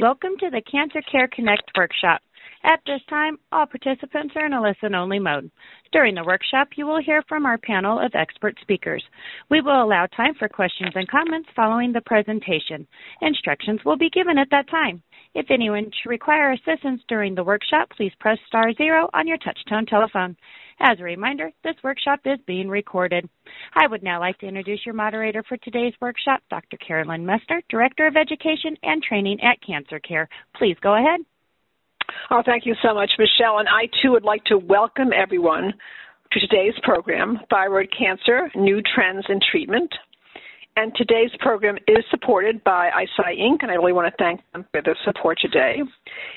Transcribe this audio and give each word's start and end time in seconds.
Welcome 0.00 0.38
to 0.40 0.48
the 0.48 0.62
Cancer 0.62 1.02
Care 1.12 1.28
Connect 1.28 1.70
workshop. 1.76 2.22
At 2.64 2.80
this 2.86 3.02
time, 3.10 3.36
all 3.52 3.66
participants 3.66 4.32
are 4.34 4.46
in 4.46 4.54
a 4.54 4.62
listen-only 4.62 5.18
mode. 5.18 5.50
During 5.92 6.14
the 6.14 6.24
workshop, 6.24 6.68
you 6.76 6.86
will 6.86 7.02
hear 7.02 7.22
from 7.28 7.44
our 7.44 7.58
panel 7.58 7.98
of 7.98 8.12
expert 8.14 8.56
speakers. 8.62 9.04
We 9.50 9.60
will 9.60 9.82
allow 9.82 10.06
time 10.06 10.32
for 10.38 10.48
questions 10.48 10.92
and 10.94 11.06
comments 11.06 11.50
following 11.54 11.92
the 11.92 12.00
presentation. 12.00 12.86
Instructions 13.20 13.80
will 13.84 13.98
be 13.98 14.08
given 14.08 14.38
at 14.38 14.48
that 14.52 14.70
time. 14.70 15.02
If 15.34 15.46
anyone 15.50 15.90
should 16.02 16.10
require 16.10 16.52
assistance 16.52 17.02
during 17.08 17.34
the 17.34 17.44
workshop, 17.44 17.90
please 17.96 18.12
press 18.18 18.38
star 18.48 18.72
zero 18.74 19.08
on 19.14 19.28
your 19.28 19.38
touchtone 19.38 19.86
telephone. 19.86 20.36
As 20.80 20.98
a 20.98 21.04
reminder, 21.04 21.50
this 21.62 21.76
workshop 21.84 22.20
is 22.24 22.38
being 22.46 22.68
recorded. 22.68 23.28
I 23.74 23.86
would 23.86 24.02
now 24.02 24.18
like 24.18 24.38
to 24.38 24.46
introduce 24.46 24.84
your 24.84 24.94
moderator 24.94 25.44
for 25.48 25.56
today's 25.58 25.92
workshop, 26.00 26.42
Dr. 26.50 26.78
Carolyn 26.78 27.24
Messner, 27.24 27.60
Director 27.68 28.06
of 28.06 28.16
Education 28.16 28.76
and 28.82 29.02
Training 29.02 29.38
at 29.42 29.62
Cancer 29.64 30.00
Care. 30.00 30.28
Please 30.56 30.76
go 30.80 30.96
ahead. 30.96 31.20
Oh, 32.30 32.42
thank 32.44 32.66
you 32.66 32.74
so 32.82 32.94
much, 32.94 33.10
Michelle. 33.18 33.58
And 33.58 33.68
I 33.68 33.88
too 34.02 34.12
would 34.12 34.24
like 34.24 34.42
to 34.44 34.58
welcome 34.58 35.10
everyone 35.14 35.74
to 36.32 36.40
today's 36.40 36.74
program, 36.82 37.38
Thyroid 37.50 37.88
Cancer 37.96 38.50
New 38.56 38.80
Trends 38.94 39.26
in 39.28 39.38
Treatment. 39.50 39.92
And 40.80 40.94
today's 40.96 41.30
program 41.40 41.76
is 41.86 42.02
supported 42.10 42.64
by 42.64 42.88
Eisai 42.88 43.38
Inc., 43.38 43.58
and 43.60 43.70
I 43.70 43.74
really 43.74 43.92
want 43.92 44.10
to 44.10 44.16
thank 44.16 44.40
them 44.54 44.64
for 44.72 44.80
their 44.80 44.96
support 45.04 45.36
today. 45.38 45.82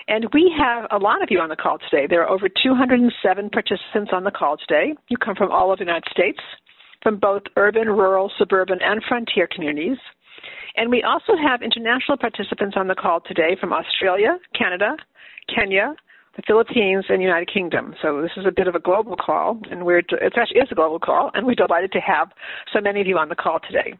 And 0.10 0.28
we 0.34 0.54
have 0.60 0.86
a 0.92 0.98
lot 0.98 1.24
of 1.24 1.32
you 1.32 1.40
on 1.40 1.48
the 1.48 1.56
call 1.56 1.78
today. 1.90 2.08
There 2.10 2.22
are 2.22 2.30
over 2.30 2.50
207 2.50 3.50
participants 3.52 4.12
on 4.12 4.26
the 4.26 4.32
call 4.32 4.58
today. 4.58 4.96
You 5.08 5.16
come 5.16 5.38
from 5.38 5.50
all 5.50 5.68
over 5.68 5.78
the 5.78 5.86
United 5.86 6.12
States, 6.12 6.40
from 7.02 7.20
both 7.20 7.44
urban, 7.56 7.88
rural, 7.88 8.30
suburban, 8.38 8.80
and 8.82 9.02
frontier 9.08 9.48
communities. 9.48 9.98
And 10.76 10.92
we 10.92 11.04
also 11.04 11.38
have 11.42 11.62
international 11.62 12.18
participants 12.18 12.76
on 12.76 12.90
the 12.90 12.96
call 12.96 13.22
today 13.22 13.56
from 13.62 13.72
Australia, 13.72 14.40
Canada, 14.60 14.98
Kenya, 15.56 15.96
the 16.36 16.44
Philippines, 16.46 17.06
and 17.08 17.20
the 17.20 17.24
United 17.24 17.48
Kingdom. 17.48 17.96
So 18.02 18.22
this 18.22 18.32
is 18.36 18.46
a 18.46 18.52
bit 18.52 18.68
of 18.68 18.76
a 18.76 18.82
global 18.82 19.16
call, 19.16 19.62
and 19.72 19.86
we're 19.86 20.00
it 20.00 20.34
actually 20.36 20.60
is 20.60 20.68
a 20.70 20.76
global 20.76 21.00
call, 21.00 21.32
and 21.34 21.46
we're 21.46 21.56
delighted 21.56 21.94
to 21.94 22.02
have 22.02 22.28
so 22.74 22.82
many 22.82 23.00
of 23.00 23.08
you 23.08 23.18
on 23.18 23.30
the 23.30 23.36
call 23.36 23.62
today. 23.66 23.94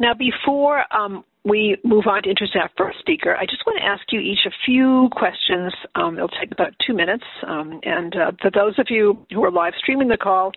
Now, 0.00 0.12
before 0.14 0.84
um, 0.94 1.24
we 1.44 1.76
move 1.84 2.06
on 2.06 2.22
to 2.22 2.30
introduce 2.30 2.56
our 2.56 2.70
first 2.76 2.98
speaker, 2.98 3.36
I 3.36 3.44
just 3.44 3.64
want 3.66 3.78
to 3.78 3.84
ask 3.84 4.02
you 4.10 4.20
each 4.20 4.46
a 4.46 4.50
few 4.64 5.08
questions. 5.12 5.72
Um, 5.94 6.16
it'll 6.16 6.28
take 6.28 6.50
about 6.50 6.72
two 6.84 6.94
minutes. 6.94 7.24
Um, 7.46 7.80
and 7.84 8.14
uh, 8.16 8.32
for 8.42 8.50
those 8.50 8.78
of 8.78 8.86
you 8.90 9.24
who 9.30 9.44
are 9.44 9.50
live 9.50 9.74
streaming 9.78 10.08
the 10.08 10.16
call, 10.16 10.52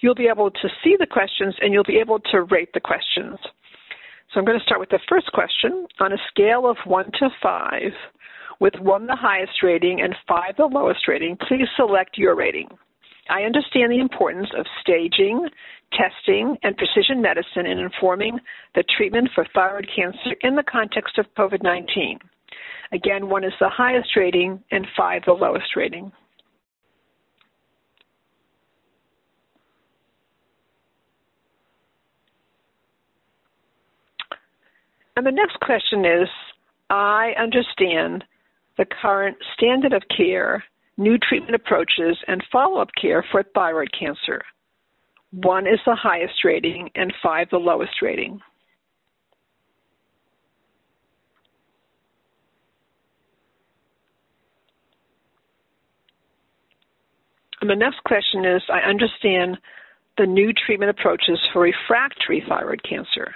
you'll 0.00 0.14
be 0.14 0.28
able 0.28 0.50
to 0.50 0.68
see 0.84 0.96
the 0.98 1.06
questions 1.06 1.54
and 1.60 1.72
you'll 1.72 1.84
be 1.84 1.98
able 1.98 2.18
to 2.32 2.42
rate 2.42 2.70
the 2.74 2.80
questions. 2.80 3.38
So 4.32 4.40
I'm 4.40 4.46
going 4.46 4.58
to 4.58 4.64
start 4.64 4.80
with 4.80 4.90
the 4.90 5.00
first 5.08 5.30
question. 5.32 5.86
On 6.00 6.12
a 6.12 6.18
scale 6.28 6.68
of 6.68 6.76
1 6.86 7.04
to 7.20 7.28
5, 7.42 7.82
with 8.60 8.74
1 8.80 9.06
the 9.06 9.16
highest 9.16 9.62
rating 9.62 10.00
and 10.00 10.14
5 10.26 10.56
the 10.56 10.64
lowest 10.66 11.06
rating, 11.08 11.36
please 11.48 11.66
select 11.76 12.18
your 12.18 12.34
rating. 12.34 12.68
I 13.30 13.42
understand 13.42 13.92
the 13.92 14.00
importance 14.00 14.48
of 14.58 14.66
staging, 14.80 15.48
testing, 15.96 16.56
and 16.62 16.76
precision 16.76 17.22
medicine 17.22 17.66
in 17.66 17.78
informing 17.78 18.38
the 18.74 18.84
treatment 18.96 19.28
for 19.34 19.46
thyroid 19.54 19.88
cancer 19.94 20.36
in 20.42 20.56
the 20.56 20.62
context 20.62 21.18
of 21.18 21.26
COVID 21.36 21.62
19. 21.62 22.18
Again, 22.92 23.28
1 23.28 23.44
is 23.44 23.52
the 23.58 23.70
highest 23.70 24.10
rating 24.16 24.62
and 24.70 24.86
5 24.96 25.22
the 25.26 25.32
lowest 25.32 25.76
rating. 25.76 26.12
And 35.16 35.26
the 35.26 35.30
next 35.30 35.58
question 35.60 36.04
is 36.04 36.28
I 36.90 37.32
understand 37.38 38.24
the 38.78 38.86
current 39.00 39.36
standard 39.54 39.92
of 39.92 40.02
care, 40.14 40.64
new 40.96 41.18
treatment 41.18 41.54
approaches, 41.54 42.16
and 42.26 42.42
follow 42.50 42.80
up 42.80 42.88
care 43.00 43.24
for 43.30 43.42
thyroid 43.54 43.90
cancer. 43.98 44.42
One 45.32 45.66
is 45.66 45.80
the 45.86 45.94
highest 45.94 46.44
rating, 46.44 46.90
and 46.94 47.12
five 47.22 47.48
the 47.50 47.58
lowest 47.58 48.02
rating. 48.02 48.40
And 57.62 57.70
the 57.70 57.76
next 57.76 58.02
question 58.04 58.44
is 58.44 58.62
I 58.68 58.80
understand 58.80 59.56
the 60.18 60.26
new 60.26 60.52
treatment 60.52 60.90
approaches 60.90 61.38
for 61.52 61.62
refractory 61.62 62.44
thyroid 62.46 62.82
cancer. 62.82 63.32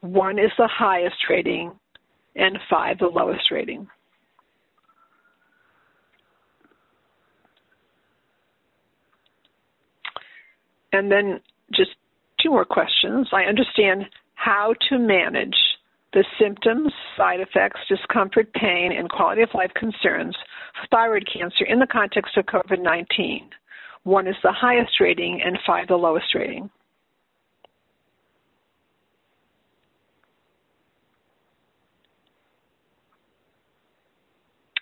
One 0.00 0.38
is 0.38 0.50
the 0.58 0.68
highest 0.68 1.16
rating, 1.30 1.72
and 2.34 2.58
five 2.68 2.98
the 2.98 3.06
lowest 3.06 3.50
rating. 3.50 3.86
And 10.92 11.10
then 11.10 11.40
just 11.72 11.90
two 12.40 12.50
more 12.50 12.64
questions. 12.64 13.28
I 13.32 13.42
understand 13.42 14.06
how 14.34 14.74
to 14.88 14.98
manage 14.98 15.56
the 16.12 16.24
symptoms, 16.40 16.92
side 17.16 17.40
effects, 17.40 17.80
discomfort, 17.88 18.52
pain, 18.54 18.92
and 18.96 19.10
quality 19.10 19.42
of 19.42 19.50
life 19.54 19.72
concerns 19.74 20.36
for 20.80 20.86
thyroid 20.90 21.28
cancer 21.30 21.64
in 21.64 21.78
the 21.78 21.86
context 21.86 22.36
of 22.36 22.46
COVID 22.46 22.82
19. 22.82 23.50
One 24.04 24.26
is 24.26 24.36
the 24.42 24.52
highest 24.52 25.00
rating 25.00 25.42
and 25.44 25.58
five 25.66 25.88
the 25.88 25.96
lowest 25.96 26.34
rating. 26.34 26.70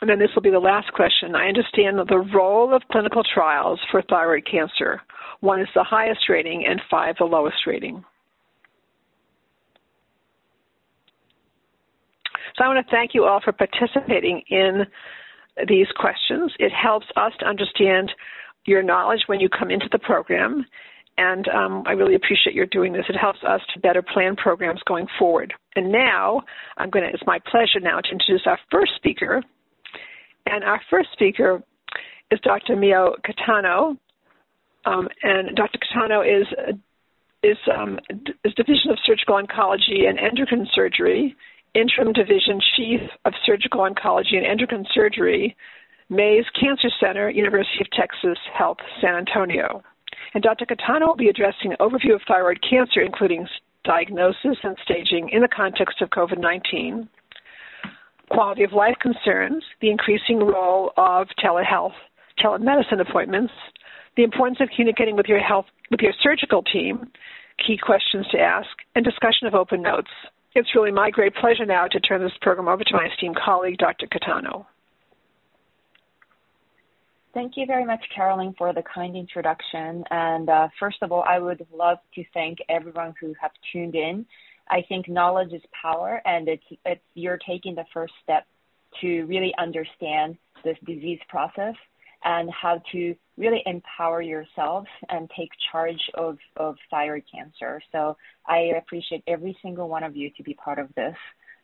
And 0.05 0.11
then 0.11 0.19
this 0.19 0.29
will 0.35 0.43
be 0.43 0.51
the 0.51 0.59
last 0.59 0.93
question. 0.93 1.35
I 1.35 1.49
understand 1.49 1.97
the 1.97 2.29
role 2.35 2.75
of 2.75 2.83
clinical 2.93 3.23
trials 3.25 3.81
for 3.91 4.03
thyroid 4.03 4.47
cancer. 4.47 5.01
One 5.45 5.61
is 5.61 5.69
the 5.75 5.85
highest 5.85 6.31
rating 6.31 6.65
and 6.67 6.81
five 6.91 7.17
the 7.19 7.27
lowest 7.27 7.67
rating. 7.67 8.03
So 12.57 12.65
I 12.65 12.69
want 12.69 12.87
to 12.87 12.91
thank 12.91 13.11
you 13.13 13.27
all 13.27 13.43
for 13.45 13.53
participating 13.53 14.41
in 14.49 14.87
these 15.69 15.87
questions. 15.97 16.51
It 16.59 16.73
helps 16.73 17.05
us 17.17 17.33
to 17.41 17.47
understand 17.47 18.11
your 18.65 18.83
knowledge 18.83 19.25
when 19.27 19.39
you 19.39 19.51
come 19.51 19.71
into 19.71 19.87
the 19.93 19.99
program, 19.99 20.65
and 21.19 21.47
um, 21.49 21.83
I 21.87 21.93
really 21.93 22.15
appreciate 22.15 22.57
your 22.57 22.65
doing 22.65 22.95
this. 22.95 23.05
It 23.11 23.17
helps 23.17 23.41
us 23.47 23.61
to 23.75 23.81
better 23.81 24.01
plan 24.01 24.37
programs 24.37 24.81
going 24.87 25.07
forward. 25.19 25.53
And 25.77 25.93
now, 25.93 26.41
I'm 26.79 26.89
going 26.89 27.05
to. 27.05 27.13
It's 27.13 27.23
my 27.27 27.39
pleasure 27.51 27.81
now 27.81 28.01
to 28.01 28.11
introduce 28.11 28.47
our 28.47 28.59
first 28.71 28.93
speaker, 28.97 29.43
and 30.47 30.65
our 30.65 30.81
first 30.89 31.11
speaker 31.13 31.63
is 32.31 32.41
Dr. 32.41 32.77
Mio 32.77 33.15
Kitano. 33.27 33.99
Um, 34.87 35.09
and 35.23 35.57
Dr. 35.57 35.79
Kitano 35.79 36.23
is 36.23 36.47
is, 37.45 37.59
um, 37.77 37.99
is 38.45 38.55
Division 38.55 38.91
of 38.91 38.99
Surgical 39.05 39.41
Oncology 39.41 40.09
and 40.09 40.19
Endocrine 40.19 40.67
Surgery, 40.75 41.37
Interim 41.75 42.13
Division 42.13 42.59
Chief 42.75 43.01
of 43.27 43.35
Surgical 43.45 43.81
Oncology 43.81 44.37
and 44.37 44.47
Endocrine 44.47 44.87
Surgery, 44.95 45.55
Mays 46.09 46.45
Cancer 46.59 46.89
Center, 46.99 47.29
University 47.29 47.81
of 47.83 47.91
Texas 47.91 48.39
Health, 48.57 48.79
San 49.01 49.15
Antonio. 49.15 49.83
And 50.33 50.43
Dr. 50.43 50.65
Kitano 50.65 51.09
will 51.09 51.17
be 51.17 51.29
addressing 51.29 51.73
an 51.73 51.77
overview 51.81 52.15
of 52.15 52.23
thyroid 52.27 52.61
cancer, 52.69 53.01
including 53.01 53.47
diagnosis 53.85 54.57
and 54.63 54.77
staging 54.83 55.29
in 55.31 55.43
the 55.43 55.49
context 55.49 56.01
of 56.01 56.11
COVID 56.11 56.39
19, 56.39 57.09
quality 58.31 58.65
of 58.65 58.73
life 58.73 58.97
concerns, 59.01 59.63
the 59.81 59.91
increasing 59.91 60.39
role 60.39 60.93
of 60.97 61.29
telehealth, 61.45 61.93
telemedicine 62.43 63.01
appointments, 63.01 63.53
the 64.17 64.25
importance 64.25 64.59
of 64.61 64.69
communicating 64.75 65.17
with 65.17 65.27
your 65.27 65.41
health 65.41 65.67
with 65.91 66.01
your 66.01 66.13
surgical 66.23 66.63
team, 66.63 67.11
key 67.65 67.79
questions 67.81 68.27
to 68.33 68.39
ask, 68.39 68.69
and 68.95 69.05
discussion 69.05 69.47
of 69.47 69.55
open 69.55 69.83
notes. 69.83 70.11
It's 70.55 70.75
really 70.75 70.93
my 70.93 71.11
great 71.11 71.35
pleasure 71.35 71.67
now 71.67 71.87
to 71.89 72.01
turn 72.01 72.23
this 72.23 72.33
program 72.41 72.69
over 72.69 72.85
to 72.85 72.95
my 72.95 73.09
esteemed 73.13 73.37
colleague, 73.45 73.79
Dr. 73.79 74.07
Kitano. 74.07 74.67
Thank 77.35 77.55
you 77.57 77.67
very 77.67 77.85
much, 77.85 78.01
Carolyn, 78.15 78.55
for 78.57 78.73
the 78.73 78.83
kind 78.83 79.17
introduction. 79.17 80.05
And 80.11 80.49
uh, 80.49 80.69
first 80.79 80.99
of 81.03 81.11
all, 81.11 81.25
I 81.29 81.41
would 81.41 81.67
love 81.77 81.99
to 82.15 82.25
thank 82.33 82.59
everyone 82.69 83.15
who 83.21 83.35
have 83.41 83.51
tuned 83.73 83.97
in 83.97 84.25
I 84.71 84.83
think 84.89 85.09
knowledge 85.09 85.53
is 85.53 85.63
power, 85.81 86.23
and 86.25 86.49
it's, 86.49 86.65
it's 86.85 87.03
you're 87.15 87.39
taking 87.47 87.75
the 87.75 87.85
first 87.93 88.15
step 88.23 88.47
to 89.01 89.25
really 89.25 89.55
understand 89.59 90.37
this 90.65 90.77
disease 90.87 91.19
process 91.29 91.75
and 92.25 92.51
how 92.51 92.83
to 92.93 93.15
really 93.37 93.63
empower 93.67 94.23
yourself 94.23 94.87
and 95.09 95.31
take 95.37 95.51
charge 95.71 96.01
of, 96.15 96.39
of 96.57 96.77
thyroid 96.91 97.25
cancer. 97.33 97.83
So 97.93 98.17
I 98.47 98.73
appreciate 98.79 99.23
every 99.27 99.57
single 99.63 99.89
one 99.89 100.03
of 100.03 100.17
you 100.17 100.31
to 100.37 100.43
be 100.43 100.55
part 100.55 100.79
of 100.79 100.89
this 100.95 101.17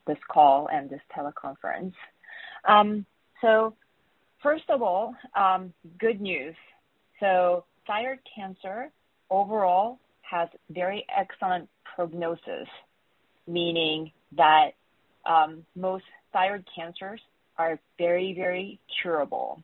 this 0.06 0.18
call 0.28 0.68
and 0.72 0.88
this 0.88 1.00
teleconference. 1.16 1.92
Um, 2.66 3.04
so 3.42 3.74
first 4.42 4.64
of 4.70 4.82
all, 4.82 5.14
um, 5.36 5.72
good 5.98 6.20
news. 6.20 6.54
So 7.20 7.64
thyroid 7.86 8.20
cancer 8.34 8.90
overall 9.30 9.98
has 10.22 10.48
very 10.70 11.04
excellent 11.16 11.68
prognosis 11.94 12.66
meaning 13.46 14.12
that 14.36 14.70
um, 15.26 15.64
most 15.76 16.04
thyroid 16.32 16.64
cancers 16.74 17.20
are 17.58 17.78
very, 17.98 18.32
very 18.34 18.80
curable. 19.02 19.62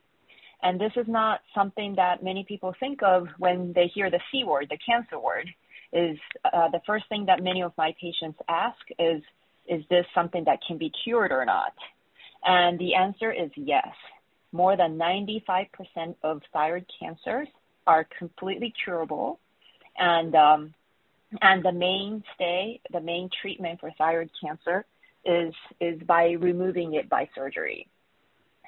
And 0.63 0.81
this 0.81 0.93
is 0.97 1.07
not 1.07 1.41
something 1.55 1.95
that 1.97 2.23
many 2.23 2.45
people 2.45 2.75
think 2.81 3.03
of 3.03 3.29
when 3.39 3.73
they 3.75 3.91
hear 3.95 4.11
the 4.11 4.21
C 4.31 4.45
word, 4.45 4.69
the 4.71 4.79
cancer 4.79 5.19
word. 5.19 5.49
Is 5.93 6.19
uh, 6.45 6.69
the 6.71 6.81
first 6.87 7.09
thing 7.09 7.27
that 7.27 7.43
many 7.43 7.63
of 7.63 7.73
my 7.79 7.95
patients 8.01 8.39
ask 8.49 8.79
is, 8.99 9.23
is 9.69 9.83
this 9.89 10.05
something 10.15 10.45
that 10.45 10.59
can 10.67 10.79
be 10.79 10.91
cured 11.05 11.31
or 11.31 11.45
not? 11.45 11.73
And 12.45 12.79
the 12.79 12.95
answer 12.95 13.33
is 13.33 13.51
yes. 13.55 13.89
More 14.53 14.77
than 14.77 14.99
95% 14.99 15.69
of 16.23 16.43
thyroid 16.53 16.87
cancers 17.01 17.49
are 17.87 18.07
completely 18.19 18.73
curable. 18.85 19.39
And, 19.99 20.35
um, 20.35 20.75
and 21.41 21.65
the 21.65 21.73
mainstay, 21.73 22.81
the 22.93 23.01
main 23.01 23.31
treatment 23.41 23.81
for 23.81 23.91
thyroid 23.97 24.31
cancer 24.43 24.85
is, 25.25 25.55
is 25.81 26.01
by 26.03 26.33
removing 26.33 26.95
it 26.95 27.09
by 27.09 27.29
surgery. 27.35 27.89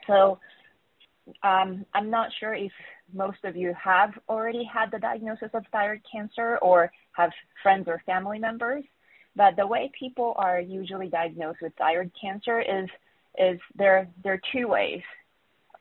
So 0.07 0.39
I'm 1.43 2.11
not 2.11 2.31
sure 2.39 2.55
if 2.55 2.73
most 3.13 3.39
of 3.45 3.57
you 3.57 3.75
have 3.83 4.11
already 4.29 4.65
had 4.65 4.91
the 4.91 4.99
diagnosis 4.99 5.51
of 5.55 5.65
thyroid 5.73 6.03
cancer 6.11 6.59
or 6.59 6.93
have 7.13 7.31
friends 7.63 7.89
or 7.89 8.03
family 8.07 8.39
members, 8.39 8.85
but 9.37 9.57
the 9.57 9.67
way 9.67 9.91
people 9.99 10.35
are 10.37 10.61
usually 10.61 11.09
diagnosed 11.09 11.59
with 11.63 11.73
thyroid 11.77 12.11
cancer 12.21 12.61
is 12.61 12.89
is 13.39 13.61
there 13.77 14.09
there 14.23 14.35
are 14.35 14.41
two 14.53 14.69
ways. 14.69 15.03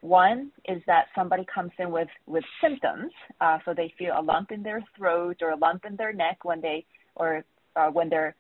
One 0.02 0.52
is 0.66 0.82
that 0.86 1.08
somebody 1.16 1.46
comes 1.54 1.72
in 1.80 1.92
with 1.92 2.10
with 2.28 2.44
symptoms, 2.62 3.12
uh, 3.42 3.58
so 3.66 3.74
they 3.74 3.94
feel 3.98 4.14
a 4.18 4.22
lump 4.22 4.52
in 4.52 4.64
their 4.64 4.84
throat 4.96 5.38
or 5.42 5.52
a 5.52 5.58
lump 5.58 5.86
in 5.86 5.96
their 5.96 6.14
neck 6.14 6.46
when 6.46 6.62
they 6.62 6.86
or 7.16 7.44
uh, 7.76 7.90
when 7.90 8.10
they're 8.10 8.36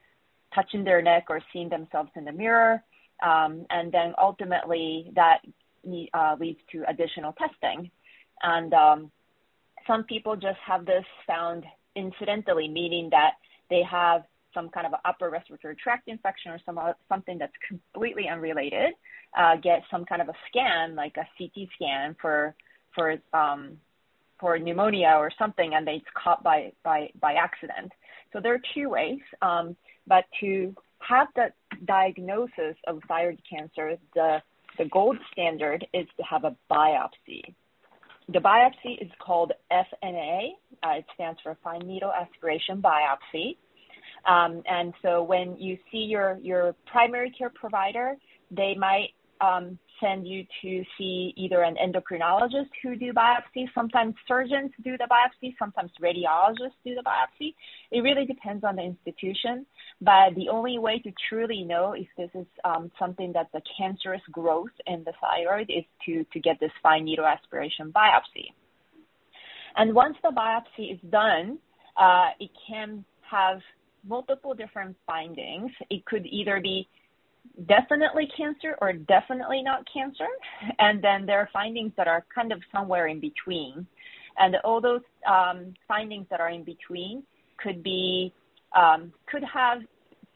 touching 0.53 0.83
their 0.83 1.01
neck 1.01 1.25
or 1.29 1.41
seeing 1.51 1.69
themselves 1.69 2.11
in 2.15 2.25
the 2.25 2.31
mirror, 2.31 2.81
um, 3.23 3.65
and 3.69 3.91
then 3.91 4.13
ultimately 4.17 5.11
that 5.15 5.39
uh, 6.13 6.35
leads 6.39 6.59
to 6.71 6.83
additional 6.87 7.33
testing. 7.33 7.89
And 8.41 8.73
um, 8.73 9.11
some 9.85 10.03
people 10.03 10.35
just 10.35 10.59
have 10.65 10.85
this 10.85 11.05
found 11.25 11.65
incidentally, 11.95 12.67
meaning 12.67 13.09
that 13.11 13.33
they 13.69 13.83
have 13.89 14.23
some 14.53 14.69
kind 14.69 14.87
of 14.87 14.93
upper 15.05 15.29
respiratory 15.29 15.75
tract 15.75 16.07
infection 16.07 16.51
or 16.51 16.59
some 16.65 16.79
something 17.09 17.37
that's 17.37 17.53
completely 17.67 18.27
unrelated, 18.27 18.93
uh, 19.37 19.55
get 19.57 19.83
some 19.91 20.05
kind 20.05 20.21
of 20.21 20.29
a 20.29 20.33
scan, 20.49 20.95
like 20.95 21.15
a 21.17 21.27
CT 21.37 21.67
scan 21.75 22.15
for 22.21 22.55
for 22.93 23.15
um, 23.33 23.77
for 24.39 24.57
pneumonia 24.57 25.15
or 25.17 25.31
something, 25.37 25.73
and 25.73 25.87
it's 25.87 26.05
caught 26.13 26.43
by 26.43 26.71
by 26.83 27.09
by 27.19 27.33
accident. 27.33 27.91
So 28.33 28.39
there 28.41 28.53
are 28.53 28.61
two 28.73 28.89
ways, 28.89 29.19
um, 29.41 29.75
but 30.05 30.25
to 30.41 30.75
have 30.99 31.27
the 31.35 31.47
diagnosis 31.85 32.75
of 32.87 33.01
thyroid 33.07 33.41
cancer, 33.49 33.97
the 34.15 34.41
the 34.77 34.85
gold 34.85 35.17
standard 35.31 35.85
is 35.93 36.07
to 36.17 36.23
have 36.23 36.43
a 36.43 36.55
biopsy. 36.71 37.53
The 38.29 38.39
biopsy 38.39 39.01
is 39.01 39.09
called 39.19 39.53
FNA. 39.71 40.49
Uh, 40.83 40.97
it 40.97 41.05
stands 41.13 41.39
for 41.41 41.57
fine 41.63 41.87
needle 41.87 42.11
aspiration 42.11 42.81
biopsy. 42.81 43.57
Um, 44.25 44.61
and 44.69 44.93
so 45.01 45.23
when 45.23 45.55
you 45.57 45.77
see 45.91 45.99
your, 45.99 46.37
your 46.41 46.75
primary 46.85 47.31
care 47.31 47.51
provider, 47.53 48.15
they 48.51 48.75
might 48.77 49.09
send 49.99 50.27
you 50.27 50.43
to 50.61 50.83
see 50.97 51.33
either 51.35 51.63
an 51.63 51.75
endocrinologist 51.75 52.69
who 52.83 52.95
do 52.95 53.13
biopsy. 53.13 53.65
Sometimes 53.73 54.13
surgeons 54.27 54.71
do 54.83 54.97
the 54.97 55.07
biopsy. 55.09 55.55
Sometimes 55.57 55.91
radiologists 56.01 56.77
do 56.85 56.95
the 56.95 57.03
biopsy. 57.03 57.53
It 57.91 58.01
really 58.01 58.25
depends 58.25 58.63
on 58.63 58.75
the 58.75 58.83
institution. 58.83 59.65
But 60.01 60.35
the 60.35 60.49
only 60.49 60.77
way 60.77 60.99
to 60.99 61.11
truly 61.29 61.63
know 61.63 61.93
if 61.93 62.07
this 62.17 62.29
is 62.35 62.47
um, 62.63 62.91
something 62.99 63.31
that's 63.33 63.53
a 63.53 63.61
cancerous 63.77 64.21
growth 64.31 64.75
in 64.85 65.03
the 65.03 65.13
thyroid 65.21 65.69
is 65.69 65.83
to, 66.05 66.23
to 66.31 66.39
get 66.39 66.59
this 66.59 66.71
fine 66.83 67.05
needle 67.05 67.25
aspiration 67.25 67.91
biopsy. 67.91 68.53
And 69.75 69.93
once 69.93 70.17
the 70.23 70.29
biopsy 70.29 70.93
is 70.93 70.99
done, 71.11 71.59
uh, 71.97 72.29
it 72.39 72.51
can 72.67 73.05
have 73.29 73.59
multiple 74.07 74.53
different 74.53 74.95
findings. 75.05 75.71
It 75.89 76.05
could 76.05 76.25
either 76.25 76.59
be 76.61 76.87
definitely 77.67 78.27
cancer 78.35 78.75
or 78.81 78.93
definitely 78.93 79.61
not 79.63 79.85
cancer. 79.91 80.27
And 80.79 81.01
then 81.01 81.25
there 81.25 81.39
are 81.39 81.49
findings 81.51 81.91
that 81.97 82.07
are 82.07 82.25
kind 82.33 82.51
of 82.51 82.61
somewhere 82.71 83.07
in 83.07 83.19
between. 83.19 83.87
And 84.37 84.55
all 84.63 84.81
those 84.81 85.01
um, 85.27 85.73
findings 85.87 86.27
that 86.29 86.39
are 86.39 86.49
in 86.49 86.63
between 86.63 87.23
could 87.57 87.83
be 87.83 88.33
um, 88.75 89.11
could 89.27 89.43
have 89.43 89.79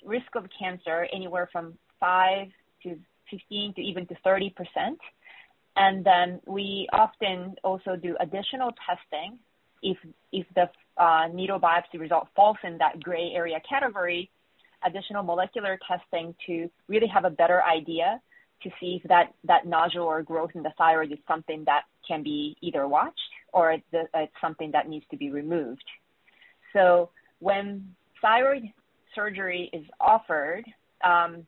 risk 0.03 0.35
of 0.35 0.45
cancer 0.57 1.07
anywhere 1.13 1.49
from 1.51 1.73
five 1.99 2.47
to 2.83 2.97
15 3.29 3.75
to 3.75 3.81
even 3.81 4.07
to 4.07 4.15
30 4.23 4.49
percent. 4.51 4.99
And 5.75 6.03
then 6.03 6.41
we 6.45 6.87
often 6.91 7.55
also 7.63 7.95
do 7.95 8.17
additional 8.19 8.71
testing 8.89 9.37
if 9.81 9.97
if 10.31 10.45
the 10.55 10.69
uh, 11.01 11.27
needle 11.33 11.59
biopsy 11.59 11.99
result 11.99 12.27
falls 12.35 12.57
in 12.63 12.77
that 12.79 13.01
gray 13.01 13.31
area 13.33 13.59
category 13.67 14.29
additional 14.85 15.23
molecular 15.23 15.79
testing 15.87 16.35
to 16.47 16.69
really 16.87 17.07
have 17.07 17.25
a 17.25 17.29
better 17.29 17.63
idea 17.63 18.21
to 18.63 18.69
see 18.79 18.99
if 19.01 19.09
that, 19.09 19.33
that 19.43 19.65
nodule 19.65 20.03
or 20.03 20.21
growth 20.21 20.51
in 20.53 20.63
the 20.63 20.71
thyroid 20.77 21.11
is 21.11 21.17
something 21.27 21.63
that 21.65 21.83
can 22.07 22.23
be 22.23 22.55
either 22.61 22.87
watched 22.87 23.19
or 23.53 23.71
it's, 23.71 23.83
it's 23.91 24.33
something 24.39 24.71
that 24.71 24.87
needs 24.87 25.05
to 25.11 25.17
be 25.17 25.31
removed. 25.31 25.83
So 26.73 27.09
when 27.39 27.95
thyroid 28.21 28.63
surgery 29.15 29.69
is 29.73 29.83
offered, 29.99 30.63
um, 31.03 31.45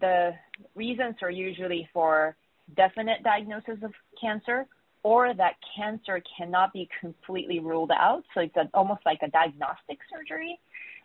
the 0.00 0.32
reasons 0.74 1.16
are 1.22 1.30
usually 1.30 1.88
for 1.92 2.36
definite 2.76 3.22
diagnosis 3.22 3.78
of 3.82 3.92
cancer 4.20 4.66
or 5.02 5.34
that 5.34 5.54
cancer 5.76 6.22
cannot 6.36 6.72
be 6.72 6.88
completely 7.00 7.58
ruled 7.58 7.90
out. 7.90 8.22
So 8.34 8.40
it's 8.40 8.56
a, 8.56 8.70
almost 8.72 9.00
like 9.04 9.18
a 9.22 9.30
diagnostic 9.30 9.98
surgery. 10.10 10.60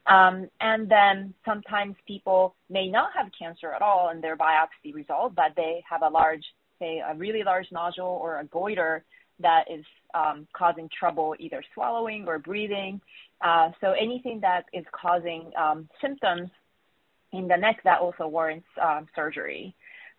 Um, 0.07 0.50
and 0.62 0.89
then 0.89 1.33
sometimes 1.45 1.95
people 2.07 2.56
may 2.69 2.88
not 2.88 3.09
have 3.15 3.27
cancer 3.38 3.74
at 3.74 3.81
all 3.81 4.09
in 4.09 4.21
their 4.21 4.38
biopsy 4.38 4.94
result, 4.94 5.36
but 5.36 5.51
they 5.56 5.83
have 5.89 6.01
a 6.01 6.09
large, 6.09 6.44
say, 6.80 7.01
a 7.06 7.13
really 7.15 7.44
large 7.44 7.68
nodule 7.71 8.19
or 8.21 8.39
a 8.39 8.45
goiter 8.45 9.04
that 9.39 9.65
is 9.69 9.86
um, 10.13 10.48
causing 10.54 10.89
trouble 10.98 11.36
either 11.39 11.62
swallowing 11.74 12.25
or 12.27 12.39
breathing. 12.39 13.01
Uh, 13.42 13.69
so 13.81 13.92
anything 13.92 14.39
that 14.42 14.65
is 14.74 14.86
causing 14.92 15.51
um, 15.59 15.89
symptoms 16.01 16.50
in 17.33 17.48
the 17.48 17.57
neck 17.57 17.81
that 17.83 18.00
also 18.00 18.27
warrants 18.27 18.68
um, 18.81 19.07
surgery. 19.13 19.75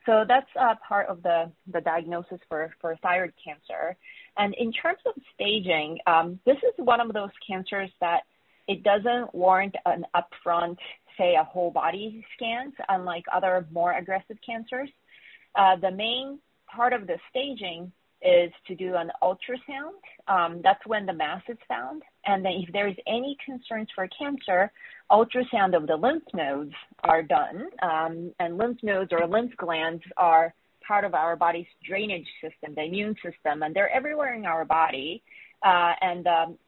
So 0.06 0.24
that's 0.26 0.46
uh, 0.58 0.74
part 0.86 1.08
of 1.08 1.22
the, 1.22 1.50
the 1.72 1.80
diagnosis 1.80 2.38
for, 2.48 2.70
for 2.80 2.96
thyroid 3.02 3.32
cancer. 3.42 3.96
And 4.36 4.54
in 4.54 4.72
terms 4.72 5.00
of 5.06 5.14
staging, 5.34 5.98
um, 6.06 6.38
this 6.46 6.56
is 6.58 6.72
one 6.76 7.00
of 7.00 7.12
those 7.12 7.30
cancers 7.46 7.90
that 8.00 8.20
it 8.68 8.84
doesn't 8.84 9.34
warrant 9.34 9.74
an 9.86 10.04
upfront, 10.14 10.76
say, 11.16 11.34
a 11.34 11.44
whole 11.44 11.70
body 11.70 12.24
scans, 12.36 12.74
unlike 12.88 13.24
other 13.34 13.66
more 13.72 13.94
aggressive 13.94 14.36
cancers. 14.44 14.90
Uh, 15.54 15.76
the 15.76 15.90
main 15.90 16.38
part 16.70 16.92
of 16.92 17.06
the 17.06 17.18
staging 17.30 17.90
is 18.20 18.52
to 18.66 18.74
do 18.74 18.94
an 18.96 19.10
ultrasound. 19.22 20.02
Um, 20.26 20.60
that's 20.62 20.84
when 20.86 21.06
the 21.06 21.12
mass 21.12 21.42
is 21.48 21.56
found. 21.66 22.02
And 22.26 22.44
then 22.44 22.64
if 22.66 22.72
there 22.72 22.88
is 22.88 22.96
any 23.06 23.36
concerns 23.44 23.88
for 23.94 24.08
cancer, 24.18 24.70
ultrasound 25.10 25.76
of 25.76 25.86
the 25.86 25.96
lymph 25.96 26.24
nodes 26.34 26.74
are 27.04 27.22
done. 27.22 27.68
Um, 27.80 28.32
and 28.38 28.58
lymph 28.58 28.78
nodes 28.82 29.12
or 29.12 29.26
lymph 29.26 29.56
glands 29.56 30.02
are 30.16 30.52
part 30.86 31.04
of 31.04 31.14
our 31.14 31.36
body's 31.36 31.66
drainage 31.86 32.26
system, 32.42 32.74
the 32.74 32.82
immune 32.82 33.14
system, 33.24 33.62
and 33.62 33.74
they're 33.74 33.94
everywhere 33.94 34.34
in 34.34 34.44
our 34.46 34.64
body. 34.64 35.22
Uh, 35.64 35.92
and 36.00 36.26
um, 36.26 36.58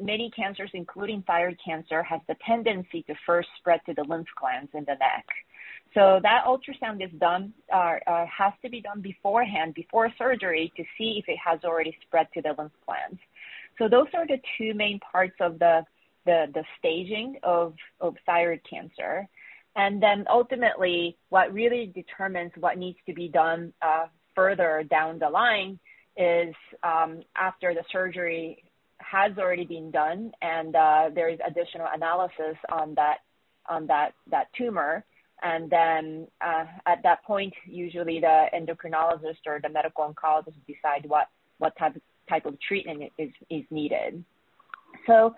many 0.00 0.30
cancers, 0.34 0.70
including 0.74 1.22
thyroid 1.26 1.58
cancer, 1.64 2.02
has 2.02 2.20
the 2.28 2.36
tendency 2.46 3.02
to 3.04 3.14
first 3.26 3.48
spread 3.58 3.80
to 3.86 3.94
the 3.94 4.04
lymph 4.04 4.28
glands 4.40 4.70
in 4.74 4.84
the 4.84 4.94
neck. 4.94 5.26
So 5.94 6.20
that 6.22 6.44
ultrasound 6.46 7.04
is 7.04 7.10
done, 7.18 7.52
uh, 7.72 7.96
uh, 8.06 8.26
has 8.26 8.52
to 8.62 8.70
be 8.70 8.80
done 8.80 9.00
beforehand, 9.00 9.74
before 9.74 10.12
surgery, 10.16 10.72
to 10.76 10.84
see 10.96 11.20
if 11.22 11.28
it 11.28 11.38
has 11.44 11.60
already 11.64 11.96
spread 12.02 12.28
to 12.34 12.42
the 12.42 12.54
lymph 12.56 12.72
glands. 12.86 13.20
So 13.78 13.88
those 13.88 14.06
are 14.14 14.26
the 14.26 14.38
two 14.56 14.74
main 14.74 15.00
parts 15.00 15.34
of 15.40 15.58
the 15.58 15.84
the, 16.26 16.46
the 16.52 16.64
staging 16.78 17.36
of, 17.42 17.74
of 18.00 18.14
thyroid 18.26 18.60
cancer. 18.68 19.26
And 19.76 20.02
then 20.02 20.26
ultimately, 20.28 21.16
what 21.28 21.52
really 21.52 21.92
determines 21.94 22.52
what 22.58 22.76
needs 22.76 22.98
to 23.06 23.14
be 23.14 23.28
done 23.28 23.72
uh, 23.80 24.06
further 24.34 24.84
down 24.90 25.18
the 25.18 25.30
line 25.30 25.78
is 26.16 26.54
um, 26.82 27.22
after 27.36 27.72
the 27.72 27.84
surgery 27.90 28.62
has 29.00 29.36
already 29.38 29.64
been 29.64 29.90
done, 29.90 30.32
and 30.42 30.74
uh, 30.76 31.10
there 31.14 31.28
is 31.28 31.38
additional 31.46 31.86
analysis 31.92 32.56
on 32.70 32.94
that 32.94 33.18
on 33.68 33.86
that 33.86 34.12
that 34.30 34.48
tumor. 34.56 35.04
And 35.42 35.70
then 35.70 36.26
uh, 36.44 36.64
at 36.86 37.02
that 37.02 37.24
point, 37.24 37.54
usually 37.66 38.20
the 38.20 38.46
endocrinologist 38.54 39.46
or 39.46 39.58
the 39.62 39.70
medical 39.70 40.04
oncologist 40.04 40.54
decide 40.66 41.08
what 41.08 41.28
what 41.58 41.76
type 41.78 41.96
of, 41.96 42.02
type 42.28 42.46
of 42.46 42.58
treatment 42.60 43.10
is 43.18 43.30
is 43.48 43.64
needed. 43.70 44.22
So, 45.06 45.34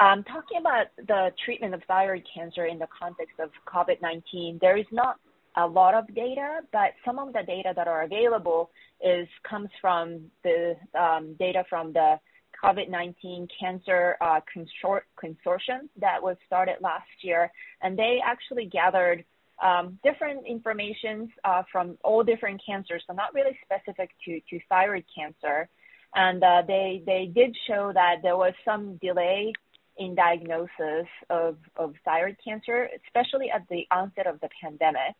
um, 0.00 0.24
talking 0.24 0.58
about 0.58 0.86
the 0.96 1.32
treatment 1.44 1.74
of 1.74 1.82
thyroid 1.86 2.26
cancer 2.34 2.66
in 2.66 2.78
the 2.78 2.88
context 2.98 3.34
of 3.40 3.50
COVID-19, 3.66 4.60
there 4.60 4.76
is 4.76 4.86
not 4.90 5.16
a 5.56 5.66
lot 5.66 5.94
of 5.94 6.06
data, 6.14 6.60
but 6.72 6.92
some 7.04 7.18
of 7.18 7.32
the 7.32 7.42
data 7.46 7.72
that 7.76 7.86
are 7.86 8.02
available 8.02 8.70
is 9.04 9.28
comes 9.48 9.68
from 9.80 10.22
the 10.44 10.76
um, 10.98 11.34
data 11.38 11.64
from 11.68 11.92
the 11.92 12.18
COVID-19 12.62 13.48
Cancer 13.58 14.16
uh, 14.20 14.40
consor- 14.52 15.06
Consortium 15.22 15.88
that 15.98 16.22
was 16.22 16.36
started 16.46 16.76
last 16.80 17.08
year, 17.22 17.50
and 17.82 17.98
they 17.98 18.20
actually 18.24 18.66
gathered 18.66 19.24
um, 19.62 19.98
different 20.02 20.46
information 20.46 21.30
uh, 21.44 21.62
from 21.70 21.96
all 22.02 22.22
different 22.22 22.60
cancers, 22.64 23.02
so 23.06 23.12
not 23.12 23.34
really 23.34 23.56
specific 23.64 24.10
to, 24.24 24.40
to 24.50 24.60
thyroid 24.68 25.04
cancer. 25.14 25.68
And 26.14 26.42
uh, 26.42 26.62
they 26.66 27.02
they 27.06 27.30
did 27.32 27.56
show 27.66 27.90
that 27.94 28.16
there 28.22 28.36
was 28.36 28.52
some 28.64 28.96
delay 28.96 29.52
in 29.98 30.14
diagnosis 30.14 31.06
of, 31.30 31.56
of 31.76 31.94
thyroid 32.04 32.36
cancer, 32.44 32.88
especially 33.06 33.50
at 33.50 33.66
the 33.68 33.86
onset 33.90 34.26
of 34.26 34.40
the 34.40 34.48
pandemic. 34.62 35.14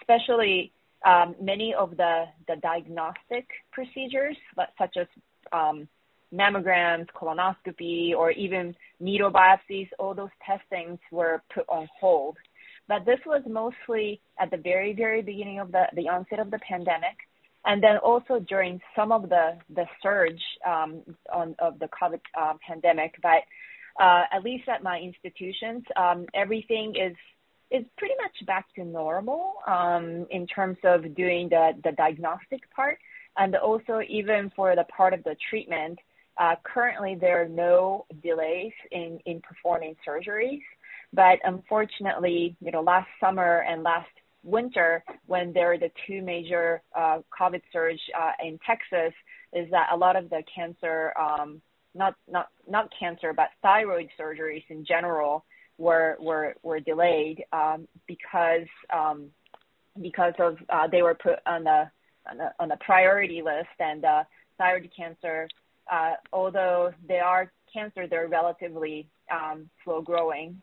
Especially 0.00 0.72
um, 1.04 1.34
many 1.40 1.74
of 1.74 1.96
the, 1.96 2.24
the 2.48 2.56
diagnostic 2.56 3.46
procedures, 3.72 4.36
such 4.78 4.96
as 4.96 5.06
um, 5.52 5.88
mammograms, 6.32 7.06
colonoscopy, 7.14 8.14
or 8.14 8.30
even 8.32 8.74
needle 9.00 9.30
biopsies, 9.30 9.88
all 9.98 10.14
those 10.14 10.30
testings 10.44 10.98
were 11.10 11.42
put 11.54 11.64
on 11.68 11.88
hold. 11.98 12.36
But 12.88 13.04
this 13.04 13.20
was 13.26 13.42
mostly 13.48 14.20
at 14.40 14.50
the 14.50 14.56
very, 14.56 14.92
very 14.92 15.22
beginning 15.22 15.60
of 15.60 15.72
the, 15.72 15.84
the 15.94 16.08
onset 16.08 16.38
of 16.38 16.50
the 16.50 16.58
pandemic. 16.58 17.16
And 17.64 17.82
then 17.82 17.98
also 17.98 18.40
during 18.40 18.80
some 18.96 19.12
of 19.12 19.28
the, 19.28 19.58
the 19.74 19.84
surge 20.02 20.40
um, 20.66 21.02
on, 21.32 21.54
of 21.58 21.78
the 21.78 21.88
COVID 21.88 22.20
uh, 22.40 22.54
pandemic. 22.66 23.14
But 23.22 23.42
uh, 24.02 24.24
at 24.32 24.42
least 24.42 24.68
at 24.68 24.82
my 24.82 24.98
institutions, 24.98 25.84
um, 25.96 26.26
everything 26.34 26.94
is 26.96 27.16
is 27.70 27.84
pretty 27.96 28.14
much 28.20 28.46
back 28.46 28.66
to 28.74 28.84
normal 28.84 29.54
um, 29.68 30.26
in 30.30 30.44
terms 30.46 30.76
of 30.82 31.14
doing 31.14 31.48
the, 31.48 31.70
the 31.84 31.92
diagnostic 31.92 32.68
part 32.74 32.98
and 33.36 33.54
also 33.54 34.00
even 34.08 34.50
for 34.56 34.74
the 34.74 34.84
part 34.84 35.14
of 35.14 35.22
the 35.24 35.36
treatment 35.48 35.98
currently, 36.64 37.16
there 37.20 37.42
are 37.42 37.48
no 37.48 38.06
delays 38.22 38.72
in, 38.90 39.18
in 39.26 39.40
performing 39.40 39.94
surgeries, 40.06 40.62
but 41.12 41.38
unfortunately, 41.44 42.56
you 42.60 42.70
know, 42.70 42.80
last 42.80 43.08
summer 43.20 43.64
and 43.68 43.82
last 43.82 44.08
winter, 44.42 45.04
when 45.26 45.52
there 45.52 45.68
were 45.68 45.78
the 45.78 45.90
two 46.06 46.22
major 46.22 46.82
uh, 46.96 47.18
COVID 47.38 47.62
surge 47.72 48.00
uh, 48.18 48.32
in 48.44 48.58
Texas, 48.66 49.12
is 49.52 49.70
that 49.70 49.88
a 49.92 49.96
lot 49.96 50.16
of 50.16 50.30
the 50.30 50.42
cancer, 50.54 51.12
um, 51.18 51.60
not 51.94 52.14
not 52.30 52.48
not 52.68 52.88
cancer, 52.98 53.32
but 53.32 53.48
thyroid 53.62 54.08
surgeries 54.18 54.64
in 54.68 54.84
general, 54.84 55.44
were 55.78 56.16
were 56.20 56.54
were 56.62 56.80
delayed 56.80 57.44
um, 57.52 57.88
because 58.06 58.68
um, 58.92 59.26
because 60.00 60.34
of 60.38 60.56
uh, 60.68 60.86
they 60.86 61.02
were 61.02 61.14
put 61.14 61.40
on 61.46 61.64
the 61.64 62.76
priority 62.80 63.42
list, 63.42 63.68
and 63.80 64.04
uh, 64.04 64.22
thyroid 64.56 64.88
cancer 64.96 65.48
uh, 65.90 66.12
although 66.32 66.92
they 67.08 67.18
are 67.18 67.52
cancer, 67.72 68.06
they're 68.06 68.28
relatively 68.28 69.08
um, 69.30 69.68
slow 69.84 70.00
growing. 70.00 70.60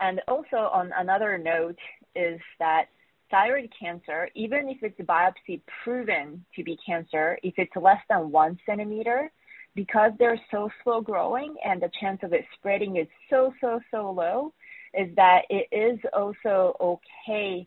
And 0.00 0.20
also 0.28 0.56
on 0.56 0.92
another 0.96 1.38
note 1.38 1.78
is 2.14 2.40
that 2.58 2.86
thyroid 3.30 3.70
cancer, 3.78 4.28
even 4.34 4.68
if 4.68 4.78
it's 4.82 5.00
biopsy 5.00 5.60
proven 5.82 6.44
to 6.54 6.62
be 6.62 6.78
cancer, 6.84 7.38
if 7.42 7.54
it's 7.56 7.74
less 7.76 8.00
than 8.08 8.30
one 8.30 8.58
centimeter, 8.66 9.30
because 9.74 10.12
they're 10.18 10.40
so 10.50 10.70
slow 10.82 11.00
growing 11.00 11.54
and 11.64 11.80
the 11.80 11.90
chance 12.00 12.20
of 12.22 12.32
it 12.32 12.44
spreading 12.58 12.96
is 12.96 13.06
so, 13.28 13.52
so, 13.60 13.80
so 13.90 14.10
low, 14.10 14.52
is 14.94 15.14
that 15.16 15.42
it 15.50 15.68
is 15.72 15.98
also 16.14 16.74
okay 16.80 17.66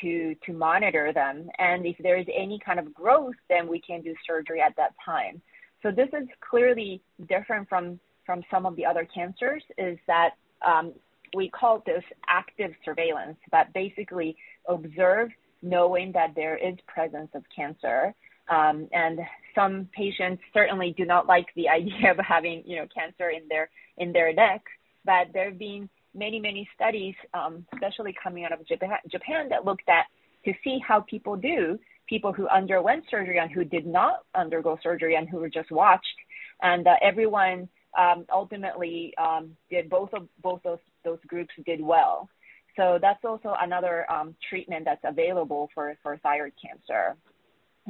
to 0.00 0.36
to 0.46 0.52
monitor 0.52 1.12
them. 1.12 1.50
And 1.58 1.84
if 1.84 1.96
there 1.98 2.16
is 2.16 2.26
any 2.34 2.58
kind 2.64 2.78
of 2.78 2.94
growth, 2.94 3.34
then 3.48 3.68
we 3.68 3.80
can 3.80 4.02
do 4.02 4.14
surgery 4.26 4.60
at 4.60 4.76
that 4.76 4.94
time. 5.04 5.42
So 5.82 5.90
this 5.90 6.08
is 6.08 6.28
clearly 6.48 7.00
different 7.28 7.68
from, 7.68 7.98
from 8.26 8.42
some 8.50 8.66
of 8.66 8.76
the 8.76 8.84
other 8.84 9.08
cancers 9.12 9.62
is 9.78 9.98
that 10.06 10.30
um, 10.66 10.92
we 11.34 11.48
call 11.48 11.82
this 11.86 12.04
active 12.28 12.72
surveillance, 12.84 13.36
but 13.50 13.72
basically 13.72 14.36
observe 14.68 15.30
knowing 15.62 16.12
that 16.12 16.34
there 16.34 16.56
is 16.56 16.74
presence 16.86 17.30
of 17.34 17.42
cancer. 17.54 18.14
Um, 18.48 18.88
and 18.92 19.20
some 19.54 19.88
patients 19.96 20.42
certainly 20.52 20.94
do 20.96 21.04
not 21.04 21.26
like 21.26 21.46
the 21.56 21.68
idea 21.78 22.10
of 22.10 22.18
having, 22.18 22.62
you 22.66 22.76
know, 22.76 22.86
cancer 22.94 23.30
in 23.30 23.48
their 23.48 23.70
in 23.98 24.12
their 24.12 24.32
neck. 24.32 24.62
But 25.04 25.28
there 25.32 25.46
have 25.46 25.58
been 25.58 25.88
many, 26.14 26.40
many 26.40 26.68
studies, 26.74 27.14
um, 27.32 27.64
especially 27.74 28.14
coming 28.22 28.44
out 28.44 28.52
of 28.52 28.66
Japan, 28.66 28.98
Japan, 29.10 29.48
that 29.50 29.64
looked 29.64 29.88
at 29.88 30.06
to 30.44 30.52
see 30.64 30.78
how 30.86 31.00
people 31.00 31.36
do 31.36 31.78
people 32.10 32.32
who 32.32 32.48
underwent 32.48 33.04
surgery 33.10 33.38
and 33.38 33.50
who 33.50 33.64
did 33.64 33.86
not 33.86 34.24
undergo 34.34 34.76
surgery 34.82 35.14
and 35.14 35.28
who 35.28 35.38
were 35.38 35.48
just 35.48 35.70
watched. 35.70 36.18
And 36.60 36.86
uh, 36.86 36.96
everyone 37.00 37.68
um, 37.98 38.26
ultimately 38.32 39.14
um, 39.16 39.56
did 39.70 39.88
both 39.88 40.12
of 40.12 40.28
both 40.42 40.60
those 40.62 40.84
those 41.04 41.20
groups 41.26 41.54
did 41.64 41.80
well. 41.80 42.28
So 42.76 42.98
that's 43.00 43.24
also 43.24 43.54
another 43.58 44.10
um, 44.10 44.34
treatment 44.48 44.84
that's 44.84 45.04
available 45.04 45.70
for 45.74 45.96
for 46.02 46.18
thyroid 46.18 46.52
cancer. 46.62 47.16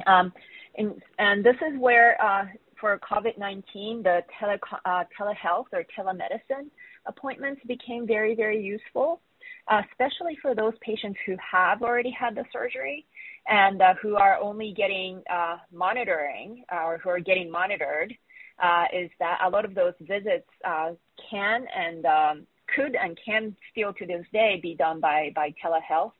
Um, 0.07 0.31
and, 0.77 1.01
and 1.19 1.43
this 1.43 1.55
is 1.55 1.77
where 1.79 2.21
uh, 2.21 2.45
for 2.79 2.97
COVID-19, 2.99 4.03
the 4.03 4.21
tele, 4.39 4.57
uh, 4.85 5.03
telehealth 5.19 5.65
or 5.73 5.83
telemedicine 5.97 6.67
appointments 7.05 7.61
became 7.67 8.07
very, 8.07 8.33
very 8.35 8.61
useful, 8.63 9.19
uh, 9.67 9.81
especially 9.91 10.37
for 10.41 10.55
those 10.55 10.73
patients 10.81 11.19
who 11.25 11.35
have 11.39 11.83
already 11.83 12.09
had 12.17 12.35
the 12.35 12.45
surgery 12.53 13.05
and 13.47 13.81
uh, 13.81 13.93
who 14.01 14.15
are 14.15 14.37
only 14.39 14.73
getting 14.75 15.21
uh, 15.31 15.57
monitoring 15.71 16.63
uh, 16.71 16.85
or 16.85 16.97
who 16.99 17.09
are 17.09 17.19
getting 17.19 17.49
monitored 17.49 18.13
uh, 18.61 18.85
is 18.93 19.09
that 19.19 19.39
a 19.43 19.49
lot 19.49 19.65
of 19.65 19.73
those 19.73 19.93
visits 20.01 20.47
uh, 20.65 20.91
can 21.29 21.65
and 21.75 22.05
um, 22.05 22.47
could 22.75 22.95
and 22.95 23.17
can 23.23 23.55
still 23.71 23.93
to 23.93 24.05
this 24.05 24.25
day 24.31 24.59
be 24.61 24.75
done 24.75 24.99
by, 24.99 25.31
by 25.35 25.53
telehealth 25.63 26.11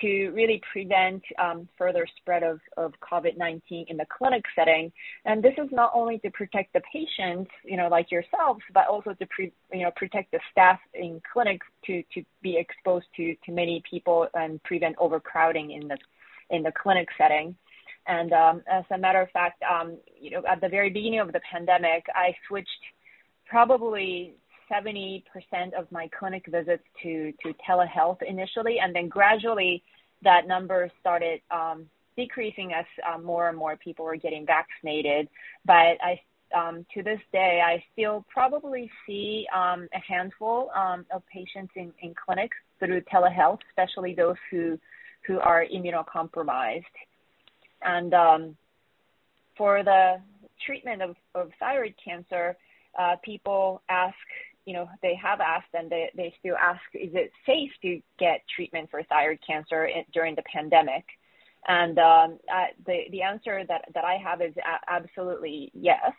to 0.00 0.30
really 0.30 0.60
prevent 0.72 1.22
um, 1.38 1.68
further 1.76 2.06
spread 2.16 2.42
of, 2.42 2.60
of 2.76 2.92
COVID-19 3.02 3.86
in 3.88 3.96
the 3.96 4.06
clinic 4.16 4.44
setting. 4.54 4.90
And 5.24 5.42
this 5.42 5.52
is 5.58 5.68
not 5.72 5.90
only 5.94 6.18
to 6.20 6.30
protect 6.30 6.72
the 6.72 6.80
patients, 6.92 7.50
you 7.64 7.76
know, 7.76 7.88
like 7.88 8.10
yourselves, 8.10 8.60
but 8.72 8.86
also 8.86 9.12
to 9.14 9.26
pre, 9.26 9.52
you 9.72 9.82
know 9.82 9.90
protect 9.96 10.30
the 10.30 10.40
staff 10.52 10.78
in 10.94 11.20
clinics 11.32 11.66
to, 11.86 12.02
to 12.14 12.22
be 12.40 12.56
exposed 12.56 13.06
to, 13.16 13.34
to 13.44 13.52
many 13.52 13.82
people 13.88 14.28
and 14.34 14.62
prevent 14.62 14.96
overcrowding 14.98 15.72
in 15.72 15.88
the 15.88 15.98
in 16.50 16.62
the 16.62 16.72
clinic 16.72 17.08
setting. 17.16 17.54
And 18.06 18.32
um, 18.32 18.62
as 18.70 18.84
a 18.90 18.98
matter 18.98 19.20
of 19.20 19.30
fact, 19.30 19.62
um, 19.62 19.98
you 20.20 20.30
know, 20.30 20.42
at 20.50 20.60
the 20.60 20.68
very 20.68 20.90
beginning 20.90 21.20
of 21.20 21.32
the 21.32 21.40
pandemic, 21.50 22.04
I 22.14 22.34
switched 22.48 22.68
probably 23.46 24.34
70% 24.72 25.22
of 25.78 25.90
my 25.90 26.08
clinic 26.18 26.44
visits 26.48 26.84
to, 27.02 27.32
to 27.42 27.54
telehealth 27.68 28.22
initially, 28.22 28.78
and 28.78 28.94
then 28.94 29.08
gradually 29.08 29.82
that 30.22 30.46
number 30.46 30.90
started 31.00 31.40
um, 31.50 31.86
decreasing 32.16 32.72
as 32.72 32.84
uh, 33.08 33.18
more 33.18 33.48
and 33.48 33.56
more 33.56 33.76
people 33.76 34.04
were 34.04 34.16
getting 34.16 34.46
vaccinated. 34.46 35.28
But 35.64 35.96
I, 36.02 36.20
um, 36.56 36.84
to 36.94 37.02
this 37.02 37.20
day, 37.32 37.62
I 37.64 37.82
still 37.92 38.24
probably 38.28 38.90
see 39.06 39.46
um, 39.54 39.88
a 39.94 40.00
handful 40.06 40.70
um, 40.76 41.06
of 41.12 41.22
patients 41.32 41.72
in, 41.76 41.92
in 42.02 42.14
clinics 42.14 42.56
through 42.78 43.02
telehealth, 43.02 43.58
especially 43.70 44.14
those 44.14 44.36
who 44.50 44.78
who 45.26 45.38
are 45.38 45.64
immunocompromised. 45.64 46.84
And 47.82 48.12
um, 48.14 48.56
for 49.56 49.82
the 49.82 50.20
treatment 50.64 51.02
of, 51.02 51.16
of 51.34 51.50
thyroid 51.58 51.94
cancer, 52.02 52.56
uh, 52.98 53.16
people 53.24 53.82
ask, 53.88 54.14
you 54.66 54.74
know, 54.74 54.88
they 55.02 55.14
have 55.14 55.40
asked 55.40 55.72
and 55.74 55.90
they, 55.90 56.10
they 56.16 56.34
still 56.38 56.56
ask, 56.56 56.80
is 56.94 57.10
it 57.14 57.32
safe 57.46 57.70
to 57.82 58.00
get 58.18 58.42
treatment 58.54 58.90
for 58.90 59.02
thyroid 59.04 59.38
cancer 59.46 59.88
during 60.12 60.34
the 60.34 60.42
pandemic? 60.52 61.04
And 61.68 61.98
um, 61.98 62.38
uh, 62.52 62.66
the, 62.86 63.02
the 63.10 63.22
answer 63.22 63.64
that, 63.68 63.84
that 63.94 64.04
I 64.04 64.16
have 64.16 64.40
is 64.40 64.54
a- 64.56 64.90
absolutely 64.90 65.70
yes. 65.74 66.12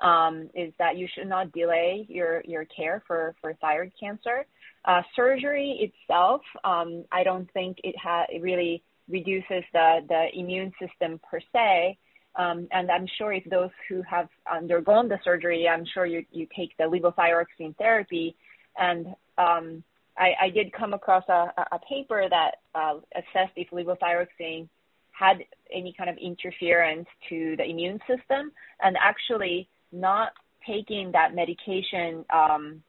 Um, 0.00 0.48
is 0.54 0.72
that 0.78 0.96
you 0.96 1.08
should 1.12 1.26
not 1.26 1.50
delay 1.50 2.06
your, 2.08 2.40
your 2.46 2.64
care 2.66 3.02
for, 3.04 3.34
for 3.40 3.54
thyroid 3.54 3.92
cancer. 3.98 4.46
Uh, 4.84 5.02
surgery 5.16 5.92
itself, 5.92 6.40
um, 6.62 7.04
I 7.10 7.24
don't 7.24 7.50
think 7.52 7.78
it, 7.82 7.96
ha- 8.00 8.26
it 8.28 8.40
really 8.40 8.82
reduces 9.08 9.64
the, 9.72 10.00
the 10.08 10.28
immune 10.38 10.72
system 10.80 11.20
per 11.28 11.40
se. 11.52 11.98
Um, 12.36 12.68
and 12.70 12.90
I'm 12.90 13.06
sure 13.18 13.32
if 13.32 13.44
those 13.50 13.70
who 13.88 14.02
have 14.02 14.28
undergone 14.50 15.08
the 15.08 15.18
surgery, 15.24 15.68
I'm 15.68 15.84
sure 15.92 16.06
you, 16.06 16.24
you 16.30 16.46
take 16.56 16.76
the 16.76 16.84
levothyroxine 16.84 17.76
therapy. 17.76 18.36
And 18.78 19.08
um, 19.36 19.82
I, 20.16 20.34
I, 20.42 20.50
did 20.50 20.72
come 20.72 20.94
across 20.94 21.24
a, 21.28 21.52
a 21.72 21.80
paper 21.88 22.28
that 22.30 22.56
uh, 22.74 22.98
assessed 23.14 23.54
if 23.56 23.70
levothyroxine 23.70 24.68
had 25.10 25.38
any 25.72 25.92
kind 25.96 26.08
of 26.08 26.16
interference 26.16 27.08
to 27.28 27.56
the 27.56 27.64
immune 27.64 27.98
system, 28.06 28.52
and 28.82 28.96
actually 29.02 29.68
not 29.92 30.32
taking 30.66 31.12
that 31.12 31.34
medication 31.34 32.24
um, 32.32 32.82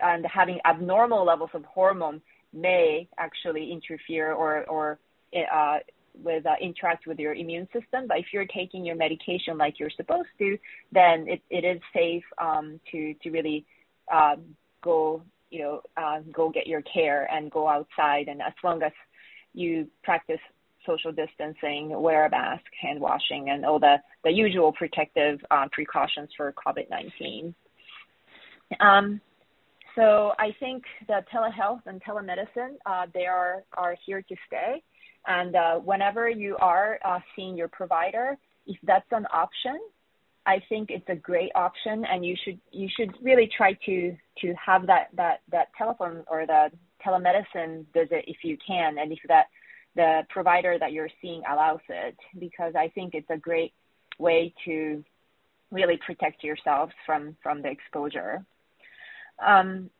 and 0.00 0.24
having 0.26 0.58
abnormal 0.64 1.24
levels 1.24 1.50
of 1.54 1.64
hormone 1.64 2.20
may 2.52 3.08
actually 3.18 3.72
interfere 3.72 4.32
or 4.32 4.64
or 4.64 4.98
uh, 5.52 5.78
with 6.22 6.46
uh, 6.46 6.54
interact 6.60 7.06
with 7.06 7.18
your 7.18 7.34
immune 7.34 7.66
system. 7.72 8.06
But 8.06 8.18
if 8.18 8.26
you're 8.32 8.46
taking 8.46 8.84
your 8.84 8.94
medication 8.94 9.58
like 9.58 9.80
you're 9.80 9.90
supposed 9.90 10.28
to, 10.38 10.56
then 10.92 11.26
it, 11.28 11.42
it 11.50 11.64
is 11.64 11.80
safe 11.92 12.22
um, 12.38 12.78
to 12.92 13.14
to 13.22 13.30
really 13.30 13.64
uh, 14.12 14.36
go 14.82 15.22
you 15.50 15.60
know 15.60 15.80
uh, 15.96 16.20
go 16.32 16.50
get 16.50 16.66
your 16.66 16.82
care 16.82 17.28
and 17.32 17.50
go 17.50 17.68
outside. 17.68 18.28
And 18.28 18.40
as 18.40 18.52
long 18.62 18.82
as 18.82 18.92
you 19.54 19.88
practice 20.02 20.40
social 20.86 21.12
distancing, 21.12 21.90
wear 22.00 22.26
a 22.26 22.30
mask, 22.30 22.64
hand 22.80 23.00
washing, 23.00 23.50
and 23.50 23.64
all 23.64 23.78
the 23.78 23.96
the 24.24 24.30
usual 24.30 24.72
protective 24.72 25.38
uh, 25.50 25.66
precautions 25.72 26.30
for 26.36 26.52
COVID-19. 26.66 27.54
Um, 28.80 29.20
so 29.94 30.32
I 30.38 30.54
think 30.58 30.82
that 31.08 31.26
telehealth 31.30 31.82
and 31.86 32.02
telemedicine 32.02 32.76
uh, 32.86 33.06
they 33.12 33.26
are 33.26 33.64
are 33.74 33.96
here 34.06 34.22
to 34.22 34.36
stay. 34.46 34.82
And 35.26 35.56
uh, 35.56 35.76
whenever 35.76 36.28
you 36.28 36.56
are 36.58 36.98
uh, 37.04 37.20
seeing 37.34 37.56
your 37.56 37.68
provider, 37.68 38.36
if 38.66 38.76
that's 38.82 39.06
an 39.10 39.26
option, 39.32 39.78
I 40.46 40.60
think 40.68 40.90
it's 40.90 41.08
a 41.08 41.14
great 41.14 41.50
option, 41.54 42.04
and 42.04 42.24
you 42.24 42.36
should 42.44 42.60
you 42.70 42.88
should 42.94 43.14
really 43.22 43.48
try 43.56 43.72
to 43.86 44.16
to 44.40 44.54
have 44.54 44.86
that 44.86 45.08
that 45.14 45.40
that 45.50 45.68
telephone 45.78 46.24
or 46.26 46.46
the 46.46 46.70
telemedicine 47.04 47.86
visit 47.94 48.24
if 48.26 48.38
you 48.42 48.58
can, 48.66 48.98
and 48.98 49.12
if 49.12 49.18
that 49.28 49.46
the 49.96 50.22
provider 50.28 50.78
that 50.78 50.92
you're 50.92 51.10
seeing 51.22 51.42
allows 51.50 51.80
it, 51.88 52.16
because 52.38 52.74
I 52.76 52.88
think 52.88 53.14
it's 53.14 53.30
a 53.30 53.36
great 53.36 53.72
way 54.18 54.52
to 54.64 55.04
really 55.70 55.98
protect 56.06 56.44
yourselves 56.44 56.92
from 57.06 57.36
from 57.42 57.62
the 57.62 57.68
exposure. 57.68 58.44
Um, 59.44 59.90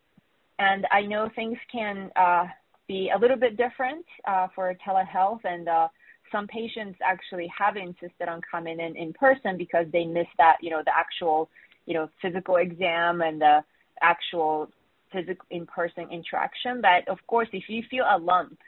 and 0.59 0.87
I 0.93 1.03
know 1.03 1.29
things 1.35 1.59
can 1.71 2.11
uh, 2.15 2.47
be 2.87 3.11
a 3.15 3.19
little 3.19 3.37
bit 3.37 3.57
different 3.57 4.05
uh, 4.27 4.49
for 4.55 4.75
telehealth 4.87 5.41
and 5.45 5.69
uh, 5.69 5.89
some 6.31 6.47
patients 6.47 6.99
actually 7.05 7.51
have 7.57 7.77
insisted 7.77 8.29
on 8.29 8.41
coming 8.51 8.81
in 8.81 8.97
in 8.97 9.13
person 9.13 9.57
because 9.57 9.87
they 9.93 10.05
miss 10.05 10.27
that 10.39 10.57
you 10.61 10.71
know 10.71 10.83
the 10.85 10.93
actual 10.97 11.49
you 11.87 11.95
know 11.95 12.09
physical 12.21 12.57
exam 12.57 13.21
and 13.21 13.41
the 13.41 13.61
actual 14.03 14.69
physical 15.13 15.47
in 15.51 15.67
person 15.67 16.09
interaction 16.11 16.81
but 16.81 17.07
of 17.09 17.19
course 17.27 17.49
if 17.53 17.65
you 17.69 17.83
feel 17.91 18.05
a 18.11 18.19
lump 18.19 18.59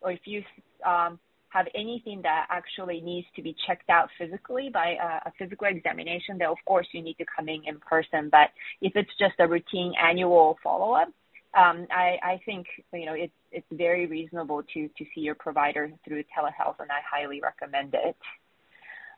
or 0.00 0.12
if 0.12 0.20
you 0.24 0.42
um, 0.86 1.18
have 1.50 1.66
anything 1.74 2.20
that 2.22 2.46
actually 2.50 3.00
needs 3.00 3.26
to 3.34 3.42
be 3.42 3.56
checked 3.66 3.88
out 3.88 4.08
physically 4.18 4.70
by 4.72 4.96
a, 5.00 5.28
a 5.28 5.32
physical 5.38 5.66
examination 5.66 6.38
then 6.38 6.48
of 6.48 6.58
course 6.66 6.86
you 6.92 7.02
need 7.02 7.16
to 7.18 7.24
come 7.36 7.48
in 7.48 7.62
in 7.66 7.78
person 7.80 8.28
but 8.30 8.50
if 8.80 8.92
it's 8.96 9.10
just 9.18 9.34
a 9.38 9.46
routine 9.46 9.92
annual 10.02 10.58
follow 10.62 10.92
up 10.92 11.08
um, 11.54 11.86
I, 11.90 12.18
I 12.22 12.40
think 12.44 12.66
you 12.92 13.06
know 13.06 13.14
it's 13.14 13.32
it's 13.50 13.66
very 13.72 14.06
reasonable 14.06 14.62
to 14.74 14.88
to 14.88 15.04
see 15.14 15.22
your 15.22 15.34
provider 15.34 15.90
through 16.04 16.24
telehealth, 16.24 16.76
and 16.78 16.90
I 16.90 17.00
highly 17.10 17.40
recommend 17.40 17.94
it. 17.94 18.16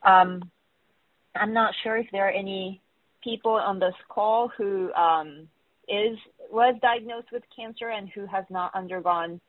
Um, 0.04 0.50
I'm 1.34 1.52
not 1.52 1.74
sure 1.82 1.96
if 1.96 2.06
there 2.12 2.28
are 2.28 2.30
any 2.30 2.80
people 3.22 3.52
on 3.52 3.78
this 3.78 3.94
call 4.08 4.48
who 4.56 4.92
um, 4.92 5.48
is 5.88 6.16
was 6.50 6.76
diagnosed 6.80 7.28
with 7.32 7.42
cancer 7.54 7.90
and 7.90 8.08
who 8.14 8.26
has 8.26 8.44
not 8.48 8.74
undergone 8.74 9.40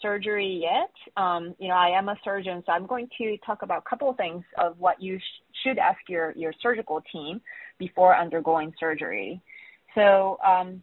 surgery 0.00 0.62
yet. 0.62 0.92
Um, 1.22 1.54
you 1.58 1.68
know, 1.68 1.74
I 1.74 1.96
am 1.96 2.08
a 2.08 2.16
surgeon, 2.24 2.62
so 2.66 2.72
I'm 2.72 2.86
going 2.86 3.08
to 3.18 3.36
talk 3.44 3.62
about 3.62 3.82
a 3.86 3.88
couple 3.88 4.10
of 4.10 4.16
things 4.16 4.44
of 4.58 4.78
what 4.78 5.00
you 5.02 5.18
sh- 5.18 5.42
should 5.62 5.78
ask 5.78 5.98
your 6.08 6.32
your 6.36 6.52
surgical 6.62 7.02
team 7.12 7.40
before 7.78 8.16
undergoing 8.16 8.72
surgery. 8.78 9.40
So 9.94 10.38
um, 10.44 10.82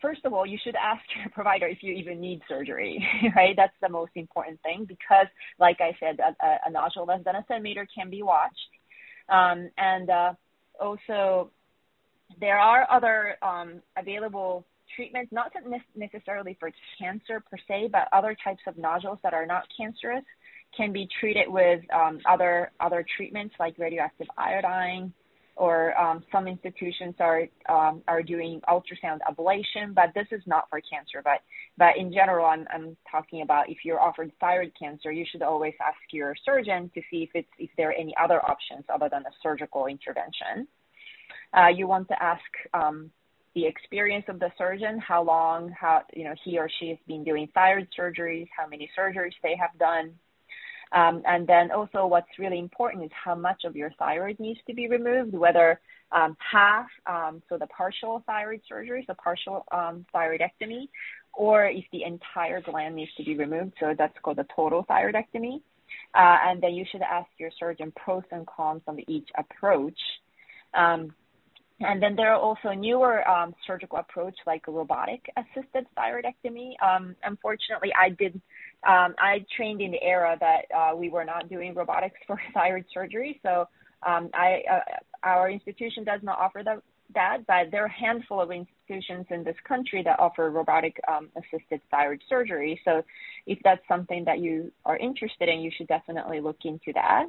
first 0.00 0.24
of 0.24 0.32
all, 0.32 0.44
you 0.44 0.58
should 0.62 0.74
ask 0.74 1.02
your 1.16 1.30
provider 1.34 1.66
if 1.66 1.82
you 1.82 1.94
even 1.94 2.20
need 2.20 2.42
surgery, 2.48 3.06
right? 3.36 3.54
That's 3.56 3.76
the 3.80 3.88
most 3.88 4.12
important 4.16 4.60
thing 4.62 4.84
because, 4.86 5.26
like 5.58 5.78
I 5.80 5.96
said, 6.00 6.18
a, 6.20 6.56
a 6.66 6.70
nodule 6.70 7.06
less 7.06 7.20
than 7.24 7.36
a 7.36 7.44
centimeter 7.48 7.86
can 7.94 8.10
be 8.10 8.22
watched. 8.22 8.56
Um, 9.28 9.70
and 9.78 10.10
uh, 10.10 10.32
also, 10.80 11.50
there 12.40 12.58
are 12.58 12.86
other 12.90 13.36
um, 13.42 13.82
available 13.96 14.66
treatments, 14.94 15.32
not 15.32 15.52
necessarily 15.94 16.56
for 16.58 16.70
cancer 16.98 17.40
per 17.40 17.56
se, 17.68 17.88
but 17.92 18.08
other 18.12 18.36
types 18.42 18.62
of 18.66 18.76
nodules 18.76 19.18
that 19.22 19.34
are 19.34 19.46
not 19.46 19.64
cancerous 19.76 20.24
can 20.76 20.92
be 20.92 21.08
treated 21.20 21.48
with 21.48 21.80
um, 21.92 22.20
other 22.28 22.72
other 22.80 23.04
treatments 23.16 23.54
like 23.60 23.78
radioactive 23.78 24.26
iodine, 24.38 25.12
or 25.56 25.98
um, 26.00 26.24
some 26.32 26.48
institutions 26.48 27.14
are 27.20 27.42
um, 27.68 28.02
are 28.08 28.22
doing 28.22 28.60
ultrasound 28.68 29.18
ablation, 29.28 29.94
but 29.94 30.10
this 30.14 30.26
is 30.30 30.42
not 30.46 30.64
for 30.70 30.80
cancer. 30.80 31.20
But 31.22 31.42
but 31.76 31.96
in 31.96 32.12
general, 32.12 32.46
I'm 32.46 32.66
I'm 32.72 32.96
talking 33.10 33.42
about 33.42 33.68
if 33.68 33.78
you're 33.84 34.00
offered 34.00 34.32
thyroid 34.40 34.72
cancer, 34.78 35.12
you 35.12 35.26
should 35.30 35.42
always 35.42 35.74
ask 35.86 35.98
your 36.10 36.34
surgeon 36.44 36.90
to 36.94 37.02
see 37.10 37.22
if 37.22 37.30
it's 37.34 37.48
if 37.58 37.70
there 37.76 37.90
are 37.90 37.92
any 37.92 38.14
other 38.22 38.44
options 38.44 38.84
other 38.92 39.08
than 39.10 39.22
a 39.22 39.30
surgical 39.42 39.86
intervention. 39.86 40.66
Uh, 41.54 41.68
you 41.68 41.86
want 41.86 42.08
to 42.08 42.22
ask 42.22 42.40
um, 42.72 43.10
the 43.54 43.66
experience 43.66 44.24
of 44.28 44.38
the 44.38 44.50
surgeon, 44.56 44.98
how 44.98 45.22
long, 45.22 45.70
how 45.78 46.02
you 46.14 46.24
know 46.24 46.34
he 46.44 46.58
or 46.58 46.68
she 46.78 46.88
has 46.88 46.98
been 47.06 47.24
doing 47.24 47.48
thyroid 47.54 47.88
surgeries, 47.98 48.48
how 48.56 48.66
many 48.66 48.90
surgeries 48.98 49.32
they 49.42 49.56
have 49.56 49.76
done, 49.78 50.12
um, 50.92 51.22
and 51.26 51.46
then 51.46 51.70
also 51.70 52.06
what's 52.06 52.38
really 52.38 52.58
important 52.58 53.04
is 53.04 53.10
how 53.12 53.34
much 53.34 53.64
of 53.64 53.74
your 53.74 53.90
thyroid 53.98 54.38
needs 54.38 54.60
to 54.66 54.74
be 54.74 54.88
removed, 54.88 55.32
whether 55.34 55.80
um, 56.12 56.36
half, 56.38 56.86
um, 57.06 57.42
so 57.48 57.56
the 57.56 57.66
partial 57.68 58.22
thyroid 58.26 58.60
surgery, 58.68 59.04
so 59.06 59.14
partial 59.14 59.64
um, 59.72 60.04
thyroidectomy, 60.14 60.88
or 61.32 61.66
if 61.66 61.84
the 61.92 62.04
entire 62.04 62.60
gland 62.60 62.94
needs 62.94 63.10
to 63.16 63.24
be 63.24 63.36
removed, 63.36 63.72
so 63.80 63.94
that's 63.96 64.16
called 64.22 64.38
a 64.38 64.46
total 64.54 64.84
thyroidectomy. 64.84 65.62
Uh, 66.14 66.36
and 66.44 66.62
then 66.62 66.74
you 66.74 66.84
should 66.90 67.02
ask 67.02 67.28
your 67.38 67.50
surgeon 67.58 67.92
pros 67.96 68.22
and 68.30 68.46
cons 68.46 68.82
on 68.86 68.98
each 69.08 69.28
approach. 69.38 69.98
Um, 70.74 71.14
and 71.82 72.02
then 72.02 72.16
there 72.16 72.32
are 72.32 72.40
also 72.40 72.70
newer 72.70 73.28
um, 73.28 73.54
surgical 73.66 73.98
approach 73.98 74.36
like 74.46 74.66
robotic 74.66 75.30
assisted 75.36 75.86
thyroidectomy. 75.96 76.72
Um, 76.82 77.14
unfortunately, 77.24 77.90
I 77.98 78.10
did 78.10 78.40
um, 78.86 79.14
I 79.18 79.44
trained 79.56 79.80
in 79.80 79.92
the 79.92 80.02
era 80.02 80.36
that 80.40 80.62
uh, 80.76 80.96
we 80.96 81.08
were 81.08 81.24
not 81.24 81.48
doing 81.48 81.74
robotics 81.74 82.18
for 82.26 82.40
thyroid 82.54 82.84
surgery. 82.92 83.40
So 83.42 83.68
um, 84.06 84.30
I, 84.34 84.62
uh, 84.70 84.80
our 85.22 85.50
institution 85.50 86.04
does 86.04 86.20
not 86.22 86.38
offer 86.38 86.62
that, 86.64 86.82
that, 87.14 87.38
but 87.46 87.70
there 87.70 87.84
are 87.84 87.86
a 87.86 87.92
handful 87.92 88.40
of 88.40 88.50
institutions 88.50 89.26
in 89.30 89.44
this 89.44 89.56
country 89.66 90.02
that 90.02 90.18
offer 90.18 90.50
robotic 90.50 90.98
um, 91.06 91.28
assisted 91.36 91.80
thyroid 91.90 92.22
surgery. 92.28 92.80
So 92.84 93.02
if 93.46 93.58
that's 93.62 93.82
something 93.86 94.24
that 94.24 94.40
you 94.40 94.72
are 94.84 94.96
interested 94.96 95.48
in, 95.48 95.60
you 95.60 95.70
should 95.76 95.88
definitely 95.88 96.40
look 96.40 96.58
into 96.64 96.92
that. 96.94 97.26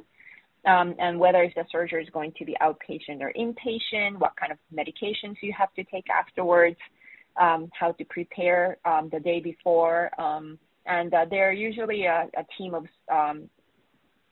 Um, 0.66 0.94
and 0.98 1.18
whether 1.20 1.50
the 1.54 1.64
surgery 1.70 2.02
is 2.02 2.10
going 2.10 2.32
to 2.38 2.44
be 2.44 2.56
outpatient 2.62 3.20
or 3.20 3.32
inpatient, 3.38 4.18
what 4.18 4.32
kind 4.36 4.50
of 4.50 4.58
medications 4.74 5.36
you 5.42 5.52
have 5.56 5.72
to 5.74 5.84
take 5.84 6.06
afterwards, 6.08 6.76
um, 7.38 7.68
how 7.78 7.92
to 7.92 8.04
prepare 8.06 8.78
um, 8.86 9.10
the 9.12 9.20
day 9.20 9.40
before, 9.40 10.10
um, 10.18 10.58
and 10.86 11.12
uh, 11.12 11.24
they're 11.28 11.52
usually 11.52 12.04
a, 12.04 12.28
a 12.36 12.44
team 12.56 12.74
of 12.74 12.84
um, 13.12 13.50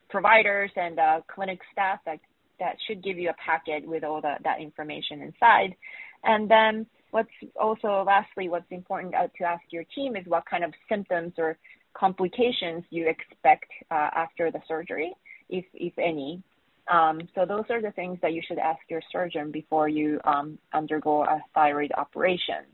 providers 0.08 0.70
and 0.76 0.98
uh, 0.98 1.20
clinic 1.34 1.58
staff 1.72 1.98
that 2.06 2.18
that 2.60 2.76
should 2.86 3.02
give 3.02 3.18
you 3.18 3.30
a 3.30 3.34
packet 3.44 3.86
with 3.86 4.04
all 4.04 4.20
the, 4.20 4.34
that 4.44 4.60
information 4.60 5.20
inside. 5.22 5.74
And 6.22 6.48
then 6.48 6.86
what's 7.10 7.30
also 7.60 8.04
lastly 8.06 8.48
what's 8.48 8.70
important 8.70 9.14
uh, 9.14 9.26
to 9.38 9.44
ask 9.44 9.62
your 9.70 9.84
team 9.94 10.14
is 10.16 10.24
what 10.26 10.44
kind 10.48 10.62
of 10.62 10.72
symptoms 10.88 11.32
or 11.38 11.58
complications 11.94 12.84
you 12.90 13.08
expect 13.08 13.66
uh, 13.90 14.10
after 14.14 14.50
the 14.50 14.60
surgery, 14.68 15.12
if 15.52 15.64
if 15.74 15.92
any. 15.98 16.42
Um, 16.90 17.20
so 17.34 17.46
those 17.46 17.64
are 17.70 17.80
the 17.80 17.92
things 17.92 18.18
that 18.22 18.32
you 18.32 18.42
should 18.46 18.58
ask 18.58 18.80
your 18.88 19.02
surgeon 19.12 19.52
before 19.52 19.88
you 19.88 20.20
um, 20.24 20.58
undergo 20.72 21.22
a 21.22 21.40
thyroid 21.54 21.92
operation. 21.96 22.64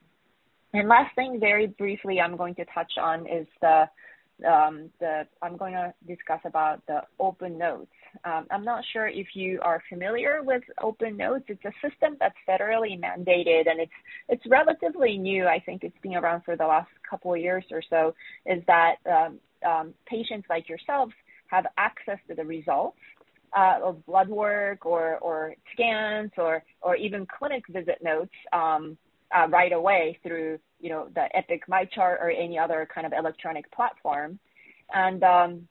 And 0.73 0.88
last 0.88 1.14
thing, 1.14 1.38
very 1.41 1.67
briefly, 1.67 2.21
I'm 2.21 2.37
going 2.37 2.55
to 2.57 2.64
touch 2.75 2.93
on 3.01 3.27
is 3.27 3.47
the 3.61 3.85
um, 4.47 4.91
the 5.01 5.27
I'm 5.43 5.57
going 5.57 5.73
to 5.73 5.93
discuss 6.07 6.41
about 6.45 6.81
the 6.87 7.01
Open 7.19 7.59
Notes. 7.59 7.91
Um, 8.25 8.47
I'm 8.51 8.64
not 8.64 8.85
sure 8.93 9.09
if 9.09 9.29
you 9.35 9.59
are 9.62 9.83
familiar 9.88 10.43
with 10.43 10.62
Open 10.81 11.17
Notes. 11.17 11.45
It's 11.49 11.64
a 11.64 11.73
system 11.83 12.17
that's 12.21 12.37
federally 12.49 12.99
mandated, 13.01 13.69
and 13.69 13.81
it's 13.81 13.93
it's 14.29 14.43
relatively 14.49 15.19
new. 15.19 15.47
I 15.47 15.59
think 15.59 15.83
it's 15.83 15.99
been 16.03 16.14
around 16.14 16.45
for 16.45 16.57
the 16.57 16.67
last 16.67 16.91
couple 17.09 17.35
of 17.35 17.41
years 17.41 17.64
or 17.71 17.83
so. 17.91 18.14
Is 18.47 18.62
that 18.67 18.97
um, 19.11 19.38
um, 19.67 19.95
patients 20.07 20.47
like 20.49 20.69
yourselves 20.69 21.12
have 21.49 21.67
access 21.77 22.19
to 22.29 22.35
the 22.35 22.45
results 22.45 22.99
uh, 23.57 23.79
of 23.83 24.05
blood 24.07 24.29
work 24.29 24.85
or 24.85 25.19
or 25.19 25.55
scans 25.73 26.31
or 26.37 26.63
or 26.83 26.97
even 26.97 27.27
clinic 27.27 27.65
visit 27.69 27.99
notes 28.03 28.35
um, 28.53 28.97
uh, 29.37 29.47
right 29.49 29.73
away 29.73 30.19
through 30.23 30.59
you 30.81 30.91
know 30.91 31.09
the 31.15 31.25
Epic 31.37 31.63
MyChart 31.69 32.21
or 32.21 32.31
any 32.31 32.59
other 32.59 32.87
kind 32.93 33.07
of 33.07 33.13
electronic 33.13 33.71
platform. 33.73 34.39
And 34.93 35.23
um, 35.23 35.69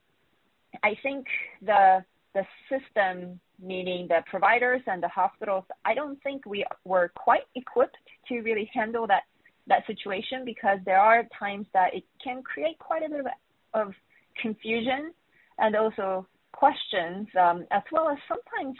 I 0.84 0.96
think 1.02 1.26
the 1.62 2.04
the 2.34 2.46
system, 2.70 3.40
meaning 3.60 4.08
the 4.08 4.20
providers 4.30 4.82
and 4.86 5.02
the 5.02 5.08
hospitals, 5.08 5.64
I 5.86 5.96
don't 5.96 6.22
think 6.22 6.46
we 6.46 6.66
were 6.84 7.12
quite 7.16 7.48
equipped 7.56 7.98
to 8.30 8.42
really 8.42 8.70
handle 8.74 9.08
that 9.08 9.24
that 9.68 9.86
situation 9.86 10.46
because 10.46 10.80
there 10.86 11.00
are 11.00 11.24
times 11.38 11.68
that 11.74 11.94
it 11.94 12.04
can 12.24 12.42
create 12.42 12.80
quite 12.80 13.04
a 13.04 13.10
bit 13.10 13.20
of, 13.20 13.28
of 13.74 13.94
confusion 14.42 15.12
and 15.58 15.76
also 15.76 16.28
questions, 16.54 17.28
um, 17.40 17.66
as 17.72 17.84
well 17.92 18.10
as 18.10 18.18
sometimes 18.28 18.78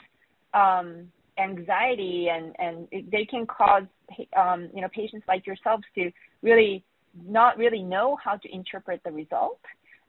um, 0.54 1.08
anxiety, 1.38 2.28
and 2.30 2.54
and 2.58 2.88
it, 2.90 3.10
they 3.10 3.24
can 3.24 3.46
cause 3.46 3.84
um, 4.36 4.68
you 4.74 4.82
know 4.82 4.88
patients 4.94 5.24
like 5.28 5.46
yourselves 5.46 5.84
to 5.94 6.10
really 6.42 6.84
not 7.26 7.56
really 7.56 7.82
know 7.82 8.16
how 8.22 8.36
to 8.36 8.54
interpret 8.54 9.00
the 9.04 9.12
result. 9.12 9.60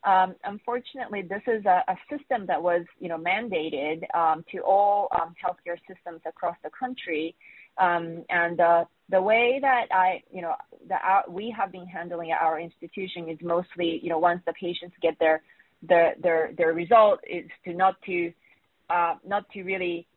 Um, 0.05 0.35
unfortunately, 0.45 1.23
this 1.23 1.41
is 1.45 1.65
a, 1.65 1.83
a, 1.89 1.95
system 2.09 2.45
that 2.47 2.61
was, 2.61 2.85
you 3.01 3.09
know, 3.09 3.17
mandated 3.17 4.03
um, 4.15 4.45
to 4.49 4.59
all 4.59 5.09
um, 5.11 5.35
healthcare 5.43 5.77
systems 5.93 6.21
across 6.25 6.55
the 6.63 6.69
country, 6.69 7.35
and 7.77 8.59
uh, 8.61 8.85
the 9.09 9.21
way 9.21 9.59
that 9.61 9.87
I, 9.91 10.21
you 10.31 10.41
know, 10.41 10.53
that 10.87 11.01
we 11.29 11.53
have 11.57 11.71
been 11.73 11.85
handling 11.85 12.31
at 12.31 12.41
our 12.41 12.59
institution 12.59 13.27
is 13.27 13.37
mostly, 13.41 13.99
you 14.01 14.09
know, 14.09 14.19
once 14.19 14.41
the 14.45 14.53
patients 14.53 14.95
get 15.01 15.17
their 15.19 15.41
their 15.81 16.15
their 16.21 16.51
their 16.57 16.73
result, 16.73 17.19
is 17.29 17.45
to 17.65 17.73
not 17.73 17.95
to 18.05 18.31
uh, 18.89 19.15
not 19.25 19.49
to 19.51 19.63
really 19.63 20.07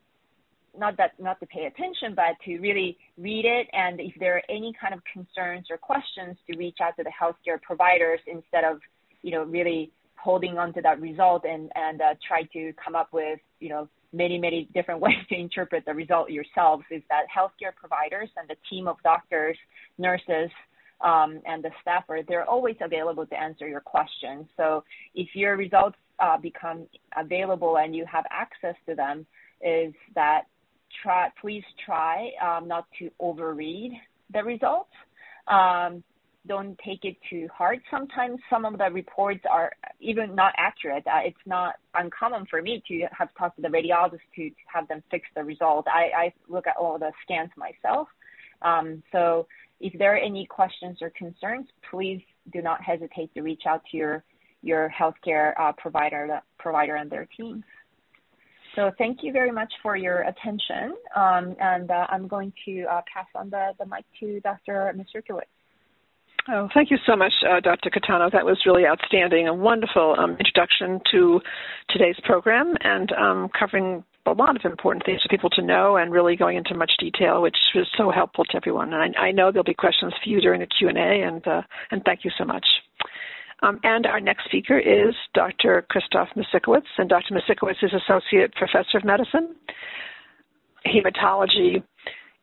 not 0.77 0.97
that 0.97 1.13
not 1.19 1.39
to 1.41 1.47
pay 1.47 1.67
attention, 1.67 2.15
but 2.15 2.35
to 2.45 2.59
really 2.59 2.97
read 3.19 3.45
it, 3.45 3.69
and 3.73 4.01
if 4.01 4.15
there 4.19 4.37
are 4.37 4.43
any 4.49 4.73
kind 4.81 4.95
of 4.95 5.01
concerns 5.13 5.67
or 5.71 5.77
questions, 5.77 6.37
to 6.51 6.57
reach 6.57 6.79
out 6.83 6.97
to 6.97 7.03
the 7.03 7.11
healthcare 7.11 7.61
providers 7.61 8.21
instead 8.27 8.65
of 8.65 8.81
you 9.23 9.31
know, 9.31 9.45
really 9.45 9.91
holding 10.17 10.59
on 10.59 10.73
to 10.75 10.83
that 10.83 11.01
result 11.01 11.45
and, 11.45 11.71
and 11.75 12.01
uh, 12.01 12.15
try 12.27 12.43
to 12.53 12.73
come 12.83 12.95
up 12.95 13.09
with, 13.13 13.41
you 13.61 13.69
know, 13.69 13.89
many, 14.13 14.39
many 14.39 14.69
different 14.75 15.01
ways 15.01 15.15
to 15.29 15.35
interpret 15.37 15.85
the 15.87 15.95
result 15.95 16.31
yourselves. 16.31 16.85
Is 16.91 17.03
that 17.09 17.23
healthcare 17.35 17.75
providers 17.75 18.29
and 18.37 18.49
the 18.49 18.57
team 18.69 18.87
of 18.87 18.97
doctors, 19.03 19.57
nurses, 19.99 20.51
um, 21.03 21.41
and 21.47 21.63
the 21.65 21.71
staffer, 21.81 22.21
they're 22.27 22.49
always 22.49 22.77
available 22.81 23.27
to 23.27 23.41
answer 23.41 23.69
your 23.69 23.81
questions. 23.81 24.47
So 24.57 24.85
if 25.15 25.29
your 25.35 25.57
results 25.57 25.97
uh, 26.19 26.39
become 26.39 26.87
available 27.17 27.79
and 27.79 27.95
you 27.95 28.05
have 28.11 28.25
access 28.31 28.77
to 28.89 28.95
them, 28.95 29.27
is 29.61 29.93
that 30.15 30.43
try, 31.03 31.29
please 31.41 31.65
try 31.85 32.31
um, 32.45 32.69
not 32.69 32.87
to 32.99 33.11
overread 33.21 33.93
the 34.33 34.43
results. 34.43 34.91
Um, 35.49 36.03
don't 36.47 36.77
take 36.85 37.05
it 37.05 37.17
too 37.31 37.49
hard. 37.57 37.81
Sometimes 37.91 38.41
some 38.51 38.65
of 38.65 38.77
the 38.77 38.91
reports 38.91 39.45
are 39.49 39.73
even 40.01 40.35
not 40.35 40.53
accurate. 40.57 41.07
Uh, 41.07 41.21
it's 41.25 41.37
not 41.47 41.75
uncommon 41.95 42.47
for 42.51 42.61
me 42.61 42.83
to 42.89 43.07
have 43.17 43.29
talked 43.39 43.57
to 43.57 43.63
the 43.63 43.69
radiologist 43.69 44.21
to, 44.35 44.51
to 44.51 44.57
have 44.73 44.89
them 44.89 45.03
fix 45.11 45.29
the 45.37 45.45
result. 45.45 45.87
I, 45.87 46.25
I 46.25 46.33
look 46.49 46.67
at 46.67 46.77
all 46.77 46.99
the 46.99 47.13
scans 47.23 47.51
myself. 47.57 48.09
Um, 48.61 49.03
so 49.13 49.47
if 49.83 49.99
there 49.99 50.15
are 50.15 50.19
any 50.19 50.47
questions 50.47 50.99
or 51.03 51.11
concerns, 51.11 51.67
please 51.91 52.23
do 52.53 52.63
not 52.63 52.81
hesitate 52.83 53.35
to 53.35 53.43
reach 53.43 53.63
out 53.69 53.83
to 53.91 53.97
your 53.97 54.25
your 54.63 54.93
healthcare 54.97 55.53
uh, 55.61 55.73
provider 55.73 56.41
provider 56.59 56.95
and 56.95 57.11
their 57.11 57.29
teams. 57.37 57.65
So 58.77 58.91
thank 58.97 59.19
you 59.23 59.33
very 59.33 59.51
much 59.51 59.71
for 59.83 59.97
your 59.97 60.23
attention, 60.23 60.95
um, 61.15 61.55
and 61.61 61.91
uh, 61.91 62.07
I'm 62.09 62.27
going 62.27 62.53
to 62.65 62.85
uh, 62.85 63.03
pass 63.13 63.27
on 63.35 63.51
the, 63.51 63.73
the 63.79 63.85
mic 63.85 64.07
to 64.21 64.41
Dr. 64.41 64.95
Misiukiewicz. 64.97 65.43
Oh, 66.49 66.69
thank 66.73 66.91
you 66.91 66.97
so 67.07 67.15
much, 67.15 67.33
uh, 67.49 67.61
Dr. 67.61 67.91
Kitano. 67.91 68.33
That 68.33 68.47
was 68.47 68.59
really 68.65 68.87
outstanding. 68.87 69.47
A 69.47 69.55
wonderful 69.55 70.17
um, 70.19 70.37
introduction 70.39 71.01
to 71.13 71.41
today's 71.91 72.17
program 72.25 72.75
and 72.81 73.13
um, 73.13 73.51
covering 73.57 74.05
a 74.27 74.33
lot 74.33 74.57
of 74.57 74.71
important 74.71 75.05
things 75.05 75.21
for 75.23 75.29
people 75.29 75.51
to 75.51 75.63
know 75.63 75.97
and 75.97 76.13
really 76.13 76.37
going 76.37 76.57
into 76.57 76.75
much 76.75 76.93
detail, 76.99 77.43
which 77.43 77.57
was 77.75 77.87
so 77.97 78.11
helpful 78.11 78.45
to 78.45 78.57
everyone. 78.57 78.93
And 78.93 79.17
I, 79.17 79.21
I 79.21 79.33
know 79.33 79.51
there'll 79.51 79.65
be 79.65 79.75
questions 79.75 80.13
for 80.23 80.29
you 80.29 80.41
during 80.41 80.61
the 80.61 80.67
Q&A, 80.67 81.23
and, 81.23 81.47
uh, 81.47 81.63
and 81.91 82.03
thank 82.05 82.25
you 82.25 82.31
so 82.39 82.45
much. 82.45 82.65
Um, 83.63 83.79
and 83.85 84.07
our 84.07 84.21
next 84.21 84.45
speaker 84.45 84.79
is 84.79 85.15
Dr. 85.35 85.87
Christoph 85.89 86.29
Misiukiewicz, 86.37 86.83
and 86.99 87.09
Dr. 87.09 87.35
Misiukiewicz 87.35 87.83
is 87.83 87.93
Associate 87.93 88.53
Professor 88.55 88.99
of 88.99 89.05
Medicine, 89.05 89.55
Hematology, 90.87 91.83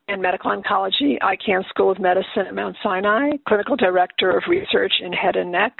and 0.08 0.22
Medical 0.22 0.52
Oncology, 0.52 1.18
Icahn 1.20 1.68
School 1.70 1.92
of 1.92 2.00
Medicine 2.00 2.48
at 2.48 2.56
Mount 2.56 2.76
Sinai, 2.82 3.32
Clinical 3.48 3.76
Director 3.76 4.36
of 4.36 4.44
Research 4.50 4.94
in 5.02 5.14
Head 5.14 5.36
and 5.36 5.52
Neck, 5.52 5.74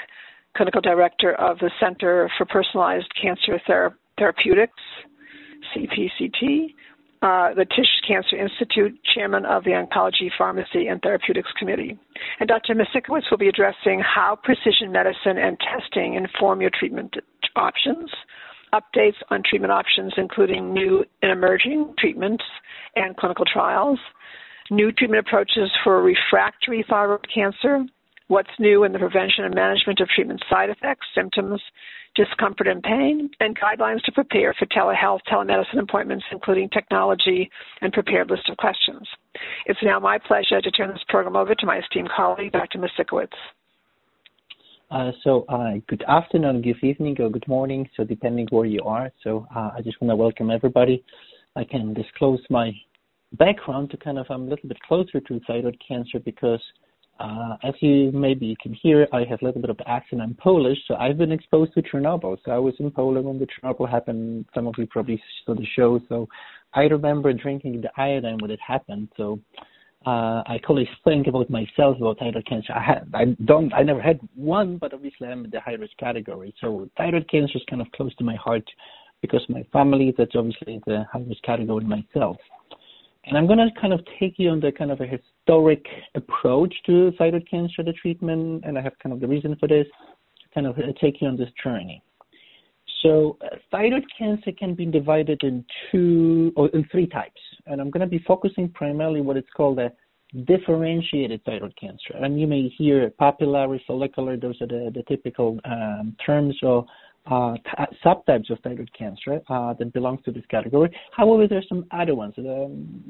Clinical 0.56 0.80
Director 0.80 1.34
of 1.34 1.58
the 1.58 1.70
Center 1.80 2.30
for 2.36 2.44
Personalized 2.44 3.12
Cancer 3.20 3.60
Thera- 3.68 3.94
Therapeutics, 4.18 4.82
CPCT, 5.74 6.74
uh, 7.22 7.52
the 7.54 7.66
Tisch 7.66 8.00
Cancer 8.06 8.36
Institute, 8.36 8.98
Chairman 9.14 9.44
of 9.44 9.64
the 9.64 9.70
Oncology 9.70 10.30
Pharmacy 10.38 10.86
and 10.86 11.02
Therapeutics 11.02 11.50
Committee. 11.58 11.98
And 12.38 12.48
Dr. 12.48 12.74
Misiukiewicz 12.74 13.30
will 13.30 13.38
be 13.38 13.48
addressing 13.48 14.00
how 14.00 14.38
precision 14.42 14.90
medicine 14.90 15.36
and 15.36 15.58
testing 15.60 16.14
inform 16.14 16.62
your 16.62 16.70
treatment 16.70 17.14
options, 17.56 18.10
updates 18.72 19.16
on 19.30 19.42
treatment 19.42 19.72
options, 19.72 20.14
including 20.16 20.72
new 20.72 21.04
and 21.22 21.30
emerging 21.30 21.94
treatments 21.98 22.44
and 22.96 23.16
clinical 23.16 23.44
trials, 23.44 23.98
new 24.70 24.90
treatment 24.90 25.26
approaches 25.26 25.70
for 25.84 26.02
refractory 26.02 26.84
thyroid 26.88 27.26
cancer, 27.32 27.84
what's 28.30 28.50
new 28.60 28.84
in 28.84 28.92
the 28.92 28.98
prevention 28.98 29.44
and 29.44 29.54
management 29.54 29.98
of 29.98 30.08
treatment 30.08 30.40
side 30.48 30.70
effects, 30.70 31.04
symptoms, 31.16 31.60
discomfort, 32.14 32.68
and 32.68 32.80
pain, 32.80 33.28
and 33.40 33.58
guidelines 33.58 34.00
to 34.04 34.12
prepare 34.12 34.54
for 34.56 34.66
telehealth, 34.66 35.18
telemedicine 35.28 35.82
appointments, 35.82 36.24
including 36.30 36.68
technology 36.68 37.50
and 37.80 37.92
prepared 37.92 38.30
list 38.30 38.48
of 38.48 38.56
questions. 38.56 39.02
It's 39.66 39.80
now 39.82 39.98
my 39.98 40.16
pleasure 40.16 40.60
to 40.60 40.70
turn 40.70 40.90
this 40.90 41.02
program 41.08 41.34
over 41.34 41.56
to 41.56 41.66
my 41.66 41.78
esteemed 41.78 42.10
colleague, 42.16 42.52
Dr. 42.52 42.78
Misiukiewicz. 42.78 43.28
Uh, 44.92 45.10
so, 45.24 45.44
uh, 45.48 45.72
good 45.88 46.04
afternoon, 46.06 46.62
good 46.62 46.76
evening, 46.84 47.16
or 47.20 47.30
good 47.30 47.46
morning, 47.48 47.88
so 47.96 48.04
depending 48.04 48.46
where 48.50 48.64
you 48.64 48.80
are. 48.84 49.10
So, 49.24 49.46
uh, 49.54 49.70
I 49.76 49.82
just 49.82 50.00
want 50.00 50.10
to 50.12 50.16
welcome 50.16 50.52
everybody. 50.52 51.04
I 51.56 51.64
can 51.64 51.94
disclose 51.94 52.40
my 52.48 52.70
background 53.32 53.90
to 53.90 53.96
kind 53.96 54.18
of 54.18 54.26
I'm 54.30 54.42
a 54.42 54.50
little 54.50 54.68
bit 54.68 54.80
closer 54.82 55.20
to 55.20 55.40
thyroid 55.48 55.80
cancer 55.86 56.20
because 56.20 56.60
uh, 57.20 57.56
as 57.62 57.74
you 57.80 58.10
maybe 58.12 58.56
can 58.62 58.72
hear, 58.72 59.06
I 59.12 59.24
have 59.28 59.42
a 59.42 59.44
little 59.44 59.60
bit 59.60 59.70
of 59.70 59.78
accent. 59.86 60.22
I'm 60.22 60.34
Polish, 60.34 60.78
so 60.88 60.94
I've 60.94 61.18
been 61.18 61.32
exposed 61.32 61.74
to 61.74 61.82
Chernobyl. 61.82 62.38
So 62.44 62.50
I 62.50 62.58
was 62.58 62.74
in 62.78 62.90
Poland 62.90 63.26
when 63.26 63.38
the 63.38 63.46
Chernobyl 63.46 63.90
happened. 63.90 64.46
Some 64.54 64.66
of 64.66 64.74
you 64.78 64.86
probably 64.86 65.22
saw 65.44 65.54
the 65.54 65.66
show. 65.76 66.00
So 66.08 66.28
I 66.72 66.82
remember 66.82 67.32
drinking 67.34 67.82
the 67.82 67.90
iodine 68.00 68.38
when 68.40 68.50
it 68.50 68.60
happened. 68.66 69.08
So 69.18 69.38
uh, 70.06 70.42
I 70.46 70.58
always 70.66 70.88
think 71.04 71.26
about 71.26 71.50
myself 71.50 71.98
about 71.98 72.18
thyroid 72.18 72.46
cancer. 72.46 72.72
I 72.72 72.82
had, 72.82 73.10
I 73.12 73.24
don't, 73.44 73.72
I 73.74 73.82
never 73.82 74.00
had 74.00 74.18
one, 74.34 74.78
but 74.78 74.94
obviously 74.94 75.28
I'm 75.28 75.44
in 75.44 75.50
the 75.50 75.60
high 75.60 75.72
risk 75.74 75.96
category. 75.98 76.54
So 76.60 76.88
thyroid 76.96 77.28
cancer 77.30 77.58
is 77.58 77.64
kind 77.68 77.82
of 77.82 77.92
close 77.92 78.14
to 78.16 78.24
my 78.24 78.36
heart 78.36 78.64
because 79.20 79.42
my 79.50 79.64
family. 79.72 80.14
That's 80.16 80.34
obviously 80.34 80.80
the 80.86 81.04
high 81.12 81.20
risk 81.28 81.42
category 81.42 81.84
myself. 81.84 82.38
And 83.24 83.36
I'm 83.36 83.46
going 83.46 83.58
to 83.58 83.68
kind 83.80 83.92
of 83.92 84.00
take 84.18 84.34
you 84.38 84.50
on 84.50 84.60
the 84.60 84.72
kind 84.72 84.90
of 84.90 85.00
a 85.00 85.06
historic 85.06 85.84
approach 86.14 86.74
to 86.86 87.12
thyroid 87.18 87.46
cancer 87.50 87.82
the 87.82 87.92
treatment, 87.92 88.64
and 88.64 88.78
I 88.78 88.80
have 88.80 88.98
kind 89.02 89.12
of 89.12 89.20
the 89.20 89.28
reason 89.28 89.56
for 89.60 89.68
this 89.68 89.86
to 90.42 90.54
kind 90.54 90.66
of 90.66 90.76
take 91.00 91.20
you 91.20 91.28
on 91.28 91.36
this 91.36 91.50
journey. 91.62 92.02
So 93.02 93.38
uh, 93.42 93.56
thyroid 93.70 94.04
cancer 94.18 94.52
can 94.52 94.74
be 94.74 94.86
divided 94.86 95.42
in 95.42 95.64
two 95.90 96.52
or 96.56 96.68
in 96.70 96.86
three 96.90 97.06
types, 97.06 97.40
and 97.66 97.80
I'm 97.80 97.90
going 97.90 98.00
to 98.02 98.06
be 98.06 98.22
focusing 98.26 98.68
primarily 98.68 99.20
what 99.20 99.36
it's 99.36 99.48
called 99.56 99.78
a 99.78 99.92
differentiated 100.46 101.42
thyroid 101.44 101.74
cancer. 101.80 102.14
And 102.14 102.40
you 102.40 102.46
may 102.46 102.68
hear 102.76 103.10
papillary, 103.20 103.80
follicular; 103.86 104.36
those 104.36 104.60
are 104.60 104.66
the, 104.66 104.90
the 104.94 105.02
typical 105.08 105.58
um, 105.64 106.16
terms. 106.24 106.58
Or 106.62 106.84
uh, 107.30 107.54
subtypes 108.04 108.50
of 108.50 108.58
thyroid 108.64 108.90
cancer 108.96 109.40
uh, 109.48 109.72
that 109.74 109.92
belong 109.92 110.18
to 110.24 110.32
this 110.32 110.44
category. 110.50 110.90
However, 111.16 111.46
there 111.46 111.58
are 111.58 111.68
some 111.68 111.86
other 111.92 112.14
ones 112.14 112.34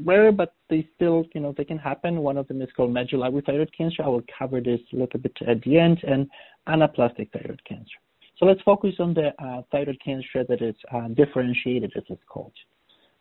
rare, 0.04 0.30
but 0.30 0.54
they 0.68 0.87
still, 0.94 1.24
you 1.35 1.40
know, 1.40 1.54
they 1.56 1.64
can 1.64 1.78
happen. 1.78 2.18
One 2.18 2.37
of 2.37 2.46
them 2.48 2.61
is 2.61 2.68
called 2.76 2.92
medullary 2.92 3.42
thyroid 3.46 3.70
cancer. 3.76 4.02
I 4.04 4.09
will 4.09 4.24
cover 4.38 4.61
this 4.61 4.80
a 4.92 4.96
little 4.96 5.20
bit 5.20 5.37
at 5.48 5.62
the 5.62 5.78
end, 5.78 5.98
and 6.06 6.28
anaplastic 6.68 7.33
thyroid 7.33 7.62
cancer. 7.64 7.98
So 8.38 8.46
let's 8.46 8.61
focus 8.62 8.94
on 8.98 9.14
the 9.14 9.33
uh, 9.42 9.62
thyroid 9.72 9.98
cancer 10.04 10.44
that 10.48 10.62
is 10.62 10.74
uh, 10.94 11.09
differentiated, 11.09 11.92
as 11.96 12.04
it's 12.09 12.22
called. 12.28 12.52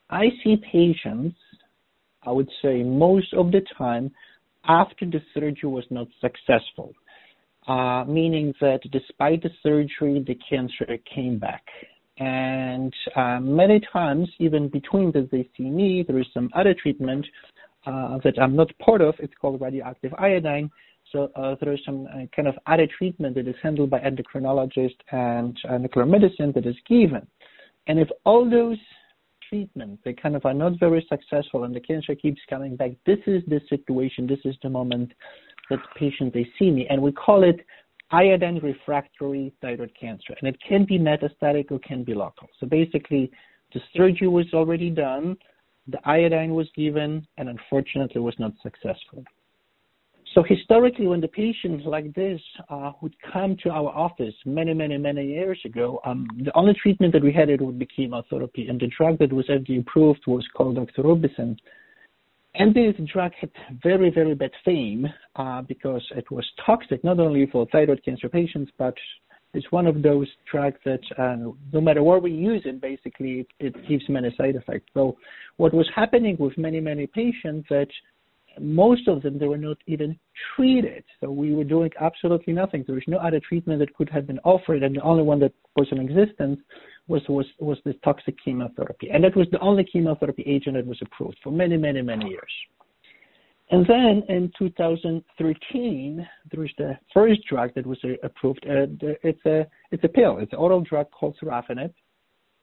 I 0.09 0.29
see 0.43 0.57
patients, 0.71 1.37
I 2.23 2.31
would 2.31 2.49
say 2.61 2.83
most 2.83 3.33
of 3.33 3.51
the 3.51 3.61
time, 3.77 4.11
after 4.65 5.05
the 5.05 5.21
surgery 5.33 5.69
was 5.69 5.85
not 5.89 6.07
successful 6.19 6.93
uh, 7.67 8.03
meaning 8.07 8.53
that 8.61 8.79
despite 8.91 9.43
the 9.43 9.49
surgery, 9.61 10.23
the 10.25 10.37
cancer 10.49 10.97
came 11.13 11.37
back. 11.37 11.63
And 12.17 12.93
uh, 13.15 13.39
many 13.39 13.81
times, 13.93 14.27
even 14.39 14.67
between 14.67 15.11
the 15.11 15.27
they 15.31 15.49
see 15.55 15.69
me, 15.69 16.03
there 16.05 16.19
is 16.19 16.25
some 16.33 16.49
other 16.53 16.73
treatment 16.73 17.25
uh, 17.85 18.17
that 18.23 18.37
I'm 18.41 18.55
not 18.55 18.77
part 18.79 19.01
of. 19.01 19.15
It's 19.19 19.33
called 19.39 19.61
radioactive 19.61 20.13
iodine. 20.15 20.69
So 21.11 21.31
uh, 21.35 21.55
there 21.61 21.73
is 21.73 21.79
some 21.85 22.07
uh, 22.07 22.25
kind 22.35 22.47
of 22.47 22.55
other 22.67 22.87
treatment 22.97 23.35
that 23.35 23.47
is 23.47 23.55
handled 23.63 23.89
by 23.89 23.99
endocrinologist 23.99 24.95
and 25.11 25.57
uh, 25.67 25.77
nuclear 25.77 26.05
medicine 26.05 26.51
that 26.55 26.65
is 26.65 26.75
given. 26.87 27.25
And 27.87 27.99
if 27.99 28.09
all 28.25 28.49
those 28.49 28.77
treatments 29.49 29.99
they 30.05 30.13
kind 30.13 30.35
of 30.35 30.45
are 30.45 30.53
not 30.53 30.73
very 30.79 31.05
successful 31.09 31.63
and 31.63 31.75
the 31.75 31.79
cancer 31.79 32.13
keeps 32.13 32.39
coming 32.49 32.75
back, 32.75 32.91
this 33.05 33.17
is 33.25 33.41
the 33.47 33.59
situation. 33.69 34.27
This 34.27 34.39
is 34.45 34.55
the 34.61 34.69
moment 34.69 35.11
that 35.69 35.79
patient 35.95 36.33
they 36.33 36.47
see 36.57 36.71
me, 36.71 36.87
and 36.89 37.01
we 37.01 37.11
call 37.11 37.43
it 37.43 37.59
iodine 38.11 38.59
refractory 38.63 39.53
thyroid 39.61 39.91
cancer, 39.99 40.35
and 40.39 40.47
it 40.47 40.57
can 40.67 40.85
be 40.85 40.97
metastatic 40.97 41.71
or 41.71 41.79
can 41.79 42.03
be 42.03 42.13
local. 42.13 42.47
So 42.59 42.65
basically, 42.65 43.31
the 43.73 43.79
surgery 43.95 44.27
was 44.27 44.47
already 44.53 44.89
done, 44.89 45.37
the 45.87 45.99
iodine 46.05 46.53
was 46.53 46.67
given, 46.75 47.25
and 47.37 47.49
unfortunately 47.49 48.21
was 48.21 48.35
not 48.39 48.53
successful. 48.63 49.23
So 50.35 50.43
historically, 50.43 51.07
when 51.07 51.21
the 51.21 51.27
patients 51.27 51.85
like 51.85 52.13
this 52.13 52.39
uh, 52.69 52.91
would 53.01 53.15
come 53.33 53.57
to 53.63 53.71
our 53.71 53.89
office 53.89 54.35
many, 54.45 54.73
many, 54.75 54.97
many 54.97 55.25
years 55.25 55.59
ago, 55.65 55.99
um, 56.05 56.27
the 56.43 56.55
only 56.55 56.75
treatment 56.75 57.13
that 57.13 57.23
we 57.23 57.33
had 57.33 57.49
it 57.49 57.61
would 57.61 57.79
be 57.79 57.87
chemotherapy, 57.87 58.67
and 58.67 58.79
the 58.79 58.91
drug 58.95 59.17
that 59.19 59.33
was 59.33 59.47
FDA 59.47 59.79
approved 59.79 60.21
was 60.27 60.45
called 60.55 60.77
doxorubicin. 60.77 61.57
And 62.59 62.75
this 62.75 62.93
drug 63.11 63.31
had 63.39 63.51
very, 63.81 64.09
very 64.09 64.35
bad 64.35 64.51
fame 64.65 65.07
uh, 65.37 65.61
because 65.61 66.05
it 66.17 66.29
was 66.29 66.45
toxic 66.65 67.01
not 67.05 67.17
only 67.17 67.45
for 67.45 67.65
thyroid 67.71 68.03
cancer 68.03 68.27
patients, 68.27 68.69
but 68.77 68.93
it's 69.53 69.71
one 69.71 69.87
of 69.87 70.03
those 70.03 70.27
drugs 70.51 70.77
that 70.83 70.99
uh, 71.17 71.37
no 71.71 71.81
matter 71.81 72.03
where 72.03 72.19
we 72.19 72.31
use 72.31 72.61
it, 72.65 72.81
basically 72.81 73.47
it, 73.59 73.75
it 73.75 73.87
gives 73.87 74.03
many 74.09 74.35
side 74.37 74.55
effects. 74.55 74.87
So 74.93 75.17
what 75.55 75.73
was 75.73 75.89
happening 75.95 76.35
with 76.37 76.57
many, 76.57 76.81
many 76.81 77.07
patients 77.07 77.65
that 77.69 77.87
most 78.59 79.07
of 79.07 79.21
them 79.21 79.39
they 79.39 79.47
were 79.47 79.57
not 79.57 79.77
even 79.87 80.19
treated. 80.55 81.05
So 81.21 81.31
we 81.31 81.55
were 81.55 81.63
doing 81.63 81.91
absolutely 82.01 82.51
nothing. 82.51 82.83
There 82.85 82.95
was 82.95 83.05
no 83.07 83.19
other 83.19 83.39
treatment 83.39 83.79
that 83.79 83.95
could 83.95 84.09
have 84.09 84.27
been 84.27 84.39
offered, 84.39 84.83
and 84.83 84.97
the 84.97 85.01
only 85.01 85.23
one 85.23 85.39
that 85.39 85.53
was 85.77 85.87
in 85.91 85.99
existence 85.99 86.59
was 87.09 87.21
was 87.27 87.45
was 87.59 87.77
this 87.83 87.95
toxic 88.03 88.35
chemotherapy, 88.43 89.09
and 89.09 89.23
that 89.23 89.35
was 89.35 89.47
the 89.51 89.59
only 89.59 89.83
chemotherapy 89.83 90.43
agent 90.45 90.75
that 90.77 90.85
was 90.85 90.99
approved 91.01 91.37
for 91.43 91.51
many, 91.51 91.75
many, 91.75 92.01
many 92.01 92.29
years. 92.29 92.53
And 93.71 93.85
then 93.85 94.23
in 94.29 94.51
2013, 94.57 96.27
there 96.51 96.59
was 96.59 96.71
the 96.77 96.97
first 97.13 97.41
drug 97.47 97.71
that 97.75 97.85
was 97.85 97.99
approved. 98.23 98.65
Uh, 98.67 98.87
it's 99.23 99.45
a 99.45 99.67
it's 99.91 100.03
a 100.03 100.07
pill. 100.07 100.37
It's 100.37 100.53
an 100.53 100.59
oral 100.59 100.81
drug 100.81 101.11
called 101.11 101.35
sorafenib. 101.41 101.93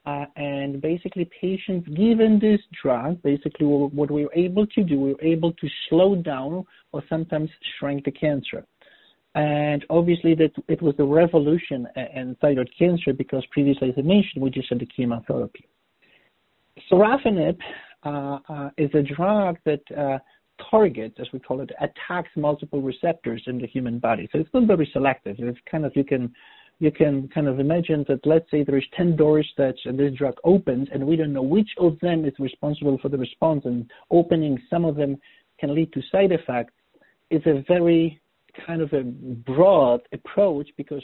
Uh, 0.05 0.25
and 0.37 0.81
basically, 0.81 1.29
patients 1.41 1.85
given 1.89 2.39
this 2.39 2.61
drug, 2.81 3.21
basically 3.23 3.67
what 3.67 4.09
we 4.09 4.23
were 4.23 4.33
able 4.33 4.65
to 4.67 4.81
do, 4.81 4.97
we 4.97 5.13
were 5.13 5.21
able 5.21 5.51
to 5.51 5.67
slow 5.89 6.15
down 6.15 6.65
or 6.93 7.03
sometimes 7.09 7.49
shrink 7.77 8.05
the 8.05 8.11
cancer. 8.11 8.65
And 9.37 9.85
obviously, 9.91 10.33
that 10.33 10.51
it 10.67 10.81
was 10.81 10.95
a 10.97 11.03
revolution 11.03 11.87
in 11.95 12.35
thyroid 12.41 12.71
cancer 12.77 13.13
because 13.13 13.45
previously, 13.51 13.89
as 13.89 13.95
I 13.95 14.01
mentioned, 14.01 14.41
we 14.41 14.49
just 14.49 14.67
had 14.67 14.79
the 14.79 14.87
chemotherapy. 14.87 15.67
Sorafenib 16.91 17.59
uh, 18.03 18.39
uh, 18.49 18.69
is 18.79 18.89
a 18.95 19.03
drug 19.03 19.57
that 19.63 19.81
uh, 19.95 20.17
targets, 20.71 21.17
as 21.19 21.27
we 21.33 21.39
call 21.39 21.61
it, 21.61 21.69
attacks 21.79 22.31
multiple 22.35 22.81
receptors 22.81 23.43
in 23.45 23.59
the 23.59 23.67
human 23.67 23.99
body. 23.99 24.27
So 24.31 24.39
it's 24.39 24.49
not 24.55 24.65
very 24.65 24.89
selective. 24.91 25.35
It's 25.37 25.59
kind 25.69 25.85
of 25.85 25.91
you 25.95 26.03
can 26.03 26.33
you 26.79 26.91
can 26.91 27.27
kind 27.27 27.47
of 27.47 27.59
imagine 27.59 28.05
that 28.07 28.25
let's 28.25 28.49
say 28.49 28.63
there's 28.63 28.87
10 28.95 29.17
doors 29.17 29.47
that 29.57 29.75
this 29.85 30.13
drug 30.13 30.33
opens 30.45 30.87
and 30.91 31.05
we 31.05 31.15
don't 31.15 31.33
know 31.33 31.43
which 31.43 31.69
of 31.79 31.99
them 32.01 32.25
is 32.25 32.33
responsible 32.39 32.97
for 33.01 33.09
the 33.09 33.17
response 33.17 33.65
and 33.65 33.89
opening 34.11 34.59
some 34.69 34.85
of 34.85 34.95
them 34.95 35.17
can 35.59 35.73
lead 35.73 35.91
to 35.93 36.01
side 36.11 36.31
effects 36.31 36.73
It's 37.31 37.47
a 37.47 37.63
very 37.67 38.21
kind 38.65 38.81
of 38.81 38.91
a 38.93 39.03
broad 39.03 40.01
approach 40.13 40.69
because 40.77 41.03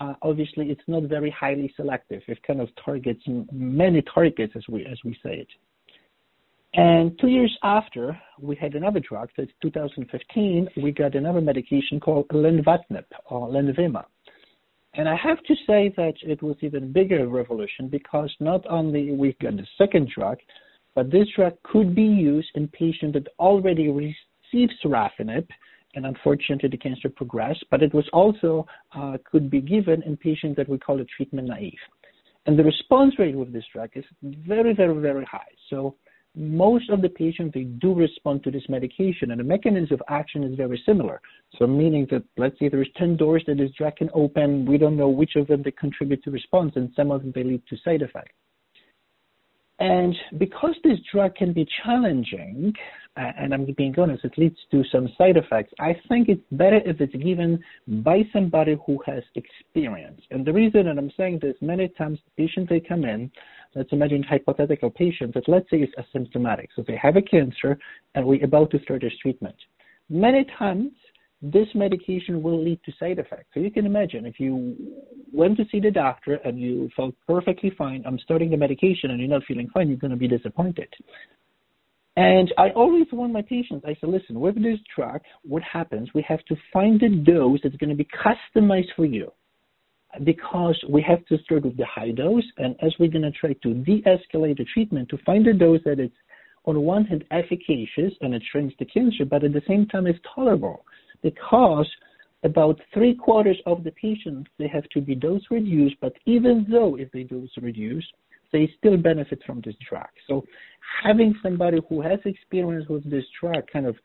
uh, 0.00 0.14
obviously 0.22 0.70
it's 0.70 0.82
not 0.86 1.04
very 1.04 1.30
highly 1.30 1.72
selective. 1.76 2.22
It 2.26 2.42
kind 2.46 2.60
of 2.60 2.68
targets 2.84 3.22
many 3.52 4.02
targets 4.02 4.54
as 4.56 4.64
we 4.68 4.84
as 4.86 4.98
we 5.04 5.14
say 5.22 5.36
it. 5.38 5.48
And 6.76 7.16
two 7.20 7.28
years 7.28 7.56
after, 7.62 8.20
we 8.40 8.56
had 8.56 8.74
another 8.74 8.98
drug. 8.98 9.30
That's 9.36 9.50
2015. 9.62 10.68
We 10.82 10.90
got 10.90 11.14
another 11.14 11.40
medication 11.40 12.00
called 12.00 12.26
lenvatinib 12.30 13.04
or 13.26 13.48
Lenvima. 13.48 14.04
And 14.94 15.08
I 15.08 15.16
have 15.16 15.42
to 15.44 15.54
say 15.66 15.92
that 15.96 16.14
it 16.22 16.42
was 16.42 16.56
even 16.62 16.92
bigger 16.92 17.28
revolution 17.28 17.88
because 17.88 18.32
not 18.40 18.64
only 18.68 19.12
we 19.12 19.36
got 19.40 19.56
the 19.56 19.66
second 19.78 20.08
drug, 20.14 20.38
but 20.94 21.10
this 21.10 21.28
drug 21.34 21.54
could 21.64 21.94
be 21.94 22.02
used 22.02 22.50
in 22.54 22.68
patients 22.68 23.14
that 23.14 23.28
already 23.38 23.88
received 23.88 24.74
sorafenib, 24.84 25.46
and 25.94 26.06
unfortunately 26.06 26.68
the 26.68 26.76
cancer 26.76 27.08
progressed, 27.08 27.64
but 27.70 27.82
it 27.82 27.94
was 27.94 28.08
also 28.12 28.66
uh, 28.96 29.16
could 29.30 29.50
be 29.50 29.60
given 29.60 30.02
in 30.02 30.16
patients 30.16 30.56
that 30.56 30.68
we 30.68 30.78
call 30.78 31.00
it 31.00 31.08
treatment 31.16 31.48
naive. 31.48 31.78
And 32.46 32.58
the 32.58 32.64
response 32.64 33.18
rate 33.18 33.36
with 33.36 33.52
this 33.52 33.64
drug 33.72 33.90
is 33.94 34.04
very, 34.22 34.74
very, 34.74 35.00
very 35.00 35.24
high. 35.24 35.50
So 35.70 35.96
most 36.36 36.90
of 36.90 37.00
the 37.00 37.08
patients 37.08 37.52
they 37.54 37.62
do 37.62 37.94
respond 37.94 38.42
to 38.42 38.50
this 38.50 38.64
medication 38.68 39.30
and 39.30 39.38
the 39.38 39.44
mechanism 39.44 39.94
of 39.94 40.02
action 40.08 40.42
is 40.42 40.56
very 40.56 40.82
similar 40.84 41.20
so 41.58 41.66
meaning 41.66 42.06
that 42.10 42.24
let's 42.36 42.58
say 42.58 42.68
there's 42.68 42.88
10 42.96 43.16
doors 43.16 43.44
that 43.46 43.56
this 43.56 43.70
drug 43.78 43.94
can 43.96 44.10
open 44.14 44.66
we 44.66 44.76
don't 44.76 44.96
know 44.96 45.08
which 45.08 45.36
of 45.36 45.46
them 45.46 45.62
they 45.62 45.70
contribute 45.70 46.22
to 46.24 46.32
response 46.32 46.72
and 46.74 46.90
some 46.96 47.12
of 47.12 47.22
them 47.22 47.32
they 47.34 47.44
lead 47.44 47.62
to 47.68 47.76
side 47.84 48.02
effects 48.02 48.34
and 49.80 50.14
because 50.38 50.74
this 50.84 50.98
drug 51.12 51.34
can 51.34 51.52
be 51.52 51.66
challenging, 51.84 52.72
and 53.16 53.52
I'm 53.52 53.66
being 53.76 53.94
honest, 53.98 54.24
it 54.24 54.36
leads 54.36 54.56
to 54.70 54.82
some 54.90 55.08
side 55.16 55.36
effects. 55.36 55.72
I 55.78 55.96
think 56.08 56.28
it's 56.28 56.42
better 56.52 56.80
if 56.84 57.00
it's 57.00 57.14
given 57.14 57.62
by 57.88 58.22
somebody 58.32 58.76
who 58.86 59.00
has 59.06 59.22
experience. 59.34 60.20
And 60.30 60.44
the 60.44 60.52
reason 60.52 60.86
that 60.86 60.98
I'm 60.98 61.12
saying 61.16 61.40
this, 61.40 61.56
many 61.60 61.88
times 61.88 62.18
patients 62.36 62.68
they 62.70 62.80
come 62.80 63.04
in, 63.04 63.30
let's 63.74 63.92
imagine 63.92 64.22
hypothetical 64.22 64.90
patient 64.90 65.34
that 65.34 65.48
let's 65.48 65.68
say 65.70 65.78
is 65.78 65.90
asymptomatic. 65.98 66.68
So 66.74 66.84
they 66.86 66.96
have 66.96 67.16
a 67.16 67.22
cancer 67.22 67.78
and 68.14 68.26
we're 68.26 68.44
about 68.44 68.70
to 68.72 68.80
start 68.82 69.02
this 69.02 69.12
treatment. 69.22 69.56
Many 70.08 70.44
times 70.58 70.92
this 71.52 71.68
medication 71.74 72.42
will 72.42 72.62
lead 72.62 72.80
to 72.84 72.92
side 72.98 73.18
effects. 73.18 73.48
So 73.52 73.60
you 73.60 73.70
can 73.70 73.84
imagine 73.84 74.24
if 74.24 74.40
you 74.40 74.74
went 75.30 75.58
to 75.58 75.64
see 75.70 75.78
the 75.78 75.90
doctor 75.90 76.36
and 76.36 76.58
you 76.58 76.88
felt 76.96 77.14
perfectly 77.26 77.70
fine, 77.76 78.02
I'm 78.06 78.18
starting 78.18 78.50
the 78.50 78.56
medication 78.56 79.10
and 79.10 79.20
you're 79.20 79.28
not 79.28 79.44
feeling 79.46 79.68
fine, 79.74 79.88
you're 79.88 79.98
going 79.98 80.10
to 80.10 80.16
be 80.16 80.28
disappointed. 80.28 80.88
And 82.16 82.54
I 82.56 82.70
always 82.70 83.06
warn 83.12 83.32
my 83.32 83.42
patients, 83.42 83.84
I 83.86 83.92
say, 83.94 84.06
listen, 84.06 84.40
with 84.40 84.54
this 84.54 84.78
drug, 84.96 85.20
what 85.42 85.62
happens? 85.62 86.08
We 86.14 86.24
have 86.26 86.42
to 86.46 86.56
find 86.72 86.98
the 86.98 87.08
dose 87.08 87.60
that's 87.62 87.76
going 87.76 87.90
to 87.90 87.96
be 87.96 88.08
customized 88.24 88.94
for 88.96 89.04
you 89.04 89.30
because 90.22 90.80
we 90.88 91.02
have 91.02 91.26
to 91.26 91.36
start 91.38 91.64
with 91.64 91.76
the 91.76 91.86
high 91.86 92.12
dose. 92.12 92.44
And 92.56 92.76
as 92.80 92.94
we're 92.98 93.10
going 93.10 93.22
to 93.22 93.32
try 93.32 93.52
to 93.52 93.74
de 93.74 94.02
escalate 94.02 94.58
the 94.58 94.66
treatment 94.72 95.10
to 95.10 95.18
find 95.26 95.46
a 95.46 95.52
dose 95.52 95.80
that 95.84 96.00
is, 96.00 96.10
on 96.64 96.80
one 96.80 97.04
hand, 97.04 97.24
efficacious 97.32 98.14
and 98.22 98.32
it 98.32 98.42
shrinks 98.50 98.74
the 98.78 98.86
cancer, 98.86 99.26
but 99.26 99.44
at 99.44 99.52
the 99.52 99.60
same 99.68 99.84
time 99.86 100.06
is 100.06 100.16
tolerable 100.34 100.86
because 101.24 101.88
about 102.44 102.78
three 102.92 103.14
quarters 103.14 103.56
of 103.66 103.82
the 103.82 103.90
patients 103.92 104.48
they 104.58 104.68
have 104.68 104.84
to 104.90 105.00
be 105.00 105.14
dose 105.14 105.42
reduced, 105.50 105.96
but 106.00 106.12
even 106.26 106.66
though 106.70 106.96
if 106.96 107.10
they 107.10 107.24
dose 107.24 107.48
reduce, 107.60 108.04
they 108.52 108.70
still 108.78 108.96
benefit 108.96 109.42
from 109.44 109.60
this 109.64 109.74
drug. 109.88 110.06
So 110.28 110.44
having 111.02 111.34
somebody 111.42 111.78
who 111.88 112.02
has 112.02 112.20
experience 112.24 112.86
with 112.88 113.10
this 113.10 113.24
drug 113.40 113.64
kind 113.72 113.86
of 113.86 113.96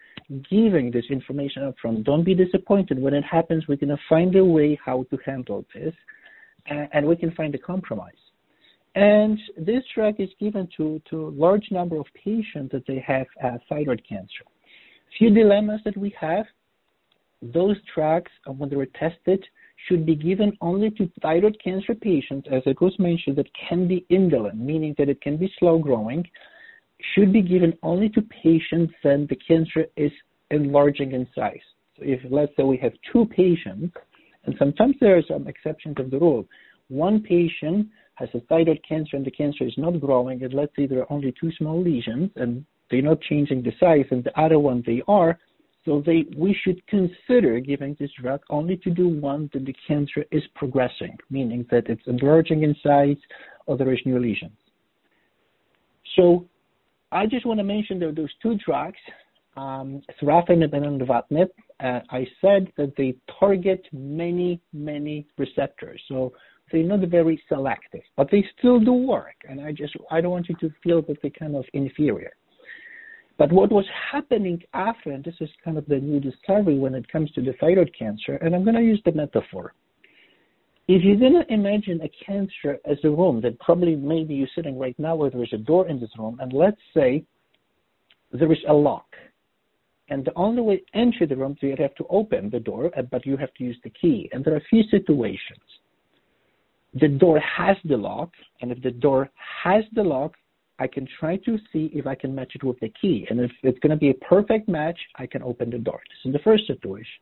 giving 0.50 0.90
this 0.90 1.06
information 1.12 1.64
up 1.64 1.76
front, 1.80 2.06
don't 2.06 2.24
be 2.24 2.34
disappointed. 2.34 3.00
When 3.00 3.14
it 3.14 3.24
happens, 3.24 3.68
we're 3.68 3.76
to 3.76 3.98
find 4.08 4.36
a 4.36 4.44
way 4.44 4.80
how 4.84 5.06
to 5.12 5.18
handle 5.24 5.66
this, 5.76 5.94
and 6.68 7.06
we 7.06 7.16
can 7.18 7.32
find 7.36 7.54
a 7.54 7.60
compromise. 7.60 8.14
And 8.96 9.38
this 9.58 9.84
drug 9.94 10.16
is 10.20 10.30
given 10.40 10.68
to, 10.78 11.00
to 11.10 11.28
a 11.28 11.30
large 11.30 11.68
number 11.70 11.98
of 12.00 12.08
patients 12.16 12.72
that 12.72 12.88
they 12.88 13.04
have 13.06 13.28
uh, 13.44 13.58
thyroid 13.68 14.02
cancer. 14.08 14.46
Few 15.18 15.30
dilemmas 15.30 15.82
that 15.86 15.98
we 15.98 16.14
have 16.20 16.46
those 17.42 17.78
drugs, 17.96 18.32
when 18.46 18.70
they 18.70 18.76
were 18.76 18.86
tested, 18.86 19.44
should 19.88 20.06
be 20.06 20.16
given 20.16 20.58
only 20.62 20.92
to 20.92 21.10
thyroid 21.22 21.58
cancer 21.64 21.96
patients, 21.96 22.48
as 22.52 22.62
it 22.66 22.82
was 22.82 22.98
mentioned, 23.00 23.38
that 23.38 23.48
can 23.70 23.88
be 23.88 24.06
indolent, 24.10 24.60
meaning 24.60 24.94
that 24.98 25.10
it 25.10 25.22
can 25.22 25.38
be 25.38 25.52
slow 25.58 25.78
growing, 25.78 26.26
should 27.14 27.32
be 27.32 27.42
given 27.42 27.74
only 27.82 28.10
to 28.10 28.22
patients 28.22 28.94
when 29.04 29.26
the 29.28 29.38
cancer 29.38 29.86
is 29.96 30.12
enlarging 30.52 31.14
in 31.14 31.26
size. 31.34 31.60
So 31.98 32.04
if 32.06 32.20
let's 32.30 32.52
say 32.58 32.64
we 32.64 32.78
have 32.78 32.94
two 33.12 33.26
patients, 33.26 33.96
and 34.46 34.56
sometimes 34.58 34.96
there 35.00 35.18
are 35.18 35.24
some 35.28 35.48
exceptions 35.48 35.96
of 36.00 36.12
the 36.12 36.20
rule, 36.20 36.46
one 36.90 37.22
patient 37.22 37.88
has 38.16 38.30
a 38.34 38.42
thyroid 38.42 38.82
cancer 38.88 39.16
and 39.16 39.26
the 39.26 39.32
cancer 39.32 39.64
is 39.64 39.78
not 39.78 40.02
growing, 40.02 40.44
and 40.44 40.54
let's 40.54 40.76
say 40.76 40.88
there 40.88 41.02
are 41.02 41.12
only 41.12 41.34
two 41.40 41.52
small 41.58 41.82
lesions 41.82 42.32
and 42.36 42.66
they're 42.92 43.02
not 43.02 43.22
changing 43.22 43.62
the 43.62 43.72
size, 43.80 44.06
and 44.12 44.24
the 44.24 44.38
other 44.40 44.60
one 44.60 44.84
they 44.86 45.02
are, 45.08 45.38
so 45.90 46.04
they, 46.06 46.28
we 46.38 46.56
should 46.64 46.86
consider 46.86 47.60
giving 47.60 47.98
this 48.00 48.12
drug 48.22 48.42
only 48.52 48.78
to 48.78 48.92
do 48.92 49.08
one 49.08 49.50
that 49.54 49.66
the 49.66 49.76
cancer 49.88 50.24
is 50.32 50.44
progressing, 50.54 51.18
meaning 51.32 51.66
that 51.72 51.88
it's 51.90 52.06
enlarging 52.06 52.62
in 52.62 52.76
size 52.84 53.18
or 53.66 53.76
there 53.76 53.92
is 53.92 54.00
new 54.06 54.20
lesions. 54.20 54.56
So 56.16 56.46
I 57.12 57.26
just 57.26 57.44
want 57.44 57.60
to 57.60 57.64
mention 57.64 57.98
that 58.02 58.16
those 58.16 58.30
two 58.40 58.56
drugs, 58.64 59.00
um, 59.58 60.04
sorafenib 60.22 60.74
and 60.74 61.02
lenvatinib, 61.02 61.50
uh, 61.84 62.02
I 62.12 62.28
said 62.40 62.72
that 62.78 62.94
they 62.96 63.16
target 63.40 63.84
many, 63.92 64.62
many 64.72 65.26
receptors. 65.40 66.00
So 66.08 66.34
they're 66.72 66.84
not 66.84 67.00
very 67.10 67.42
selective, 67.50 68.04
but 68.16 68.30
they 68.30 68.46
still 68.60 68.80
do 68.80 68.94
work. 68.94 69.38
And 69.50 69.60
I 69.60 69.72
just 69.72 69.96
I 70.12 70.22
don't 70.22 70.30
want 70.30 70.50
you 70.50 70.56
to 70.58 70.72
feel 70.84 71.02
that 71.02 71.18
they're 71.24 71.32
kind 71.32 71.56
of 71.56 71.66
inferior. 71.74 72.34
But 73.40 73.54
what 73.54 73.72
was 73.72 73.86
happening 74.12 74.62
after, 74.74 75.12
and 75.12 75.24
this 75.24 75.36
is 75.40 75.50
kind 75.64 75.78
of 75.78 75.86
the 75.86 75.96
new 75.96 76.20
discovery 76.20 76.78
when 76.78 76.94
it 76.94 77.10
comes 77.10 77.32
to 77.32 77.42
the 77.42 77.54
thyroid 77.54 77.90
cancer, 77.98 78.36
and 78.36 78.54
I'm 78.54 78.66
going 78.66 78.76
to 78.76 78.82
use 78.82 79.02
the 79.06 79.14
metaphor. 79.14 79.74
If 80.90 81.04
you're 81.04 81.16
going 81.16 81.42
to 81.42 81.54
imagine 81.54 82.02
a 82.02 82.12
cancer 82.26 82.80
as 82.84 82.98
a 83.06 83.10
room 83.10 83.40
that 83.42 83.58
probably 83.62 83.96
maybe 83.96 84.36
you're 84.36 84.50
sitting 84.54 84.78
right 84.78 84.98
now 85.00 85.16
where 85.16 85.30
there's 85.30 85.54
a 85.54 85.58
door 85.58 85.88
in 85.88 86.02
this 86.02 86.10
room, 86.20 86.38
and 86.42 86.52
let's 86.52 86.82
say 86.94 87.24
there 88.34 88.52
is 88.52 88.60
a 88.68 88.74
lock. 88.74 89.08
And 90.10 90.26
the 90.26 90.34
only 90.36 90.62
way 90.62 90.78
to 90.78 90.84
enter 90.94 91.26
the 91.26 91.38
room, 91.38 91.56
so 91.62 91.68
you 91.68 91.78
have 91.80 91.96
to 91.96 92.08
open 92.10 92.50
the 92.50 92.60
door, 92.60 92.92
uh, 92.98 93.04
but 93.04 93.26
you 93.26 93.38
have 93.38 93.54
to 93.54 93.64
use 93.64 93.78
the 93.86 93.92
key. 93.92 94.30
And 94.34 94.44
there 94.44 94.54
are 94.54 94.58
a 94.58 94.70
few 94.70 94.84
situations. 94.92 95.64
The 96.94 97.08
door 97.08 97.40
has 97.40 97.78
the 97.86 97.96
lock, 97.96 98.32
and 98.62 98.70
if 98.70 98.82
the 98.82 98.92
door 98.92 99.30
has 99.64 99.86
the 99.94 100.04
lock, 100.04 100.34
I 100.80 100.88
can 100.88 101.08
try 101.20 101.36
to 101.38 101.58
see 101.72 101.92
if 101.94 102.08
I 102.08 102.16
can 102.16 102.34
match 102.34 102.54
it 102.56 102.64
with 102.64 102.80
the 102.80 102.92
key. 103.02 103.28
And 103.30 103.40
if 103.40 103.52
it's 103.64 103.80
going 103.80 103.92
to 103.92 103.98
be 103.98 104.10
a 104.10 104.14
perfect 104.26 104.70
match, 104.70 104.98
I 105.18 105.26
can 105.26 105.44
open 105.44 105.70
the 105.70 105.78
door. 105.78 106.00
This 106.10 106.30
is 106.30 106.34
the 106.34 106.44
first 106.44 106.66
situation. 106.68 107.20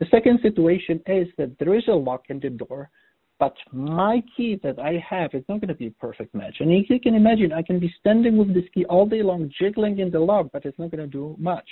The 0.00 0.06
second 0.10 0.40
situation 0.42 1.00
is 1.06 1.28
that 1.38 1.56
there 1.58 1.74
is 1.74 1.84
a 1.88 1.92
lock 1.92 2.24
in 2.28 2.40
the 2.40 2.50
door, 2.50 2.90
but 3.38 3.54
my 3.72 4.22
key 4.36 4.58
that 4.62 4.78
I 4.78 5.02
have 5.08 5.30
is 5.32 5.44
not 5.48 5.60
going 5.60 5.68
to 5.68 5.74
be 5.74 5.86
a 5.86 5.90
perfect 5.92 6.34
match. 6.34 6.56
And 6.60 6.70
you 6.72 7.00
can 7.00 7.14
imagine 7.14 7.52
I 7.52 7.62
can 7.62 7.78
be 7.78 7.92
standing 8.00 8.36
with 8.36 8.52
this 8.52 8.64
key 8.74 8.84
all 8.86 9.06
day 9.06 9.22
long, 9.22 9.50
jiggling 9.58 9.98
in 10.00 10.10
the 10.10 10.20
lock, 10.20 10.48
but 10.52 10.64
it's 10.64 10.78
not 10.78 10.90
going 10.90 11.02
to 11.02 11.06
do 11.06 11.36
much. 11.38 11.68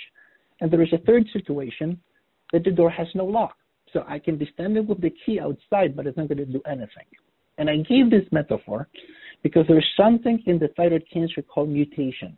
And 0.61 0.71
there 0.71 0.81
is 0.81 0.93
a 0.93 0.99
third 0.99 1.25
situation 1.33 1.99
that 2.53 2.63
the 2.63 2.71
door 2.71 2.89
has 2.89 3.07
no 3.13 3.25
lock. 3.25 3.57
So 3.91 4.03
I 4.07 4.19
can 4.19 4.37
be 4.37 4.49
standing 4.53 4.87
with 4.87 5.01
the 5.01 5.13
key 5.25 5.39
outside, 5.39 5.95
but 5.95 6.07
it's 6.07 6.17
not 6.17 6.27
going 6.27 6.37
to 6.37 6.45
do 6.45 6.61
anything. 6.65 7.05
And 7.57 7.69
I 7.69 7.77
gave 7.77 8.09
this 8.09 8.25
metaphor 8.31 8.87
because 9.43 9.65
there's 9.67 9.87
something 9.97 10.41
in 10.45 10.59
the 10.59 10.69
thyroid 10.75 11.03
cancer 11.11 11.41
called 11.41 11.69
mutation. 11.69 12.37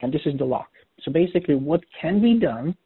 And 0.00 0.12
this 0.12 0.22
is 0.26 0.38
the 0.38 0.44
lock. 0.44 0.70
So 1.02 1.12
basically, 1.12 1.54
what 1.54 1.80
can 2.00 2.20
be 2.20 2.38
done 2.38 2.76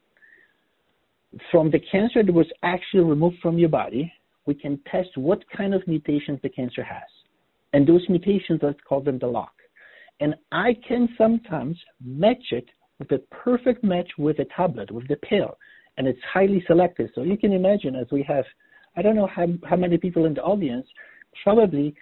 from 1.50 1.70
the 1.70 1.80
cancer 1.92 2.22
that 2.22 2.32
was 2.32 2.46
actually 2.62 3.04
removed 3.04 3.36
from 3.40 3.58
your 3.58 3.68
body, 3.68 4.12
we 4.46 4.54
can 4.54 4.80
test 4.90 5.10
what 5.16 5.42
kind 5.56 5.74
of 5.74 5.86
mutations 5.86 6.40
the 6.42 6.48
cancer 6.48 6.82
has. 6.82 7.02
And 7.72 7.86
those 7.86 8.04
mutations, 8.08 8.60
let's 8.62 8.80
call 8.88 9.00
them 9.00 9.18
the 9.18 9.26
lock. 9.26 9.52
And 10.20 10.34
I 10.52 10.76
can 10.86 11.08
sometimes 11.16 11.78
match 12.04 12.44
it 12.50 12.68
with 12.98 13.10
a 13.12 13.18
perfect 13.30 13.82
match 13.84 14.10
with 14.18 14.38
a 14.40 14.46
tablet, 14.56 14.90
with 14.90 15.08
the 15.08 15.16
pill. 15.16 15.56
And 15.96 16.06
it's 16.06 16.18
highly 16.32 16.62
selective. 16.66 17.10
So 17.14 17.22
you 17.22 17.36
can 17.36 17.52
imagine 17.52 17.94
as 17.94 18.06
we 18.10 18.22
have, 18.24 18.44
I 18.96 19.02
don't 19.02 19.16
know 19.16 19.28
how, 19.28 19.46
how 19.68 19.76
many 19.76 19.98
people 19.98 20.26
in 20.26 20.34
the 20.34 20.42
audience, 20.42 20.86
probably 21.42 21.94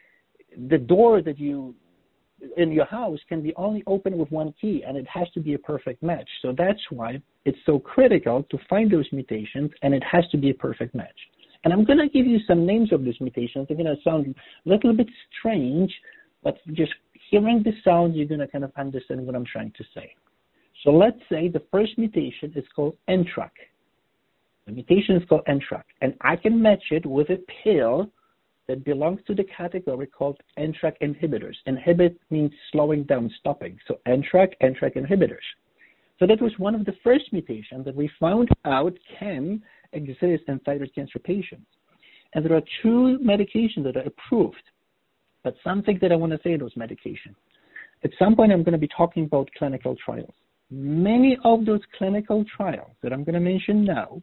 the 0.67 0.79
door 0.79 1.23
that 1.23 1.39
you 1.39 1.75
in 2.57 2.71
your 2.71 2.85
house 2.85 3.19
can 3.29 3.43
be 3.43 3.53
only 3.57 3.83
opened 3.87 4.17
with 4.17 4.31
one 4.31 4.55
key 4.61 4.85
and 4.87 4.97
it 4.97 5.07
has 5.13 5.29
to 5.35 5.41
be 5.41 5.55
a 5.55 5.59
perfect 5.59 6.03
match. 6.03 6.29
So 6.43 6.55
that's 6.57 6.81
why 6.91 7.21
it's 7.45 7.59
so 7.67 7.79
critical 7.79 8.45
to 8.51 8.59
find 8.71 8.91
those 8.91 9.07
mutations 9.13 9.71
and 9.83 9.93
it 9.93 10.03
has 10.05 10.25
to 10.31 10.37
be 10.37 10.51
a 10.51 10.55
perfect 10.55 10.95
match. 10.95 11.19
And 11.65 11.73
I'm 11.73 11.85
going 11.85 11.99
to 11.99 12.09
give 12.09 12.27
you 12.27 12.39
some 12.47 12.65
names 12.65 12.93
of 12.93 13.05
these 13.05 13.21
mutations. 13.21 13.67
They're 13.69 13.77
going 13.77 13.87
to 13.87 14.01
sound 14.03 14.35
a 14.67 14.69
little 14.69 14.95
bit 14.95 15.09
strange, 15.39 15.93
but 16.45 16.57
just 16.75 16.93
hearing 17.31 17.63
the 17.65 17.73
sound, 17.85 18.15
you're 18.15 18.27
going 18.27 18.41
to 18.41 18.47
kind 18.47 18.65
of 18.65 18.73
understand 18.77 19.27
what 19.27 19.35
I'm 19.35 19.45
trying 19.45 19.73
to 19.77 19.85
say. 19.95 20.15
So 20.85 20.91
let's 20.91 21.19
say 21.31 21.49
the 21.49 21.63
first 21.73 21.99
mutation 21.99 22.53
is 22.55 22.65
called 22.75 22.97
NTRK. 23.09 23.51
The 24.67 24.73
mutation 24.73 25.17
is 25.17 25.29
called 25.29 25.45
NTRK, 25.49 25.83
and 26.03 26.15
I 26.21 26.37
can 26.37 26.63
match 26.63 26.85
it 26.91 27.05
with 27.05 27.31
a 27.31 27.39
pill 27.65 28.09
that 28.69 28.85
belongs 28.85 29.21
to 29.27 29.35
the 29.35 29.45
category 29.45 30.07
called 30.07 30.39
NTRK 30.59 30.93
inhibitors. 31.03 31.55
Inhibit 31.67 32.21
means 32.31 32.53
slowing 32.71 33.05
down, 33.05 33.31
stopping. 33.41 33.79
So 33.89 33.99
NTRK, 34.07 34.53
NTRK 34.63 34.97
inhibitors. 34.97 35.47
So 36.19 36.27
that 36.27 36.43
was 36.43 36.53
one 36.59 36.75
of 36.75 36.85
the 36.85 36.95
first 37.03 37.33
mutations 37.33 37.85
that 37.87 37.97
we 37.97 38.11
found 38.21 38.49
out 38.65 38.93
can 39.19 39.63
exist 39.93 40.45
in 40.49 40.59
thyroid 40.65 40.95
cancer 40.95 41.19
patients. 41.19 41.67
And 42.35 42.45
there 42.45 42.57
are 42.57 42.63
two 42.83 43.19
medications 43.25 43.85
that 43.85 43.97
are 43.97 44.07
approved. 44.07 44.63
But 45.43 45.55
something 45.65 45.99
that 46.03 46.13
I 46.13 46.17
want 46.17 46.33
to 46.33 46.41
say 46.45 46.57
those 46.57 46.75
medications. 46.75 47.37
At 48.05 48.11
some 48.19 48.37
point, 48.37 48.53
I'm 48.53 48.63
going 48.63 48.73
to 48.73 48.79
be 48.79 48.89
talking 48.89 49.25
about 49.25 49.49
clinical 49.57 49.97
trials. 50.05 50.35
Many 50.71 51.39
of 51.45 51.65
those 51.65 51.81
clinical 51.97 52.45
trials 52.55 52.91
that 53.03 53.13
I'm 53.13 53.25
going 53.25 53.35
to 53.35 53.41
mention 53.41 53.85
now 53.85 54.23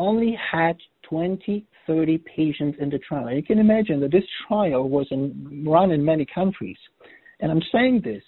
only 0.00 0.36
had 0.50 0.76
20, 1.02 1.66
30 1.86 2.18
patients 2.18 2.78
in 2.80 2.88
the 2.88 2.98
trial. 2.98 3.30
You 3.30 3.42
can 3.42 3.58
imagine 3.58 4.00
that 4.00 4.10
this 4.10 4.24
trial 4.48 4.88
was 4.88 5.06
in, 5.10 5.64
run 5.66 5.90
in 5.90 6.02
many 6.02 6.26
countries. 6.34 6.78
And 7.40 7.52
I'm 7.52 7.62
saying 7.70 8.00
this 8.02 8.22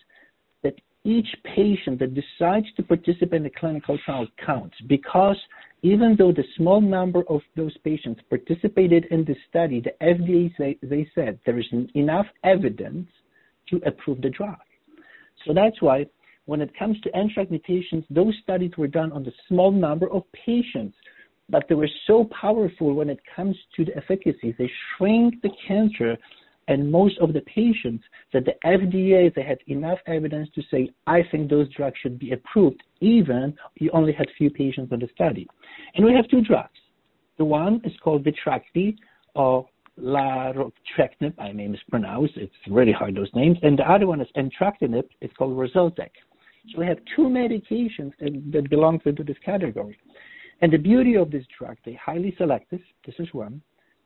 that 0.63 0.75
each 1.05 1.29
patient 1.57 1.99
that 2.01 2.15
decides 2.15 2.67
to 2.77 2.83
participate 2.83 3.33
in 3.33 3.43
the 3.43 3.51
clinical 3.51 3.99
trial 4.05 4.27
counts 4.45 4.77
because 4.87 5.39
even 5.83 6.15
though 6.17 6.31
the 6.31 6.45
small 6.57 6.81
number 6.81 7.23
of 7.29 7.41
those 7.57 7.77
patients 7.79 8.21
participated 8.29 9.07
in 9.11 9.25
the 9.25 9.35
study, 9.49 9.81
the 9.81 9.95
FDA 10.05 10.55
say, 10.57 10.79
they 10.83 11.09
said 11.15 11.41
there 11.47 11.59
is 11.59 11.67
enough 11.95 12.27
evidence 12.45 13.09
to 13.71 13.81
approve 13.87 14.21
the 14.21 14.31
drug. 14.31 14.59
So 15.47 15.55
that's 15.55 15.81
why 15.81 16.07
when 16.45 16.61
it 16.61 16.77
comes 16.79 17.01
to 17.01 17.11
NTRK 17.11 17.51
mutations, 17.51 18.05
those 18.11 18.35
studies 18.43 18.73
were 18.77 18.89
done 18.89 19.11
on 19.13 19.25
the 19.25 19.33
small 19.49 19.73
number 19.73 20.11
of 20.11 20.23
patients 20.33 20.97
but 21.49 21.65
they 21.69 21.75
were 21.75 21.89
so 22.07 22.29
powerful 22.41 22.95
when 22.95 23.11
it 23.11 23.21
comes 23.35 23.57
to 23.77 23.85
the 23.85 23.97
efficacy. 23.97 24.55
They 24.59 24.71
shrink 24.97 25.43
the 25.43 25.51
cancer 25.67 26.17
and 26.69 26.91
most 26.91 27.19
of 27.19 27.33
the 27.33 27.41
patients 27.43 28.05
that 28.33 28.45
the 28.45 28.55
FDA 28.65 29.35
they 29.35 29.43
had 29.43 29.59
enough 29.67 29.99
evidence 30.07 30.49
to 30.55 30.63
say, 30.71 30.91
I 31.07 31.23
think 31.31 31.51
those 31.51 31.69
drugs 31.75 31.97
should 32.03 32.19
be 32.19 32.33
approved, 32.33 32.83
even 33.01 33.55
you 33.77 33.91
only 33.93 34.13
had 34.13 34.27
few 34.39 34.51
patients 34.51 34.93
on 34.93 35.01
the 35.01 35.09
study. 35.15 35.49
And 35.95 36.05
we 36.05 36.15
have 36.15 36.29
two 36.29 36.41
drugs. 36.43 36.79
The 37.39 37.45
one 37.45 37.81
is 37.85 37.93
called 38.03 38.25
Vitrakvi 38.25 38.97
or 39.35 39.69
larotrectinib, 40.01 41.35
I 41.39 41.53
may 41.53 41.69
mispronounce, 41.69 42.31
it's 42.37 42.53
really 42.71 42.93
hard 42.93 43.15
those 43.15 43.31
names, 43.35 43.59
and 43.63 43.79
the 43.79 43.91
other 43.91 44.07
one 44.07 44.21
is 44.21 44.29
entrectinib, 44.37 45.05
it's 45.21 45.35
called 45.35 45.57
Rozlytrek. 45.57 46.11
So 46.73 46.79
we 46.79 46.87
have 46.87 46.99
two 47.15 47.23
medications 47.23 48.13
that 48.21 48.71
belong 48.71 49.01
to 49.01 49.13
this 49.13 49.37
category. 49.45 49.99
And 50.63 50.73
the 50.73 50.79
beauty 50.79 51.17
of 51.17 51.31
this 51.31 51.45
drug, 51.59 51.77
they're 51.85 51.99
highly 52.03 52.35
selective. 52.39 52.81
This 53.05 53.17
is 53.19 53.29
one. 53.33 53.61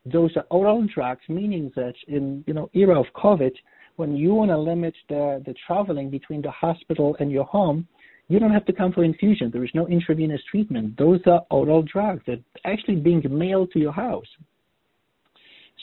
Those 0.07 0.35
are 0.37 0.45
oral 0.51 0.87
drugs, 0.93 1.23
meaning 1.29 1.71
that 1.77 1.95
in 2.09 2.43
you 2.47 2.55
know 2.55 2.71
era 2.75 2.99
of 2.99 3.07
COVID, 3.15 3.53
when 3.97 4.17
you 4.17 4.35
want 4.35 4.51
to 4.51 4.59
limit 4.59 4.95
the, 5.09 5.55
traveling 5.67 6.11
between 6.11 6.43
the 6.43 6.51
hospital 6.51 7.17
and 7.21 7.31
your 7.31 7.45
home, 7.45 7.87
you 8.29 8.39
don't 8.39 8.53
have 8.53 8.65
to 8.67 8.73
come 8.73 8.93
for 8.93 9.05
infusion. 9.05 9.51
There 9.53 9.65
is 9.65 9.71
no 9.75 9.87
intravenous 9.87 10.41
treatment. 10.51 10.97
Those 10.97 11.21
are 11.27 11.45
oral 11.51 11.83
drugs 11.83 12.23
that 12.27 12.41
actually 12.65 12.97
being 12.97 13.23
mailed 13.31 13.71
to 13.73 13.79
your 13.79 13.93
house. 13.93 14.27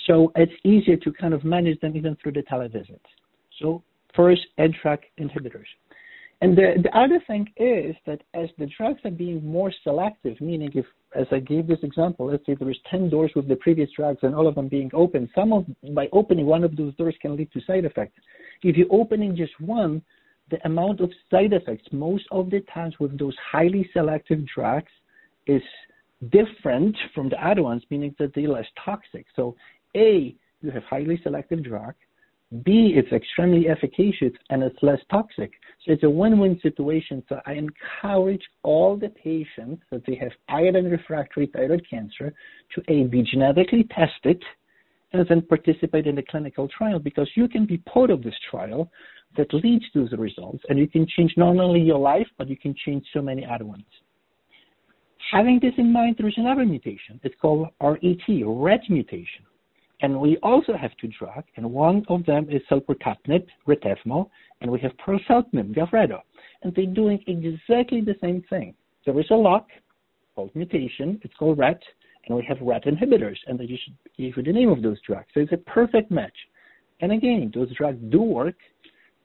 So 0.08 0.32
it's 0.36 0.52
easier 0.64 0.98
to 0.98 1.14
kind 1.14 1.34
of 1.34 1.44
manage 1.44 1.80
them 1.80 1.96
even 1.96 2.18
through 2.22 2.34
the 2.34 2.44
televisit. 2.44 3.00
So 3.62 3.84
first, 4.16 4.42
NTRK 4.60 5.00
inhibitors. 5.20 5.70
And 6.44 6.58
the, 6.58 6.74
the 6.84 6.98
other 6.98 7.22
thing 7.26 7.48
is 7.56 7.96
that 8.06 8.20
as 8.34 8.50
the 8.58 8.68
drugs 8.78 9.00
are 9.06 9.12
being 9.12 9.50
more 9.50 9.72
selective, 9.82 10.42
meaning 10.42 10.72
if, 10.74 10.86
as 11.16 11.26
I 11.32 11.40
gave 11.40 11.68
this 11.68 11.80
example, 11.84 12.26
let's 12.26 12.46
say 12.46 12.54
there 12.54 12.70
is 12.70 12.76
10 12.92 13.10
doors 13.10 13.32
with 13.34 13.48
the 13.48 13.56
previous 13.56 13.90
drugs 13.96 14.20
and 14.24 14.36
all 14.36 14.46
of 14.46 14.56
them 14.56 14.68
being 14.68 14.92
open, 14.94 15.30
some 15.34 15.54
of, 15.54 15.66
by 15.96 16.10
opening 16.12 16.46
one 16.46 16.66
of 16.66 16.76
those 16.76 16.94
doors 16.96 17.16
can 17.22 17.38
lead 17.38 17.50
to 17.54 17.62
side 17.62 17.86
effects. 17.86 18.20
If 18.62 18.76
you're 18.76 18.92
opening 18.92 19.38
just 19.38 19.58
one, 19.62 20.02
the 20.52 20.58
amount 20.66 21.00
of 21.00 21.12
side 21.32 21.54
effects 21.54 21.88
most 21.94 22.26
of 22.30 22.50
the 22.50 22.60
times 22.74 22.96
with 23.00 23.18
those 23.18 23.38
highly 23.50 23.90
selective 23.94 24.40
drugs 24.54 24.92
is 25.48 25.62
different 26.30 26.98
from 27.16 27.30
the 27.30 27.42
other 27.42 27.64
ones, 27.64 27.84
meaning 27.90 28.14
that 28.20 28.36
they're 28.36 28.50
less 28.50 28.68
toxic. 28.84 29.28
So 29.38 29.56
A, 29.96 30.36
you 30.62 30.72
have 30.72 30.84
highly 30.84 31.22
selective 31.24 31.64
drug. 31.64 31.94
B, 32.62 32.94
it's 32.96 33.12
extremely 33.12 33.68
efficacious 33.68 34.32
and 34.50 34.62
it's 34.62 34.78
less 34.84 35.00
toxic. 35.10 35.52
So 35.84 35.94
it's 35.94 36.04
a 36.04 36.10
win-win 36.10 36.60
situation. 36.62 37.24
So 37.28 37.40
I 37.48 37.54
encourage 37.54 38.44
all 38.62 38.96
the 38.96 39.10
patients 39.10 39.82
that 39.92 40.06
they 40.06 40.16
have 40.16 40.32
iodine 40.50 40.86
refractory 40.86 41.48
thyroid 41.48 41.84
cancer 41.90 42.32
to 42.76 42.82
A, 42.94 43.06
be 43.06 43.24
genetically 43.24 43.86
tested 43.86 44.44
and 45.14 45.28
then 45.28 45.42
participate 45.42 46.06
in 46.06 46.16
the 46.16 46.24
clinical 46.24 46.68
trial 46.68 47.00
because 47.00 47.30
you 47.36 47.48
can 47.48 47.66
be 47.66 47.78
part 47.78 48.12
of 48.12 48.22
this 48.22 48.36
trial 48.52 48.92
that 49.36 49.52
leads 49.54 49.90
to 49.92 50.08
the 50.08 50.18
results 50.18 50.64
and 50.70 50.78
you 50.78 50.88
can 50.88 51.08
change 51.08 51.34
not 51.36 51.58
only 51.58 51.82
your 51.82 52.00
life, 52.00 52.28
but 52.38 52.48
you 52.48 52.58
can 52.58 52.76
change 52.86 53.04
so 53.14 53.22
many 53.22 53.46
other 53.46 53.66
ones. 53.66 53.86
Having 55.32 55.60
this 55.62 55.74
in 55.78 55.92
mind, 55.92 56.18
there 56.20 56.28
is 56.28 56.38
another 56.38 56.66
mutation. 56.66 57.20
It's 57.24 57.36
called 57.42 57.70
RET, 57.82 58.28
RET 58.46 58.82
mutation. 58.90 59.46
And 60.04 60.20
we 60.20 60.38
also 60.44 60.74
have 60.76 60.92
two 61.00 61.08
drugs, 61.18 61.48
and 61.56 61.72
one 61.72 62.06
of 62.10 62.26
them 62.26 62.48
is 62.50 62.62
selpercatinib, 62.70 63.48
Retevmo, 63.66 64.30
and 64.60 64.70
we 64.70 64.80
have 64.82 64.92
pralsetinib, 64.98 65.74
Gavreto. 65.74 66.20
And 66.62 66.76
they're 66.76 66.86
doing 66.86 67.24
exactly 67.26 68.02
the 68.02 68.16
same 68.22 68.44
thing. 68.50 68.76
There 69.06 69.18
is 69.18 69.26
a 69.32 69.36
lock 69.36 69.68
called 70.36 70.52
mutation, 70.56 71.22
it's 71.24 71.34
called 71.40 71.58
RET, 71.58 71.82
and 72.28 72.36
we 72.36 72.46
have 72.50 72.58
RET 72.60 72.84
inhibitors, 72.84 73.38
and 73.48 73.58
they 73.58 73.66
just 73.66 73.84
give 74.18 74.36
you 74.36 74.44
the 74.44 74.52
name 74.52 74.70
of 74.70 74.82
those 74.82 75.00
drugs. 75.08 75.28
So 75.34 75.40
it's 75.40 75.54
a 75.54 75.58
perfect 75.58 76.12
match. 76.12 76.36
And 77.00 77.14
again, 77.14 77.50
those 77.56 77.74
drugs 77.74 78.00
do 78.10 78.22
work, 78.22 78.56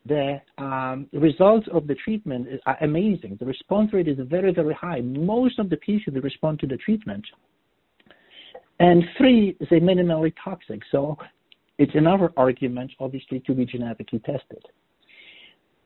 the 0.06 0.40
um, 0.58 1.08
results 1.12 1.66
of 1.72 1.88
the 1.88 1.96
treatment 1.96 2.46
are 2.66 2.78
amazing. 2.82 3.36
The 3.40 3.46
response 3.46 3.92
rate 3.92 4.06
is 4.06 4.16
very, 4.30 4.52
very 4.52 4.74
high. 4.74 5.00
Most 5.00 5.58
of 5.58 5.70
the 5.70 5.76
patients 5.76 6.22
respond 6.22 6.60
to 6.60 6.68
the 6.68 6.76
treatment. 6.76 7.24
And 8.80 9.04
three, 9.16 9.56
they're 9.70 9.80
minimally 9.80 10.32
toxic. 10.42 10.80
So 10.90 11.16
it's 11.78 11.94
another 11.94 12.32
argument, 12.36 12.92
obviously, 13.00 13.40
to 13.40 13.54
be 13.54 13.66
genetically 13.66 14.20
tested. 14.20 14.64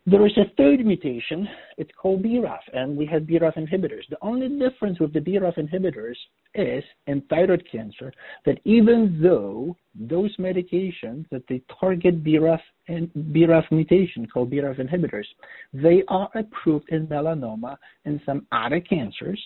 There 0.05 0.26
is 0.26 0.36
a 0.36 0.51
third 0.57 0.84
mutation. 0.84 1.49
It's 1.78 1.93
called 1.97 2.24
BRAF, 2.24 2.59
and 2.72 2.97
we 2.97 3.07
have 3.07 3.22
BRAF 3.22 3.55
inhibitors. 3.57 4.03
The 4.11 4.18
only 4.20 4.49
difference 4.49 4.99
with 4.99 5.12
the 5.12 5.20
BRAF 5.20 5.57
inhibitors 5.59 6.16
is 6.57 6.82
in 7.07 7.20
thyroid 7.30 7.62
cancer 7.70 8.12
that 8.45 8.59
even 8.64 9.20
though 9.22 9.76
those 9.95 10.36
medications 10.38 11.28
that 11.30 11.45
they 11.49 11.62
target 11.78 12.24
BRAF 12.24 12.61
and 12.88 13.12
BRAF 13.14 13.70
mutation 13.70 14.26
called 14.26 14.51
BRAF 14.51 14.80
inhibitors, 14.80 15.26
they 15.72 16.03
are 16.09 16.28
approved 16.34 16.88
in 16.88 17.07
melanoma 17.07 17.76
and 18.05 18.20
some 18.26 18.45
other 18.51 18.80
cancers. 18.80 19.40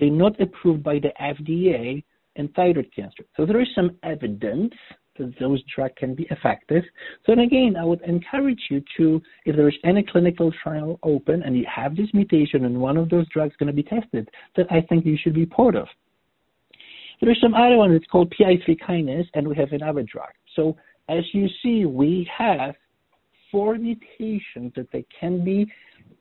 They're 0.00 0.10
not 0.10 0.40
approved 0.40 0.82
by 0.82 0.98
the 0.98 1.12
FDA 1.20 2.02
in 2.36 2.48
thyroid 2.48 2.90
cancer. 2.94 3.24
So 3.36 3.44
there 3.46 3.60
is 3.60 3.68
some 3.74 3.96
evidence 4.02 4.72
that 5.18 5.38
those 5.38 5.62
drugs 5.74 5.94
can 5.96 6.14
be 6.14 6.26
effective. 6.30 6.82
So 7.26 7.32
again, 7.32 7.76
I 7.78 7.84
would 7.84 8.00
encourage 8.02 8.60
you 8.70 8.82
to, 8.96 9.20
if 9.44 9.56
there 9.56 9.68
is 9.68 9.74
any 9.84 10.02
clinical 10.02 10.50
trial 10.62 10.98
open 11.02 11.42
and 11.42 11.56
you 11.56 11.66
have 11.72 11.96
this 11.96 12.08
mutation 12.14 12.64
and 12.64 12.80
one 12.80 12.96
of 12.96 13.08
those 13.08 13.28
drugs 13.28 13.54
going 13.58 13.66
to 13.66 13.72
be 13.72 13.82
tested, 13.82 14.28
that 14.56 14.66
I 14.70 14.80
think 14.82 15.04
you 15.04 15.18
should 15.20 15.34
be 15.34 15.46
part 15.46 15.76
of. 15.76 15.88
There 17.20 17.30
is 17.30 17.40
some 17.40 17.54
other 17.54 17.76
one 17.76 17.92
that's 17.92 18.06
called 18.06 18.32
PI3 18.38 18.78
kinase, 18.80 19.26
and 19.34 19.46
we 19.46 19.54
have 19.56 19.72
another 19.72 20.02
drug. 20.02 20.30
So 20.56 20.76
as 21.08 21.22
you 21.32 21.48
see, 21.62 21.84
we 21.84 22.28
have 22.36 22.74
four 23.50 23.76
mutations 23.76 24.72
that 24.76 24.88
they 24.92 25.04
can 25.18 25.44
be 25.44 25.70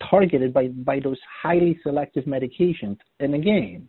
targeted 0.09 0.53
by, 0.53 0.67
by 0.67 0.99
those 0.99 1.19
highly 1.41 1.79
selective 1.83 2.25
medications. 2.25 2.97
And 3.19 3.33
again, 3.33 3.87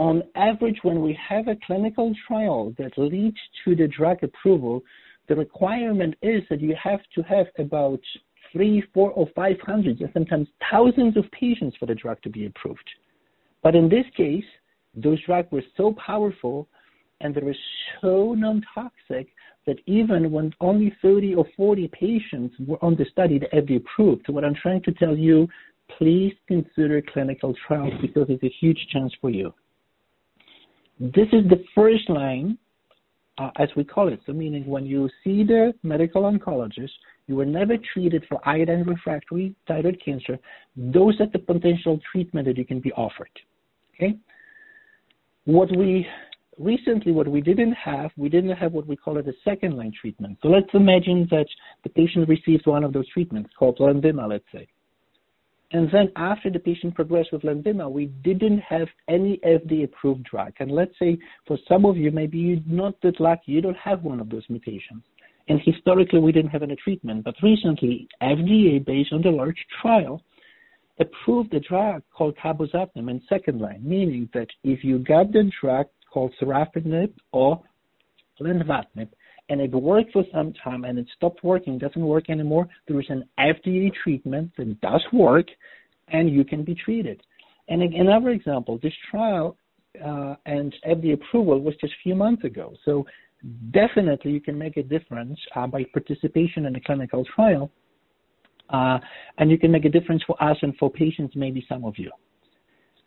on 0.00 0.22
average, 0.34 0.78
when 0.80 1.02
we 1.02 1.16
have 1.28 1.46
a 1.46 1.58
clinical 1.66 2.14
trial 2.26 2.74
that 2.78 2.96
leads 2.96 3.36
to 3.62 3.76
the 3.76 3.86
drug 3.86 4.16
approval, 4.22 4.82
the 5.28 5.36
requirement 5.36 6.14
is 6.22 6.42
that 6.48 6.62
you 6.62 6.74
have 6.82 7.00
to 7.14 7.20
have 7.24 7.46
about 7.58 8.00
three, 8.50 8.82
four, 8.94 9.10
or 9.10 9.28
five 9.36 9.60
hundred, 9.60 10.00
and 10.00 10.08
sometimes 10.14 10.48
thousands 10.70 11.18
of 11.18 11.30
patients 11.32 11.76
for 11.78 11.84
the 11.84 11.94
drug 11.94 12.20
to 12.22 12.30
be 12.30 12.46
approved. 12.46 12.88
But 13.62 13.74
in 13.74 13.90
this 13.90 14.06
case, 14.16 14.44
those 14.94 15.22
drugs 15.26 15.52
were 15.52 15.62
so 15.76 15.94
powerful 16.04 16.66
and 17.20 17.34
they 17.34 17.42
were 17.42 17.56
so 18.00 18.32
non-toxic 18.32 19.28
that 19.66 19.76
even 19.84 20.30
when 20.32 20.50
only 20.62 20.96
30 21.02 21.34
or 21.34 21.44
40 21.54 21.88
patients 21.88 22.54
were 22.66 22.82
on 22.82 22.96
the 22.96 23.04
study, 23.12 23.38
the 23.38 23.48
FDA 23.54 23.76
approved. 23.76 24.22
So 24.26 24.32
what 24.32 24.46
I'm 24.46 24.54
trying 24.54 24.82
to 24.84 24.92
tell 24.92 25.14
you, 25.14 25.46
please 25.98 26.32
consider 26.48 27.02
clinical 27.02 27.54
trials 27.66 27.92
because 28.00 28.28
it's 28.30 28.42
a 28.42 28.54
huge 28.60 28.78
chance 28.90 29.12
for 29.20 29.28
you. 29.28 29.52
This 31.00 31.28
is 31.32 31.48
the 31.48 31.64
first 31.74 32.10
line, 32.10 32.58
uh, 33.38 33.50
as 33.58 33.70
we 33.74 33.84
call 33.84 34.08
it. 34.08 34.20
So, 34.26 34.32
meaning 34.32 34.66
when 34.66 34.84
you 34.84 35.08
see 35.24 35.42
the 35.44 35.72
medical 35.82 36.22
oncologist, 36.22 36.90
you 37.26 37.36
were 37.36 37.46
never 37.46 37.76
treated 37.94 38.24
for 38.28 38.46
iodine 38.46 38.84
refractory 38.84 39.54
thyroid 39.66 40.00
cancer. 40.04 40.38
Those 40.76 41.18
are 41.20 41.28
the 41.32 41.38
potential 41.38 41.98
treatment 42.12 42.46
that 42.48 42.58
you 42.58 42.66
can 42.66 42.80
be 42.80 42.92
offered. 42.92 43.30
Okay. 43.94 44.18
What 45.44 45.74
we 45.74 46.06
recently, 46.58 47.12
what 47.12 47.28
we 47.28 47.40
didn't 47.40 47.72
have, 47.72 48.10
we 48.18 48.28
didn't 48.28 48.56
have 48.56 48.72
what 48.72 48.86
we 48.86 48.94
call 48.94 49.16
it 49.16 49.26
a 49.26 49.32
second 49.42 49.76
line 49.76 49.92
treatment. 49.98 50.38
So 50.42 50.48
let's 50.48 50.68
imagine 50.74 51.26
that 51.30 51.46
the 51.82 51.88
patient 51.88 52.28
receives 52.28 52.66
one 52.66 52.84
of 52.84 52.92
those 52.92 53.08
treatments 53.08 53.50
called 53.58 53.78
Lenvima, 53.78 54.28
let's 54.28 54.44
say. 54.52 54.68
And 55.72 55.88
then 55.92 56.10
after 56.16 56.50
the 56.50 56.58
patient 56.58 56.94
progressed 56.96 57.32
with 57.32 57.42
Lenvima, 57.42 57.90
we 57.90 58.06
didn't 58.24 58.58
have 58.58 58.88
any 59.08 59.38
FDA-approved 59.46 60.24
drug. 60.24 60.52
And 60.58 60.70
let's 60.70 60.98
say 60.98 61.16
for 61.46 61.58
some 61.68 61.84
of 61.84 61.96
you, 61.96 62.10
maybe 62.10 62.38
you're 62.38 62.58
not 62.66 63.00
that 63.02 63.20
lucky, 63.20 63.52
you 63.52 63.60
don't 63.60 63.76
have 63.76 64.02
one 64.02 64.18
of 64.20 64.30
those 64.30 64.42
mutations. 64.48 65.02
And 65.48 65.60
historically, 65.64 66.18
we 66.20 66.32
didn't 66.32 66.50
have 66.50 66.62
any 66.62 66.76
treatment. 66.76 67.24
But 67.24 67.36
recently, 67.42 68.08
FDA, 68.20 68.84
based 68.84 69.12
on 69.12 69.22
the 69.22 69.30
large 69.30 69.64
trial, 69.80 70.22
approved 70.98 71.54
a 71.54 71.60
drug 71.60 72.02
called 72.16 72.36
cabozantinib 72.36 73.10
in 73.10 73.22
second 73.28 73.60
line, 73.60 73.80
meaning 73.82 74.28
that 74.34 74.48
if 74.64 74.84
you 74.84 74.98
got 74.98 75.32
the 75.32 75.50
drug 75.60 75.86
called 76.12 76.32
sorafenib 76.40 77.12
or 77.32 77.60
lenvatinib, 78.40 79.08
and 79.50 79.60
it 79.60 79.72
worked 79.72 80.12
for 80.12 80.24
some 80.32 80.54
time 80.64 80.84
and 80.84 80.96
it 80.98 81.06
stopped 81.16 81.42
working, 81.42 81.76
doesn't 81.76 82.06
work 82.06 82.30
anymore, 82.30 82.68
there 82.86 83.00
is 83.00 83.06
an 83.10 83.24
FDA 83.38 83.90
treatment 84.02 84.52
that 84.56 84.80
does 84.80 85.02
work 85.12 85.46
and 86.08 86.30
you 86.30 86.44
can 86.44 86.62
be 86.64 86.74
treated. 86.74 87.20
And 87.68 87.82
another 87.82 88.30
example, 88.30 88.78
this 88.80 88.92
trial 89.10 89.56
uh, 90.04 90.36
and 90.46 90.74
FDA 90.88 91.14
approval 91.14 91.60
was 91.60 91.74
just 91.80 91.92
a 91.92 92.02
few 92.02 92.14
months 92.14 92.44
ago. 92.44 92.74
So 92.84 93.04
definitely 93.72 94.30
you 94.30 94.40
can 94.40 94.56
make 94.56 94.76
a 94.76 94.84
difference 94.84 95.38
uh, 95.56 95.66
by 95.66 95.84
participation 95.92 96.66
in 96.66 96.76
a 96.76 96.80
clinical 96.80 97.24
trial. 97.34 97.70
Uh, 98.70 98.98
and 99.38 99.50
you 99.50 99.58
can 99.58 99.72
make 99.72 99.84
a 99.84 99.88
difference 99.88 100.22
for 100.28 100.40
us 100.40 100.56
and 100.62 100.76
for 100.76 100.90
patients, 100.90 101.34
maybe 101.34 101.66
some 101.68 101.84
of 101.84 101.98
you. 101.98 102.10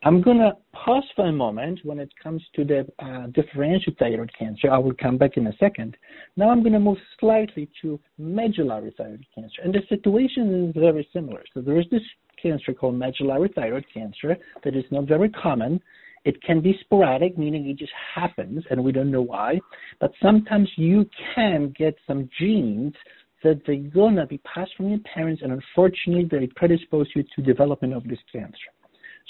I'm 0.05 0.21
going 0.21 0.39
to 0.39 0.51
pause 0.73 1.05
for 1.15 1.27
a 1.27 1.31
moment 1.31 1.79
when 1.83 1.97
it 1.97 2.11
comes 2.21 2.43
to 2.55 2.65
the 2.65 2.85
uh, 2.99 3.27
differential 3.27 3.93
thyroid 3.97 4.31
cancer. 4.37 4.69
I 4.69 4.77
will 4.77 4.93
come 5.01 5.17
back 5.17 5.37
in 5.37 5.47
a 5.47 5.55
second. 5.57 5.95
Now 6.35 6.49
I'm 6.49 6.61
going 6.61 6.73
to 6.73 6.79
move 6.79 6.97
slightly 7.21 7.69
to 7.81 7.97
medullary 8.17 8.93
thyroid 8.97 9.25
cancer. 9.33 9.61
And 9.63 9.73
the 9.73 9.79
situation 9.87 10.69
is 10.69 10.75
very 10.75 11.07
similar. 11.13 11.41
So 11.53 11.61
there 11.61 11.79
is 11.79 11.85
this 11.89 12.01
cancer 12.41 12.73
called 12.73 12.95
medullary 12.95 13.49
thyroid 13.55 13.85
cancer 13.93 14.35
that 14.65 14.75
is 14.75 14.83
not 14.91 15.07
very 15.07 15.29
common. 15.29 15.79
It 16.25 16.41
can 16.43 16.59
be 16.59 16.77
sporadic, 16.81 17.37
meaning 17.37 17.69
it 17.69 17.77
just 17.77 17.93
happens 18.13 18.65
and 18.69 18.83
we 18.83 18.91
don't 18.91 19.11
know 19.11 19.21
why. 19.21 19.61
But 20.01 20.11
sometimes 20.21 20.69
you 20.75 21.09
can 21.33 21.73
get 21.77 21.95
some 22.05 22.29
genes 22.39 22.93
that 23.41 23.61
they're 23.65 23.75
going 23.77 24.15
to 24.17 24.25
be 24.25 24.39
passed 24.39 24.71
from 24.75 24.89
your 24.89 24.99
parents 24.99 25.43
and 25.43 25.53
unfortunately 25.53 26.27
they 26.29 26.47
predispose 26.57 27.07
you 27.15 27.23
to 27.35 27.41
development 27.41 27.93
of 27.93 28.03
this 28.03 28.19
cancer. 28.33 28.57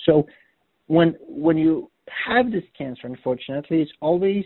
So 0.06 0.26
when 0.94 1.16
when 1.28 1.58
you 1.58 1.90
have 2.28 2.52
this 2.52 2.64
cancer, 2.78 3.08
unfortunately, 3.08 3.82
it's 3.82 3.92
always 4.02 4.46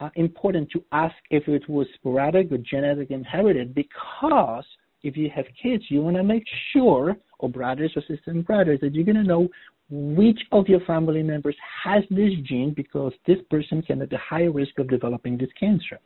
uh, 0.00 0.10
important 0.16 0.70
to 0.70 0.84
ask 0.92 1.14
if 1.30 1.48
it 1.48 1.68
was 1.68 1.86
sporadic 1.94 2.52
or 2.52 2.58
genetic 2.58 3.10
inherited 3.10 3.74
because 3.74 4.64
if 5.02 5.16
you 5.16 5.30
have 5.34 5.46
kids, 5.60 5.84
you 5.88 6.02
want 6.02 6.16
to 6.16 6.22
make 6.22 6.44
sure, 6.72 7.16
or 7.38 7.48
brothers 7.48 7.92
or 7.96 8.02
sisters 8.02 8.20
and 8.26 8.46
brothers, 8.46 8.80
that 8.80 8.94
you're 8.94 9.04
going 9.04 9.16
to 9.16 9.22
know 9.22 9.48
which 9.90 10.40
of 10.52 10.68
your 10.68 10.80
family 10.80 11.22
members 11.22 11.56
has 11.84 12.02
this 12.10 12.32
gene 12.44 12.74
because 12.76 13.12
this 13.26 13.38
person 13.50 13.80
can 13.80 14.02
at 14.02 14.12
a 14.12 14.18
higher 14.18 14.50
risk 14.50 14.78
of 14.78 14.88
developing 14.88 15.38
this 15.38 15.48
cancer. 15.58 15.98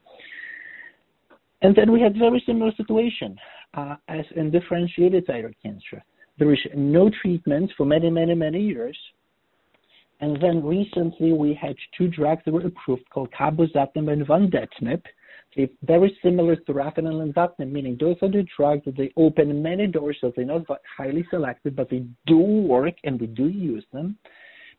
And 1.62 1.74
then 1.74 1.90
we 1.90 2.00
had 2.00 2.16
very 2.16 2.42
similar 2.46 2.72
situation 2.76 3.36
uh, 3.74 3.96
as 4.08 4.24
in 4.36 4.50
differentiated 4.50 5.26
thyroid 5.26 5.56
cancer. 5.62 6.04
There 6.38 6.52
is 6.52 6.60
no 6.74 7.10
treatment 7.22 7.72
for 7.76 7.86
many, 7.86 8.10
many, 8.10 8.34
many 8.34 8.60
years. 8.60 8.96
And 10.22 10.40
then 10.40 10.64
recently 10.64 11.32
we 11.32 11.52
had 11.52 11.74
two 11.98 12.06
drugs 12.06 12.42
that 12.44 12.54
were 12.54 12.64
approved 12.64 13.10
called 13.10 13.30
cabozantinib 13.38 14.12
and 14.12 14.26
vandetanib. 14.26 15.02
They're 15.56 15.66
very 15.82 16.16
similar 16.22 16.54
to 16.54 16.62
sorafenib 16.62 17.08
and 17.08 17.34
lenvatinib, 17.34 17.70
meaning 17.70 17.98
those 17.98 18.16
are 18.22 18.30
the 18.30 18.46
drugs 18.56 18.84
that 18.84 18.96
they 18.96 19.12
open 19.16 19.60
many 19.60 19.88
doors, 19.88 20.16
so 20.20 20.32
they're 20.34 20.44
not 20.44 20.62
highly 20.96 21.26
selective, 21.28 21.74
but 21.74 21.90
they 21.90 22.04
do 22.26 22.38
work 22.38 22.94
and 23.02 23.20
we 23.20 23.26
do 23.26 23.48
use 23.48 23.84
them. 23.92 24.16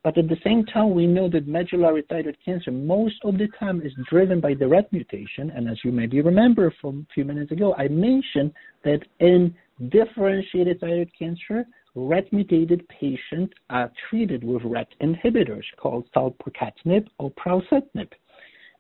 But 0.01 0.17
at 0.17 0.29
the 0.29 0.37
same 0.45 0.65
time, 0.65 0.95
we 0.95 1.07
know 1.07 1.29
that 1.29 1.45
medullary 1.45 2.03
thyroid 2.09 2.37
cancer 2.43 2.71
most 2.71 3.15
of 3.23 3.37
the 3.37 3.49
time 3.59 3.81
is 3.81 3.91
driven 4.09 4.39
by 4.39 4.53
the 4.53 4.67
RET 4.67 4.91
mutation. 4.93 5.49
And 5.51 5.69
as 5.69 5.77
you 5.83 5.91
maybe 5.91 6.21
remember 6.21 6.73
from 6.79 7.05
a 7.09 7.13
few 7.13 7.25
minutes 7.25 7.51
ago, 7.51 7.75
I 7.77 7.89
mentioned 7.89 8.53
that 8.85 8.99
in 9.19 9.53
differentiated 9.89 10.79
thyroid 10.79 11.11
cancer, 11.17 11.65
RET 11.95 12.31
mutated 12.33 12.87
patients 12.89 13.53
are 13.69 13.91
treated 14.09 14.43
with 14.43 14.63
RET 14.63 14.87
inhibitors 15.01 15.63
called 15.77 16.07
selpercatinib 16.15 17.07
or 17.19 17.31
pralsetinib. 17.31 18.09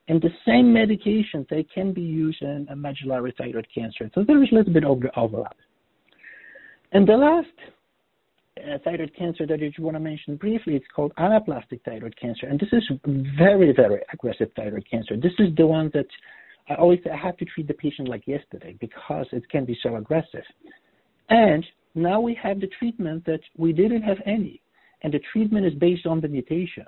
And 0.07 0.21
the 0.21 0.31
same 0.45 0.73
medications, 0.73 1.47
they 1.49 1.63
can 1.63 1.93
be 1.93 2.01
used 2.01 2.41
in 2.41 2.67
medullary 2.75 3.33
thyroid 3.37 3.67
cancer. 3.73 4.09
So 4.13 4.23
there 4.23 4.43
is 4.43 4.49
a 4.51 4.55
little 4.55 4.73
bit 4.73 4.83
of 4.83 4.99
the 4.99 5.17
overlap. 5.17 5.55
And 6.91 7.07
the 7.07 7.13
last 7.13 7.47
uh, 8.57 8.77
thyroid 8.83 9.11
cancer 9.17 9.45
that 9.47 9.59
I 9.61 9.81
want 9.81 9.95
to 9.95 9.99
mention 9.99 10.35
briefly, 10.35 10.75
it's 10.75 10.85
called 10.93 11.13
anaplastic 11.17 11.81
thyroid 11.85 12.15
cancer. 12.19 12.47
And 12.47 12.59
this 12.59 12.69
is 12.71 12.83
very, 13.37 13.71
very 13.73 14.01
aggressive 14.11 14.49
thyroid 14.55 14.85
cancer. 14.89 15.15
This 15.15 15.33
is 15.39 15.55
the 15.55 15.65
one 15.65 15.89
that 15.93 16.07
I 16.69 16.75
always 16.75 16.99
I 17.11 17.15
have 17.15 17.37
to 17.37 17.45
treat 17.45 17.67
the 17.67 17.73
patient 17.73 18.07
like 18.07 18.27
yesterday 18.27 18.75
because 18.79 19.27
it 19.31 19.47
can 19.49 19.65
be 19.65 19.77
so 19.81 19.95
aggressive. 19.95 20.43
And 21.29 21.65
now 21.95 22.19
we 22.19 22.33
have 22.41 22.59
the 22.59 22.69
treatment 22.79 23.25
that 23.25 23.41
we 23.57 23.73
didn't 23.73 24.01
have 24.01 24.17
any, 24.25 24.61
and 25.01 25.13
the 25.13 25.21
treatment 25.31 25.65
is 25.65 25.73
based 25.75 26.05
on 26.05 26.21
the 26.21 26.27
mutation. 26.27 26.85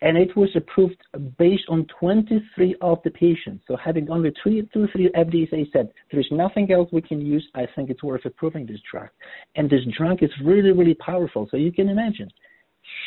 and 0.00 0.16
it 0.16 0.34
was 0.36 0.48
approved 0.56 0.96
based 1.38 1.64
on 1.68 1.86
23 2.00 2.74
of 2.80 2.98
the 3.04 3.10
patients. 3.10 3.64
So 3.68 3.76
having 3.76 4.10
only 4.10 4.32
three, 4.42 4.66
two, 4.72 4.88
three 4.92 5.10
FDA 5.10 5.70
said 5.72 5.90
there 6.10 6.20
is 6.20 6.26
nothing 6.30 6.72
else 6.72 6.88
we 6.92 7.02
can 7.02 7.20
use. 7.20 7.46
I 7.54 7.66
think 7.74 7.90
it's 7.90 8.02
worth 8.02 8.24
approving 8.24 8.66
this 8.66 8.80
drug, 8.90 9.08
and 9.56 9.68
this 9.68 9.84
drug 9.96 10.22
is 10.22 10.30
really, 10.42 10.72
really 10.72 10.94
powerful. 10.94 11.48
So 11.50 11.56
you 11.56 11.72
can 11.72 11.88
imagine 11.88 12.30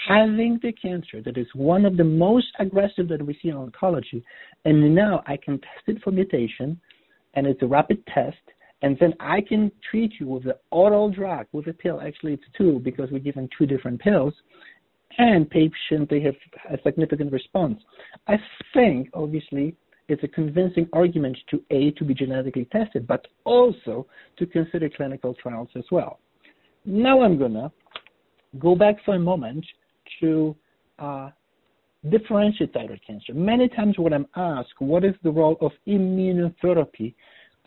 having 0.08 0.60
the 0.62 0.72
cancer 0.72 1.22
that 1.22 1.38
is 1.38 1.48
one 1.54 1.86
of 1.86 1.98
the 1.98 2.04
most 2.04 2.48
aggressive 2.60 3.08
that 3.10 3.26
we 3.26 3.38
see 3.42 3.50
in 3.50 3.56
oncology, 3.56 4.24
and 4.66 4.96
now 4.96 5.24
I 5.28 5.38
can 5.38 5.60
test 5.60 5.88
it 5.88 6.04
for 6.04 6.12
mutation, 6.12 6.80
and 7.34 7.46
it's 7.46 7.62
a 7.62 7.68
rapid 7.68 8.06
test, 8.08 8.38
and 8.82 8.98
then 9.00 9.14
I 9.20 9.42
can 9.42 9.72
treat 9.90 10.14
you 10.20 10.28
with 10.28 10.44
the 10.44 10.58
oral 10.72 11.10
drug 11.10 11.48
with 11.52 11.68
a 11.68 11.74
pill. 11.74 12.02
Actually, 12.02 12.34
it's 12.34 12.44
two 12.58 12.80
because 12.80 13.10
we're 13.12 13.20
giving 13.20 13.50
two 13.58 13.66
different 13.66 14.00
pills, 14.00 14.34
and 15.18 15.50
patient 15.50 16.10
they 16.10 16.22
have 16.22 16.36
a 16.70 16.78
significant 16.84 17.32
response. 17.32 17.80
I 18.28 18.36
think 18.74 19.10
obviously 19.14 19.76
it's 20.08 20.24
a 20.24 20.28
convincing 20.28 20.88
argument 20.94 21.38
to 21.50 21.62
a 21.72 21.92
to 21.92 22.06
be 22.06 22.14
genetically 22.14 22.66
tested, 22.66 23.08
but 23.08 23.28
also 23.44 24.06
to 24.38 24.46
consider 24.46 24.90
clinical 24.90 25.34
trials 25.34 25.70
as 25.76 25.84
well. 25.92 26.20
Now 26.86 27.22
I'm 27.22 27.38
gonna 27.38 27.72
go 28.60 28.76
back 28.76 28.96
for 29.04 29.16
a 29.16 29.20
moment 29.20 29.66
to 30.22 30.56
uh, 31.00 31.32
differentiate 32.10 32.74
thyroid 32.74 33.02
cancer. 33.06 33.34
Many 33.34 33.68
times 33.70 33.98
when 33.98 34.14
I'm 34.14 34.28
asked 34.36 34.74
what 34.80 35.04
is 35.04 35.16
the 35.24 35.32
role 35.32 35.58
of 35.62 35.72
immunotherapy 35.88 37.16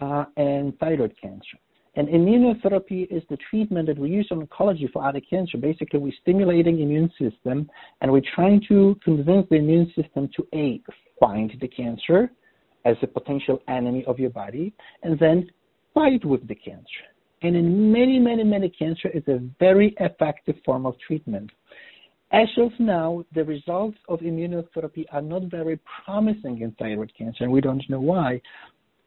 uh, 0.01 0.25
and 0.37 0.79
thyroid 0.79 1.15
cancer, 1.21 1.59
and 1.97 2.09
immunotherapy 2.09 3.07
is 3.11 3.23
the 3.29 3.37
treatment 3.51 3.89
that 3.89 3.99
we 3.99 4.11
use 4.11 4.29
in 4.31 4.47
oncology 4.47 4.91
for 4.93 5.05
other 5.05 5.21
cancer. 5.21 5.59
Basically, 5.59 5.99
we're 5.99 6.13
stimulating 6.23 6.81
immune 6.81 7.11
system 7.19 7.69
and 8.01 8.13
we're 8.13 8.23
trying 8.35 8.63
to 8.69 8.97
convince 9.05 9.49
the 9.51 9.57
immune 9.57 9.93
system 9.97 10.29
to 10.37 10.47
A, 10.55 10.81
find 11.19 11.53
the 11.61 11.69
cancer 11.69 12.31
as 12.85 12.97
a 13.03 13.07
potential 13.07 13.61
enemy 13.69 14.05
of 14.07 14.19
your 14.19 14.31
body, 14.31 14.73
and 15.03 15.19
then 15.19 15.51
fight 15.93 16.25
with 16.25 16.47
the 16.47 16.55
cancer. 16.55 17.05
And 17.43 17.57
in 17.57 17.91
many, 17.91 18.19
many, 18.19 18.45
many 18.45 18.69
cancer, 18.69 19.11
it's 19.13 19.29
a 19.29 19.41
very 19.59 19.95
effective 19.99 20.57
form 20.65 20.87
of 20.87 20.95
treatment. 21.07 21.51
As 22.33 22.49
of 22.59 22.71
now, 22.79 23.25
the 23.35 23.45
results 23.45 23.99
of 24.09 24.21
immunotherapy 24.21 25.05
are 25.11 25.21
not 25.21 25.45
very 25.45 25.81
promising 26.05 26.61
in 26.61 26.71
thyroid 26.79 27.13
cancer, 27.19 27.43
and 27.45 27.53
we 27.53 27.61
don't 27.61 27.83
know 27.91 28.01
why, 28.01 28.41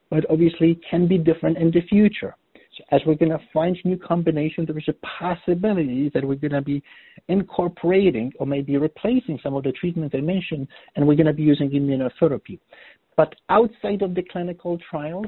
but 0.10 0.30
obviously 0.30 0.80
can 0.90 1.08
be 1.08 1.18
different 1.18 1.58
in 1.58 1.72
the 1.72 1.82
future. 1.82 2.36
So 2.78 2.84
as 2.92 3.02
we're 3.06 3.16
going 3.16 3.32
to 3.32 3.40
find 3.54 3.78
new 3.84 3.98
combinations, 3.98 4.68
there 4.68 4.78
is 4.78 4.88
a 4.88 4.96
possibility 5.20 6.10
that 6.14 6.24
we're 6.24 6.36
going 6.36 6.54
to 6.54 6.62
be 6.62 6.82
incorporating 7.28 8.32
or 8.40 8.48
maybe 8.48 8.78
replacing 8.78 9.40
some 9.44 9.56
of 9.56 9.64
the 9.64 9.72
treatments 9.74 10.16
I 10.18 10.22
mentioned, 10.22 10.68
and 10.96 11.08
we're 11.08 11.16
going 11.16 11.28
to 11.28 11.34
be 11.34 11.44
using 11.44 11.70
immunotherapy. 11.70 12.60
But 13.16 13.36
outside 13.50 14.02
of 14.02 14.16
the 14.16 14.24
clinical 14.32 14.80
trials, 14.90 15.28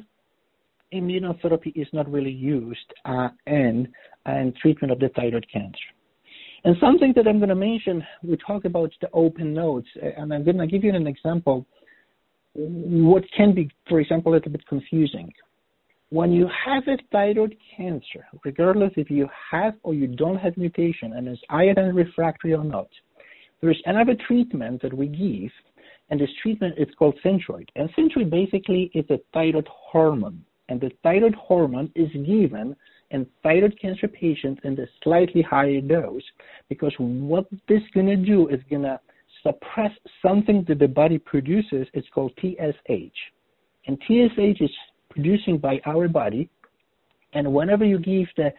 immunotherapy 0.94 1.72
is 1.76 1.88
not 1.94 2.12
really 2.12 2.32
used 2.32 2.94
uh, 3.06 3.30
in, 3.46 3.88
in 4.26 4.54
treatment 4.60 4.92
of 4.92 5.00
the 5.00 5.10
thyroid 5.10 5.46
cancer. 5.52 5.78
And 6.64 6.76
something 6.80 7.14
that 7.16 7.28
I'm 7.28 7.38
going 7.38 7.50
to 7.50 7.56
mention, 7.56 8.04
we 8.24 8.38
talk 8.38 8.66
about 8.66 8.92
the 9.00 9.10
open 9.14 9.54
nodes, 9.54 9.86
and 10.02 10.34
I'm 10.34 10.44
going 10.44 10.58
to 10.58 10.66
give 10.66 10.84
you 10.84 10.96
an 10.96 11.06
example. 11.06 11.64
What 12.56 13.24
can 13.36 13.54
be, 13.54 13.70
for 13.88 14.00
example, 14.00 14.32
a 14.32 14.36
little 14.36 14.52
bit 14.52 14.66
confusing 14.68 15.32
when 16.10 16.32
you 16.32 16.48
have 16.66 16.84
a 16.88 16.98
thyroid 17.12 17.56
cancer, 17.76 18.26
regardless 18.44 18.92
if 18.96 19.10
you 19.10 19.28
have 19.52 19.74
or 19.84 19.94
you 19.94 20.08
don't 20.08 20.38
have 20.38 20.56
mutation 20.56 21.14
and 21.14 21.28
is 21.28 21.40
iodine 21.50 21.96
refractory 21.96 22.54
or 22.54 22.64
not, 22.64 22.88
there 23.62 23.72
is 23.72 23.82
another 23.86 24.16
treatment 24.28 24.82
that 24.82 24.94
we 24.94 25.08
give, 25.08 25.52
and 26.10 26.20
this 26.20 26.30
treatment 26.42 26.76
is 26.78 26.88
called 26.98 27.18
Synthroid. 27.26 27.68
And 27.76 27.90
Synthroid 27.96 28.30
basically 28.30 28.92
is 28.94 29.06
a 29.10 29.20
thyroid 29.34 29.68
hormone, 29.70 30.46
and 30.70 30.80
the 30.80 30.92
thyroid 31.04 31.36
hormone 31.36 31.92
is 31.96 32.12
given 32.12 32.76
in 33.12 33.26
thyroid 33.44 33.78
cancer 33.82 34.08
patients 34.08 34.62
in 34.64 34.76
the 34.76 34.88
slightly 35.04 35.42
higher 35.42 35.82
dose 35.82 36.24
because 36.70 36.94
what 36.98 37.50
this 37.68 37.82
is 37.82 37.90
going 37.94 38.08
to 38.08 38.16
do 38.16 38.48
is 38.50 38.60
going 38.70 38.84
to 38.84 39.00
suppress 39.46 39.92
something 40.22 40.66
that 40.68 40.80
the 40.80 40.88
body 40.88 41.18
produces. 41.18 41.88
It's 41.94 42.08
called 42.14 42.32
TSH. 42.40 43.18
And 43.88 43.98
TSH 44.08 44.62
is 44.62 44.72
producing 45.10 45.58
by 45.58 45.80
our 45.86 46.08
body. 46.08 46.50
And 47.34 47.54
whenever 47.54 47.84
you 47.84 48.00
give 48.00 48.28
the 48.38 48.54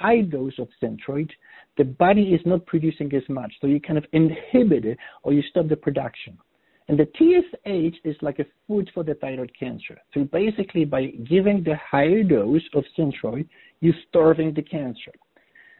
high 0.00 0.22
dose 0.22 0.58
of 0.58 0.68
Synthroid, 0.82 1.30
the 1.76 1.84
body 1.84 2.34
is 2.34 2.40
not 2.44 2.66
producing 2.66 3.14
as 3.14 3.22
much. 3.28 3.52
So 3.60 3.66
you 3.66 3.80
kind 3.80 3.98
of 3.98 4.04
inhibit 4.12 4.84
it 4.84 4.98
or 5.22 5.32
you 5.32 5.42
stop 5.50 5.68
the 5.68 5.76
production. 5.76 6.38
And 6.88 6.98
the 6.98 7.06
TSH 7.16 7.96
is 8.04 8.16
like 8.22 8.38
a 8.38 8.46
food 8.66 8.90
for 8.92 9.04
the 9.04 9.14
thyroid 9.14 9.52
cancer. 9.58 9.98
So 10.12 10.24
basically, 10.24 10.84
by 10.84 11.06
giving 11.28 11.62
the 11.62 11.76
higher 11.76 12.22
dose 12.22 12.62
of 12.74 12.84
Synthroid, 12.98 13.48
you're 13.80 13.94
starving 14.08 14.52
the 14.52 14.62
cancer. 14.62 15.12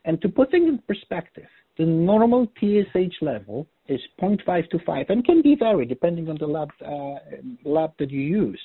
And 0.04 0.20
to 0.22 0.28
put 0.28 0.50
things 0.50 0.68
in 0.68 0.78
perspective, 0.86 1.48
the 1.78 1.84
normal 1.84 2.46
TSH 2.58 3.20
level 3.20 3.66
is 3.88 4.00
0.5 4.20 4.70
to 4.70 4.78
5 4.78 5.06
and 5.08 5.24
can 5.24 5.42
be 5.42 5.54
varied 5.54 5.88
depending 5.88 6.28
on 6.28 6.36
the 6.38 6.46
lab, 6.46 6.70
uh, 6.84 7.18
lab 7.64 7.92
that 7.98 8.10
you 8.10 8.20
use. 8.20 8.60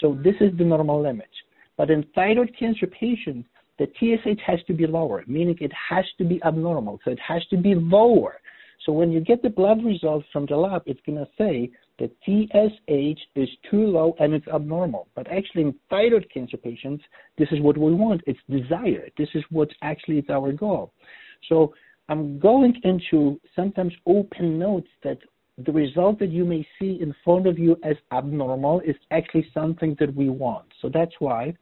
So 0.00 0.18
this 0.22 0.34
is 0.40 0.56
the 0.56 0.64
normal 0.64 1.02
limit. 1.02 1.30
But 1.76 1.90
in 1.90 2.04
thyroid 2.14 2.54
cancer 2.58 2.86
patients, 2.86 3.48
the 3.78 3.86
TSH 3.98 4.40
has 4.46 4.58
to 4.66 4.74
be 4.74 4.86
lower, 4.86 5.24
meaning 5.26 5.56
it 5.60 5.72
has 5.72 6.04
to 6.18 6.24
be 6.24 6.42
abnormal. 6.44 7.00
So 7.04 7.10
it 7.10 7.18
has 7.26 7.44
to 7.46 7.56
be 7.56 7.74
lower. 7.74 8.40
So 8.84 8.92
when 8.92 9.10
you 9.10 9.20
get 9.20 9.42
the 9.42 9.50
blood 9.50 9.84
results 9.84 10.26
from 10.32 10.46
the 10.46 10.56
lab, 10.56 10.82
it's 10.86 11.00
going 11.06 11.18
to 11.18 11.28
say 11.38 11.70
the 11.98 12.10
TSH 12.24 13.20
is 13.36 13.48
too 13.70 13.86
low 13.86 14.14
and 14.18 14.32
it's 14.32 14.48
abnormal. 14.48 15.08
But 15.14 15.30
actually, 15.30 15.62
in 15.62 15.74
thyroid 15.90 16.26
cancer 16.32 16.56
patients, 16.56 17.04
this 17.36 17.48
is 17.52 17.60
what 17.60 17.76
we 17.76 17.92
want. 17.94 18.22
It's 18.26 18.40
desired. 18.50 19.12
This 19.18 19.28
is 19.34 19.44
what 19.50 19.68
actually 19.82 20.18
is 20.18 20.30
our 20.30 20.52
goal. 20.52 20.92
So 21.48 21.74
I'm 22.10 22.40
going 22.40 22.74
into 22.82 23.40
sometimes 23.54 23.94
open 24.04 24.58
notes 24.58 24.88
that 25.04 25.18
the 25.64 25.70
result 25.70 26.18
that 26.18 26.30
you 26.30 26.44
may 26.44 26.66
see 26.76 26.98
in 27.00 27.14
front 27.24 27.46
of 27.46 27.56
you 27.56 27.76
as 27.84 27.94
abnormal 28.12 28.80
is 28.80 28.96
actually 29.12 29.48
something 29.54 29.96
that 30.00 30.12
we 30.16 30.28
want. 30.28 30.66
So 30.82 30.90
that's 30.92 31.14
why 31.20 31.54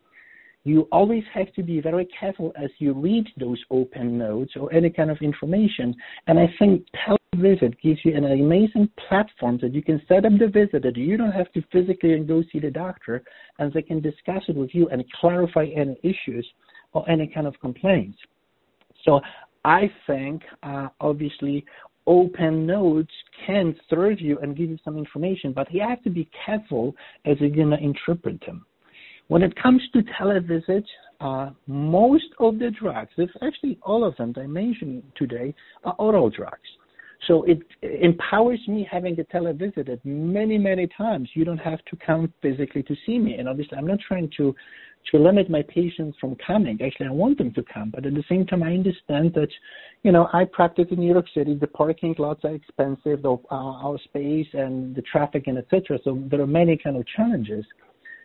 you 0.65 0.89
always 0.91 1.25
have 1.35 1.53
to 1.53 1.63
be 1.63 1.83
very 1.83 2.09
careful 2.19 2.53
as 2.57 2.71
you 2.79 2.95
read 2.95 3.27
those 3.39 3.63
open 3.71 4.17
notes 4.17 4.53
or 4.59 4.73
any 4.73 4.89
kind 4.89 5.11
of 5.11 5.19
information. 5.21 5.95
And 6.29 6.39
I 6.39 6.47
think 6.59 6.87
televisit 7.07 7.79
gives 7.83 8.01
you 8.03 8.17
an 8.17 8.25
amazing 8.25 8.89
platform 9.07 9.59
that 9.61 9.75
you 9.75 9.83
can 9.83 10.01
set 10.09 10.25
up 10.25 10.33
the 10.39 10.49
visit 10.49 10.83
that 10.83 10.97
you 10.97 11.19
don't 11.19 11.33
have 11.33 11.53
to 11.53 11.63
physically 11.71 12.19
go 12.21 12.43
see 12.51 12.59
the 12.59 12.71
doctor 12.71 13.23
and 13.59 13.71
they 13.75 13.83
can 13.83 14.01
discuss 14.01 14.43
it 14.49 14.57
with 14.57 14.71
you 14.73 14.89
and 14.89 15.05
clarify 15.21 15.67
any 15.77 15.99
issues 16.03 16.47
or 16.95 17.09
any 17.11 17.27
kind 17.27 17.47
of 17.47 17.55
complaints. 17.61 18.19
So 19.05 19.21
I 19.69 19.93
think 20.07 20.41
uh, 20.63 20.89
obviously 20.99 21.63
open 22.07 22.67
notes 22.67 23.13
can 23.47 23.77
serve 23.91 24.19
you 24.19 24.39
and 24.39 24.57
give 24.57 24.71
you 24.71 24.79
some 24.83 24.97
information, 24.97 25.53
but 25.53 25.71
you 25.71 25.83
have 25.87 26.03
to 26.05 26.11
be 26.11 26.27
careful 26.47 26.97
as 27.27 27.37
you're 27.39 27.51
going 27.51 27.69
to 27.69 27.79
interpret 27.79 28.41
them. 28.47 28.65
When 29.27 29.43
it 29.43 29.55
comes 29.63 29.83
to 29.93 30.03
televisit, 30.19 30.85
uh, 31.21 31.51
most 31.67 32.31
of 32.41 32.59
the 32.59 32.71
drugs, 32.71 33.11
if 33.19 33.29
actually 33.43 33.79
all 33.83 34.05
of 34.05 34.17
them 34.17 34.33
that 34.37 34.41
I 34.41 34.47
mentioned 34.47 35.03
today, 35.17 35.55
are 35.85 35.95
oral 35.99 36.31
drugs. 36.31 36.69
So 37.27 37.45
it 37.45 37.59
empowers 37.83 38.61
me 38.69 38.89
having 38.91 39.21
a 39.21 39.25
televisit 39.25 40.01
many, 40.03 40.57
many 40.57 40.89
times. 40.97 41.29
You 41.35 41.45
don't 41.45 41.59
have 41.59 41.85
to 41.91 41.97
come 41.97 42.33
physically 42.41 42.83
to 42.85 42.97
see 43.05 43.19
me. 43.19 43.35
And 43.35 43.51
obviously, 43.51 43.77
I'm 43.77 43.87
not 43.87 43.99
trying 44.01 44.31
to 44.39 44.55
to 45.11 45.19
limit 45.19 45.49
my 45.49 45.63
patients 45.63 46.17
from 46.21 46.37
coming. 46.37 46.79
Actually, 46.83 47.07
I 47.07 47.13
want 47.13 47.39
them 47.39 47.53
to 47.55 47.63
come, 47.63 47.91
but 47.91 48.05
at 48.05 48.15
the 48.15 48.25
same 48.29 48.47
time, 48.47 48.63
I 48.63 48.73
understand 48.73 49.33
that, 49.35 49.49
you 50.03 50.13
know, 50.13 50.29
I 50.33 50.45
practice 50.45 50.87
in 50.91 51.01
New 51.01 51.13
York 51.13 51.27
City. 51.35 51.55
The 51.55 51.67
parking 51.67 52.15
lots 52.19 52.45
are 52.45 52.55
expensive, 52.55 53.23
the, 53.23 53.37
uh, 53.51 53.55
our 53.55 53.99
space 54.05 54.49
and 54.53 54.95
the 54.95 55.03
traffic 55.03 55.47
and 55.47 55.59
etc. 55.59 55.99
So 56.05 56.23
there 56.31 56.41
are 56.41 56.47
many 56.47 56.77
kind 56.77 56.97
of 56.97 57.05
challenges. 57.17 57.65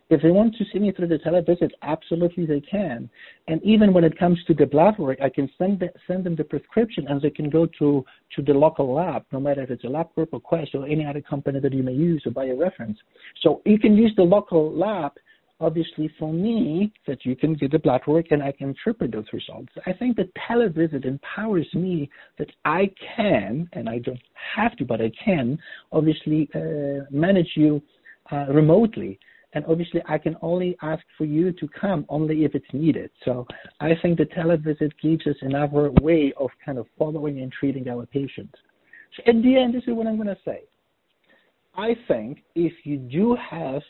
If 0.09 0.21
they 0.21 0.31
want 0.31 0.55
to 0.57 0.65
see 0.71 0.79
me 0.79 0.91
through 0.91 1.07
the 1.07 1.17
televisit, 1.17 1.71
absolutely 1.81 2.45
they 2.45 2.59
can. 2.59 3.09
And 3.47 3.63
even 3.63 3.93
when 3.93 4.03
it 4.03 4.17
comes 4.19 4.37
to 4.45 4.53
the 4.53 4.65
blood 4.65 4.99
work, 4.99 5.19
I 5.21 5.29
can 5.29 5.49
send 5.57 5.79
the, 5.79 5.89
send 6.07 6.25
them 6.25 6.35
the 6.35 6.43
prescription, 6.43 7.07
and 7.07 7.21
they 7.21 7.29
can 7.29 7.49
go 7.49 7.65
to 7.79 8.05
to 8.35 8.41
the 8.41 8.53
local 8.53 8.93
lab, 8.93 9.25
no 9.31 9.39
matter 9.39 9.61
if 9.63 9.71
it's 9.71 9.83
a 9.85 9.87
LabCorp 9.87 10.27
or 10.33 10.39
Quest 10.39 10.75
or 10.75 10.85
any 10.85 11.05
other 11.05 11.21
company 11.21 11.59
that 11.61 11.73
you 11.73 11.83
may 11.83 11.93
use 11.93 12.21
or 12.25 12.31
by 12.31 12.45
a 12.45 12.55
reference. 12.55 12.97
So 13.41 13.61
you 13.65 13.79
can 13.79 13.95
use 13.95 14.13
the 14.15 14.23
local 14.23 14.71
lab 14.71 15.13
obviously 15.63 16.11
for 16.19 16.31
me 16.31 16.91
that 17.07 17.25
you 17.25 17.35
can 17.35 17.53
get 17.55 17.71
the 17.71 17.79
blood 17.79 18.01
work 18.07 18.27
and 18.31 18.43
I 18.43 18.51
can 18.51 18.69
interpret 18.69 19.11
those 19.11 19.25
results. 19.31 19.71
I 19.85 19.93
think 19.93 20.17
the 20.17 20.29
televisit 20.49 21.05
empowers 21.05 21.67
me 21.73 22.09
that 22.37 22.49
I 22.65 22.91
can, 23.15 23.69
and 23.73 23.89
I 23.89 23.99
don't 23.99 24.21
have 24.55 24.75
to, 24.77 24.85
but 24.85 25.01
I 25.01 25.11
can, 25.23 25.57
obviously 25.91 26.49
uh, 26.53 27.05
manage 27.09 27.51
you 27.55 27.81
uh, 28.31 28.45
remotely 28.49 29.19
and 29.53 29.63
obviously 29.67 30.01
I 30.07 30.17
can 30.17 30.35
only 30.41 30.75
ask 30.81 31.03
for 31.17 31.25
you 31.25 31.51
to 31.53 31.67
come 31.79 32.05
only 32.09 32.43
if 32.43 32.55
it's 32.55 32.65
needed. 32.73 33.11
So 33.23 33.45
I 33.79 33.91
think 34.01 34.17
the 34.17 34.25
televisit 34.25 34.91
gives 35.01 35.25
us 35.27 35.35
another 35.41 35.91
way 36.01 36.33
of 36.39 36.49
kind 36.65 36.77
of 36.77 36.87
following 36.97 37.41
and 37.41 37.51
treating 37.51 37.87
our 37.87 38.05
patients. 38.05 38.55
So 39.15 39.23
at 39.27 39.41
the 39.43 39.57
end, 39.57 39.75
this 39.75 39.83
is 39.83 39.93
what 39.93 40.07
I'm 40.07 40.15
going 40.15 40.27
to 40.27 40.37
say. 40.43 40.61
I 41.75 41.95
think 42.07 42.43
if 42.55 42.73
you 42.83 42.97
do 42.97 43.37
have 43.49 43.81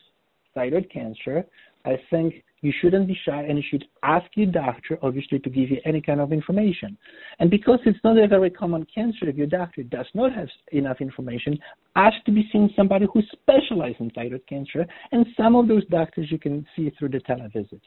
thyroid 0.54 0.90
cancer, 0.92 1.46
I 1.86 1.98
think 2.10 2.44
you 2.62 2.72
shouldn't 2.82 3.08
be 3.08 3.18
shy 3.26 3.42
and 3.42 3.58
you 3.58 3.64
should 3.70 3.86
ask 4.04 4.26
your 4.36 4.50
doctor, 4.52 4.98
obviously, 5.02 5.38
to 5.40 5.50
give 5.50 5.70
you 5.70 5.80
any 5.86 6.02
kind 6.02 6.22
of 6.22 6.32
information. 6.32 6.98
And 7.40 7.50
because 7.50 7.80
it's 7.86 8.00
not 8.06 8.18
a 8.18 8.28
very 8.28 8.50
common 8.50 8.88
cancer, 8.94 9.28
if 9.28 9.36
your 9.36 9.48
doctor 9.48 9.84
does 9.84 10.06
not 10.14 10.34
have 10.34 10.48
enough 10.72 11.02
information, 11.02 11.60
ask 11.98 12.16
to 12.26 12.32
be 12.32 12.48
seen 12.54 12.74
somebody 12.76 13.06
who 13.14 13.22
specializes 13.34 13.98
in 14.00 14.10
thyroid 14.12 14.44
cancer. 14.48 14.86
And 15.12 15.26
some 15.36 15.56
of 15.58 15.68
those 15.68 15.86
doctors 15.88 16.32
you 16.32 16.40
can 16.40 16.66
see 16.76 16.90
through 16.98 17.10
the 17.10 17.20
televisit. 17.20 17.82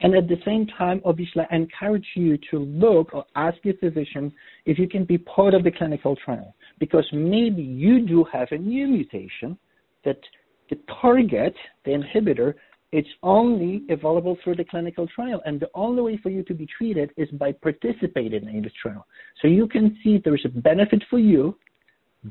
And 0.00 0.16
at 0.16 0.26
the 0.26 0.40
same 0.44 0.66
time, 0.76 1.00
obviously, 1.04 1.44
I 1.48 1.54
encourage 1.54 2.06
you 2.16 2.36
to 2.50 2.58
look 2.58 3.14
or 3.14 3.24
ask 3.36 3.56
your 3.62 3.74
physician 3.74 4.32
if 4.66 4.78
you 4.78 4.88
can 4.88 5.04
be 5.04 5.18
part 5.18 5.54
of 5.54 5.62
the 5.62 5.70
clinical 5.70 6.16
trial, 6.16 6.54
because 6.80 7.06
maybe 7.12 7.62
you 7.62 8.04
do 8.04 8.24
have 8.32 8.48
a 8.50 8.58
new 8.58 8.88
mutation 8.88 9.56
that 10.04 10.18
the 10.70 10.78
target, 11.00 11.54
the 11.84 11.92
inhibitor, 11.92 12.54
it's 12.92 13.08
only 13.22 13.82
available 13.90 14.38
through 14.42 14.54
the 14.54 14.64
clinical 14.64 15.08
trial, 15.08 15.42
and 15.46 15.58
the 15.58 15.70
only 15.74 16.00
way 16.00 16.16
for 16.22 16.30
you 16.30 16.44
to 16.44 16.54
be 16.54 16.66
treated 16.66 17.10
is 17.16 17.28
by 17.32 17.50
participating 17.50 18.48
in 18.48 18.62
this 18.62 18.72
trial. 18.80 19.04
So 19.42 19.48
you 19.48 19.66
can 19.66 19.98
see 20.02 20.20
there 20.22 20.36
is 20.36 20.44
a 20.44 20.48
benefit 20.48 21.02
for 21.10 21.18
you, 21.18 21.56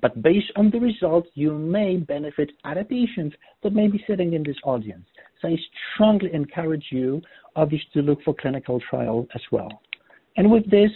but 0.02 0.22
based 0.22 0.52
on 0.56 0.72
the 0.72 0.80
results, 0.80 1.28
you 1.34 1.54
may 1.54 1.98
benefit 1.98 2.52
other 2.64 2.84
patients 2.84 3.36
that 3.62 3.74
may 3.74 3.88
be 3.88 4.04
sitting 4.08 4.34
in 4.34 4.44
this 4.44 4.56
audience. 4.64 5.06
So 5.42 5.50
I 5.50 5.58
strongly 5.94 6.34
encourage 6.34 6.86
you, 6.92 7.22
obviously, 7.56 7.90
to 7.96 8.02
look 8.02 8.24
for 8.24 8.34
clinical 8.34 8.80
trial 8.90 9.28
as 9.36 9.42
well. 9.52 9.82
And 10.38 10.50
with 10.50 10.70
this, 10.72 10.92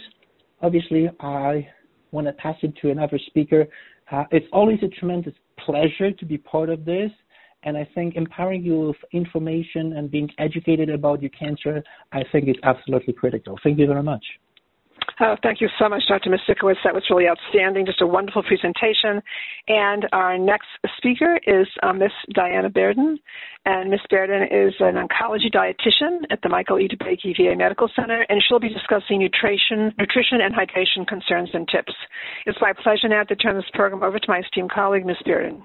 obviously, 0.62 1.10
I 1.20 1.68
want 2.10 2.26
to 2.26 2.32
pass 2.32 2.56
it 2.62 2.74
to 2.80 2.90
another 2.90 3.18
speaker. 3.26 3.66
Uh, 4.10 4.24
it's 4.30 4.46
always 4.52 4.78
a 4.82 4.88
tremendous 4.88 5.34
pleasure 5.64 6.10
to 6.10 6.24
be 6.24 6.38
part 6.38 6.70
of 6.70 6.84
this. 6.84 7.10
And 7.64 7.76
I 7.76 7.88
think 7.94 8.14
empowering 8.14 8.62
you 8.62 8.80
with 8.88 8.96
information 9.12 9.94
and 9.94 10.10
being 10.10 10.30
educated 10.38 10.90
about 10.90 11.20
your 11.20 11.30
cancer, 11.30 11.82
I 12.12 12.22
think 12.30 12.48
is 12.48 12.56
absolutely 12.62 13.14
critical. 13.14 13.58
Thank 13.62 13.78
you 13.78 13.86
very 13.86 14.02
much. 14.02 14.24
Oh, 15.20 15.36
thank 15.42 15.60
you 15.60 15.68
so 15.78 15.88
much, 15.88 16.02
Dr. 16.08 16.30
Misiukiewicz. 16.30 16.76
That 16.84 16.94
was 16.94 17.02
really 17.10 17.26
outstanding. 17.28 17.86
Just 17.86 18.00
a 18.00 18.06
wonderful 18.06 18.42
presentation. 18.42 19.20
And 19.66 20.06
our 20.12 20.38
next 20.38 20.68
speaker 20.96 21.40
is 21.46 21.66
uh, 21.82 21.92
Miss 21.92 22.12
Diana 22.34 22.70
Bearden. 22.70 23.16
And 23.64 23.90
Miss 23.90 24.00
Bearden 24.12 24.46
is 24.46 24.74
an 24.80 24.94
oncology 24.94 25.52
dietitian 25.52 26.22
at 26.30 26.40
the 26.42 26.48
Michael 26.48 26.78
E. 26.78 26.88
DeBakey 26.88 27.36
VA 27.36 27.56
Medical 27.56 27.90
Center, 27.96 28.24
and 28.28 28.42
she'll 28.46 28.60
be 28.60 28.68
discussing 28.68 29.18
nutrition, 29.18 29.92
nutrition 29.98 30.40
and 30.40 30.54
hydration 30.54 31.06
concerns 31.06 31.50
and 31.52 31.66
tips. 31.68 31.92
It's 32.46 32.58
my 32.60 32.72
pleasure 32.72 33.08
now 33.08 33.24
to 33.24 33.36
turn 33.36 33.56
this 33.56 33.70
program 33.74 34.02
over 34.02 34.18
to 34.18 34.26
my 34.28 34.38
esteemed 34.38 34.70
colleague, 34.70 35.04
Miss 35.04 35.18
Bearden. 35.26 35.62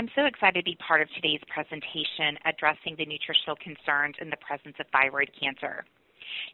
I'm 0.00 0.08
so 0.16 0.24
excited 0.24 0.64
to 0.64 0.64
be 0.64 0.78
part 0.80 1.02
of 1.02 1.08
today's 1.12 1.42
presentation 1.52 2.40
addressing 2.46 2.96
the 2.96 3.04
nutritional 3.04 3.54
concerns 3.60 4.16
in 4.18 4.30
the 4.30 4.40
presence 4.40 4.74
of 4.80 4.86
thyroid 4.96 5.28
cancer. 5.38 5.84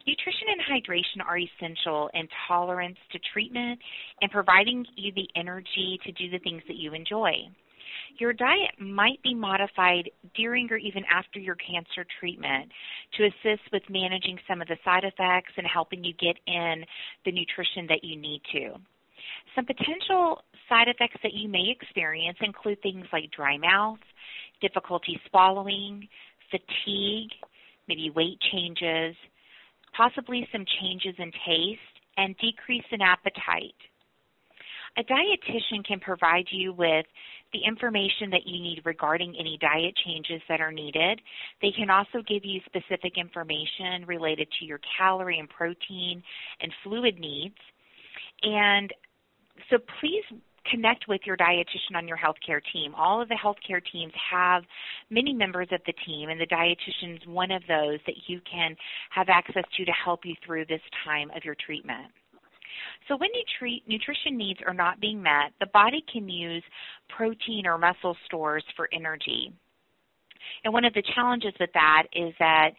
Nutrition 0.05 0.51
and 0.51 0.59
hydration 0.67 1.23
are 1.25 1.37
essential 1.39 2.09
in 2.13 2.27
tolerance 2.45 2.97
to 3.13 3.19
treatment 3.31 3.79
and 4.21 4.29
providing 4.31 4.85
you 4.97 5.13
the 5.15 5.29
energy 5.37 5.97
to 6.03 6.11
do 6.11 6.29
the 6.29 6.39
things 6.39 6.61
that 6.67 6.75
you 6.75 6.93
enjoy. 6.93 7.31
Your 8.19 8.33
diet 8.33 8.75
might 8.81 9.23
be 9.23 9.33
modified 9.33 10.11
during 10.35 10.69
or 10.69 10.75
even 10.75 11.05
after 11.09 11.39
your 11.39 11.55
cancer 11.55 12.05
treatment 12.19 12.69
to 13.15 13.27
assist 13.27 13.63
with 13.71 13.83
managing 13.89 14.37
some 14.45 14.61
of 14.61 14.67
the 14.67 14.75
side 14.83 15.05
effects 15.05 15.53
and 15.55 15.65
helping 15.65 16.03
you 16.03 16.11
get 16.19 16.35
in 16.47 16.83
the 17.23 17.31
nutrition 17.31 17.87
that 17.87 18.03
you 18.03 18.17
need 18.17 18.41
to. 18.51 18.73
Some 19.55 19.65
potential 19.65 20.43
side 20.69 20.87
effects 20.87 21.19
that 21.23 21.33
you 21.33 21.49
may 21.49 21.73
experience 21.79 22.37
include 22.41 22.81
things 22.81 23.05
like 23.11 23.31
dry 23.31 23.57
mouth, 23.57 23.99
difficulty 24.61 25.19
swallowing, 25.29 26.07
fatigue, 26.51 27.31
maybe 27.87 28.11
weight 28.15 28.39
changes, 28.51 29.15
possibly 29.95 30.47
some 30.51 30.65
changes 30.81 31.15
in 31.17 31.31
taste, 31.45 31.79
and 32.17 32.35
decrease 32.37 32.85
in 32.91 33.01
appetite. 33.01 33.75
A 34.97 35.03
dietitian 35.03 35.85
can 35.85 35.99
provide 35.99 36.47
you 36.49 36.73
with 36.73 37.05
the 37.53 37.59
information 37.65 38.31
that 38.31 38.45
you 38.45 38.61
need 38.61 38.81
regarding 38.83 39.35
any 39.39 39.57
diet 39.61 39.93
changes 40.05 40.41
that 40.49 40.59
are 40.59 40.71
needed. 40.71 41.21
They 41.61 41.71
can 41.71 41.89
also 41.89 42.23
give 42.27 42.43
you 42.43 42.59
specific 42.65 43.13
information 43.17 44.05
related 44.07 44.47
to 44.59 44.65
your 44.65 44.79
calorie 44.97 45.39
and 45.39 45.47
protein 45.47 46.23
and 46.61 46.73
fluid 46.83 47.19
needs. 47.19 47.55
And 48.41 48.91
so 49.69 49.77
please 49.99 50.23
connect 50.71 51.07
with 51.07 51.21
your 51.25 51.37
dietitian 51.37 51.95
on 51.95 52.07
your 52.07 52.17
healthcare 52.17 52.61
team. 52.73 52.93
All 52.95 53.21
of 53.21 53.29
the 53.29 53.35
healthcare 53.35 53.81
teams 53.91 54.13
have 54.31 54.63
many 55.09 55.33
members 55.33 55.67
of 55.71 55.81
the 55.85 55.93
team, 56.05 56.29
and 56.29 56.39
the 56.39 56.47
dietitian 56.47 57.15
is 57.15 57.27
one 57.27 57.51
of 57.51 57.61
those 57.67 57.99
that 58.05 58.15
you 58.27 58.39
can 58.49 58.75
have 59.11 59.27
access 59.29 59.63
to 59.77 59.85
to 59.85 59.91
help 59.91 60.21
you 60.25 60.35
through 60.45 60.65
this 60.65 60.81
time 61.05 61.29
of 61.35 61.43
your 61.43 61.55
treatment. 61.65 62.11
So 63.07 63.17
when 63.17 63.29
nutri- 63.29 63.83
nutrition 63.87 64.37
needs 64.37 64.59
are 64.65 64.73
not 64.73 64.99
being 64.99 65.21
met, 65.21 65.51
the 65.59 65.67
body 65.67 66.03
can 66.11 66.29
use 66.29 66.63
protein 67.15 67.65
or 67.65 67.77
muscle 67.77 68.15
stores 68.25 68.63
for 68.75 68.89
energy. 68.93 69.53
And 70.63 70.73
one 70.73 70.85
of 70.85 70.93
the 70.93 71.03
challenges 71.15 71.53
with 71.59 71.69
that 71.73 72.03
is 72.13 72.33
that 72.39 72.71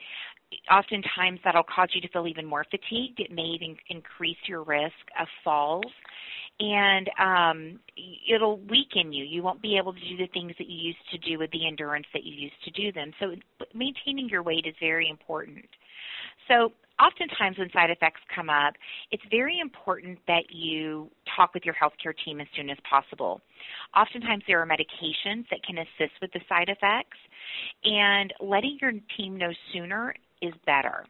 oftentimes 0.71 1.41
that'll 1.45 1.63
cause 1.63 1.89
you 1.95 2.01
to 2.01 2.09
feel 2.09 2.27
even 2.27 2.47
more 2.47 2.65
fatigued. 2.71 3.21
It 3.21 3.31
may 3.31 3.43
even 3.43 3.77
increase 3.91 4.37
your 4.47 4.63
risk 4.63 4.95
of 5.21 5.27
falls 5.45 5.85
and 6.61 7.11
um, 7.21 7.81
it'll 8.29 8.59
weaken 8.59 9.13
you. 9.13 9.25
You 9.25 9.43
won't 9.43 9.63
be 9.63 9.77
able 9.77 9.93
to 9.93 10.01
do 10.01 10.17
the 10.17 10.29
things 10.33 10.53
that 10.59 10.69
you 10.69 10.77
used 10.77 10.99
to 11.13 11.19
do 11.19 11.39
with 11.39 11.51
the 11.53 11.67
endurance 11.67 12.07
that 12.13 12.25
you 12.25 12.35
used 12.35 12.63
to 12.65 12.71
do 12.71 12.93
them. 12.93 13.13
So 13.21 13.35
maintaining 13.75 14.29
your 14.29 14.43
weight 14.43 14.67
is 14.67 14.75
very 14.81 15.09
important. 15.09 15.65
So 16.49 16.73
oftentimes 17.01 17.59
when 17.59 17.71
side 17.73 17.91
effects 17.91 18.21
come 18.35 18.51
up, 18.51 18.75
it's 19.13 19.23
very 19.31 19.61
important 19.61 20.19
that 20.27 20.45
you 20.51 21.11
talk 21.37 21.55
with 21.55 21.65
your 21.65 21.75
healthcare 21.75 22.15
team 22.25 22.41
as 22.41 22.49
soon 22.57 22.71
as 22.71 22.79
possible. 22.89 23.41
Oftentimes 23.97 24.43
there 24.49 24.61
are 24.61 24.67
medications 24.67 25.45
that 25.51 25.63
can 25.65 25.79
assist 25.79 26.15
with 26.21 26.33
the 26.33 26.41
side 26.49 26.69
effects, 26.69 27.19
and 27.85 28.33
letting 28.41 28.79
your 28.81 28.93
team 29.17 29.37
know 29.37 29.51
sooner 29.73 30.15
is 30.43 30.53
better. 30.67 31.05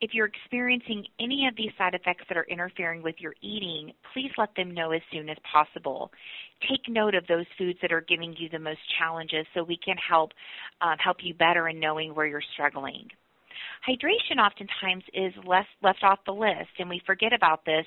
If 0.00 0.14
you're 0.14 0.26
experiencing 0.26 1.04
any 1.20 1.46
of 1.46 1.56
these 1.56 1.70
side 1.76 1.94
effects 1.94 2.24
that 2.28 2.36
are 2.36 2.46
interfering 2.48 3.02
with 3.02 3.16
your 3.18 3.34
eating, 3.42 3.92
please 4.12 4.30
let 4.38 4.54
them 4.56 4.72
know 4.72 4.92
as 4.92 5.02
soon 5.12 5.28
as 5.28 5.36
possible. 5.50 6.10
Take 6.68 6.88
note 6.88 7.14
of 7.14 7.26
those 7.26 7.46
foods 7.58 7.78
that 7.82 7.92
are 7.92 8.00
giving 8.00 8.34
you 8.38 8.48
the 8.48 8.58
most 8.58 8.80
challenges 8.98 9.46
so 9.54 9.62
we 9.62 9.78
can 9.84 9.96
help 9.96 10.32
um, 10.80 10.96
help 10.98 11.18
you 11.20 11.34
better 11.34 11.68
in 11.68 11.78
knowing 11.80 12.14
where 12.14 12.26
you're 12.26 12.42
struggling. 12.54 13.08
Hydration 13.88 14.38
oftentimes 14.38 15.04
is 15.14 15.32
less, 15.46 15.66
left 15.82 16.02
off 16.02 16.18
the 16.26 16.32
list, 16.32 16.70
and 16.78 16.88
we 16.88 17.00
forget 17.06 17.32
about 17.32 17.64
this 17.64 17.86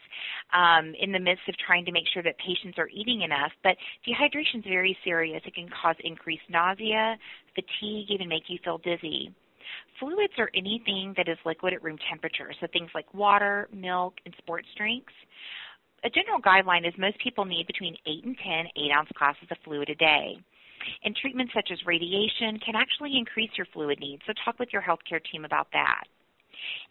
um, 0.53 0.93
in 0.99 1.11
the 1.11 1.19
midst 1.19 1.47
of 1.47 1.55
trying 1.57 1.85
to 1.85 1.91
make 1.91 2.05
sure 2.13 2.23
that 2.23 2.37
patients 2.37 2.77
are 2.77 2.89
eating 2.89 3.21
enough. 3.21 3.51
But 3.63 3.75
dehydration 4.07 4.59
is 4.59 4.63
very 4.65 4.97
serious. 5.03 5.41
It 5.45 5.55
can 5.55 5.69
cause 5.81 5.95
increased 6.03 6.49
nausea, 6.49 7.17
fatigue, 7.53 8.09
even 8.09 8.27
make 8.27 8.43
you 8.47 8.59
feel 8.63 8.77
dizzy. 8.79 9.33
Fluids 9.99 10.33
are 10.37 10.49
anything 10.55 11.13
that 11.17 11.27
is 11.27 11.37
liquid 11.45 11.73
at 11.73 11.83
room 11.83 11.97
temperature, 12.09 12.51
so 12.59 12.67
things 12.71 12.89
like 12.95 13.13
water, 13.13 13.67
milk, 13.73 14.15
and 14.25 14.33
sports 14.37 14.67
drinks. 14.77 15.13
A 16.03 16.09
general 16.09 16.39
guideline 16.39 16.87
is 16.87 16.93
most 16.97 17.19
people 17.19 17.43
need 17.43 17.67
between 17.67 17.95
8 18.05 18.23
and 18.23 18.37
10 18.37 18.65
8 18.75 18.91
ounce 18.91 19.09
glasses 19.17 19.47
of 19.51 19.57
fluid 19.63 19.89
a 19.89 19.95
day. 19.95 20.37
And 21.03 21.15
treatments 21.15 21.53
such 21.53 21.69
as 21.71 21.85
radiation 21.85 22.57
can 22.65 22.75
actually 22.75 23.17
increase 23.17 23.51
your 23.57 23.67
fluid 23.73 23.99
needs, 23.99 24.21
so 24.25 24.33
talk 24.45 24.59
with 24.59 24.69
your 24.71 24.81
healthcare 24.81 25.19
team 25.31 25.43
about 25.43 25.67
that. 25.73 26.03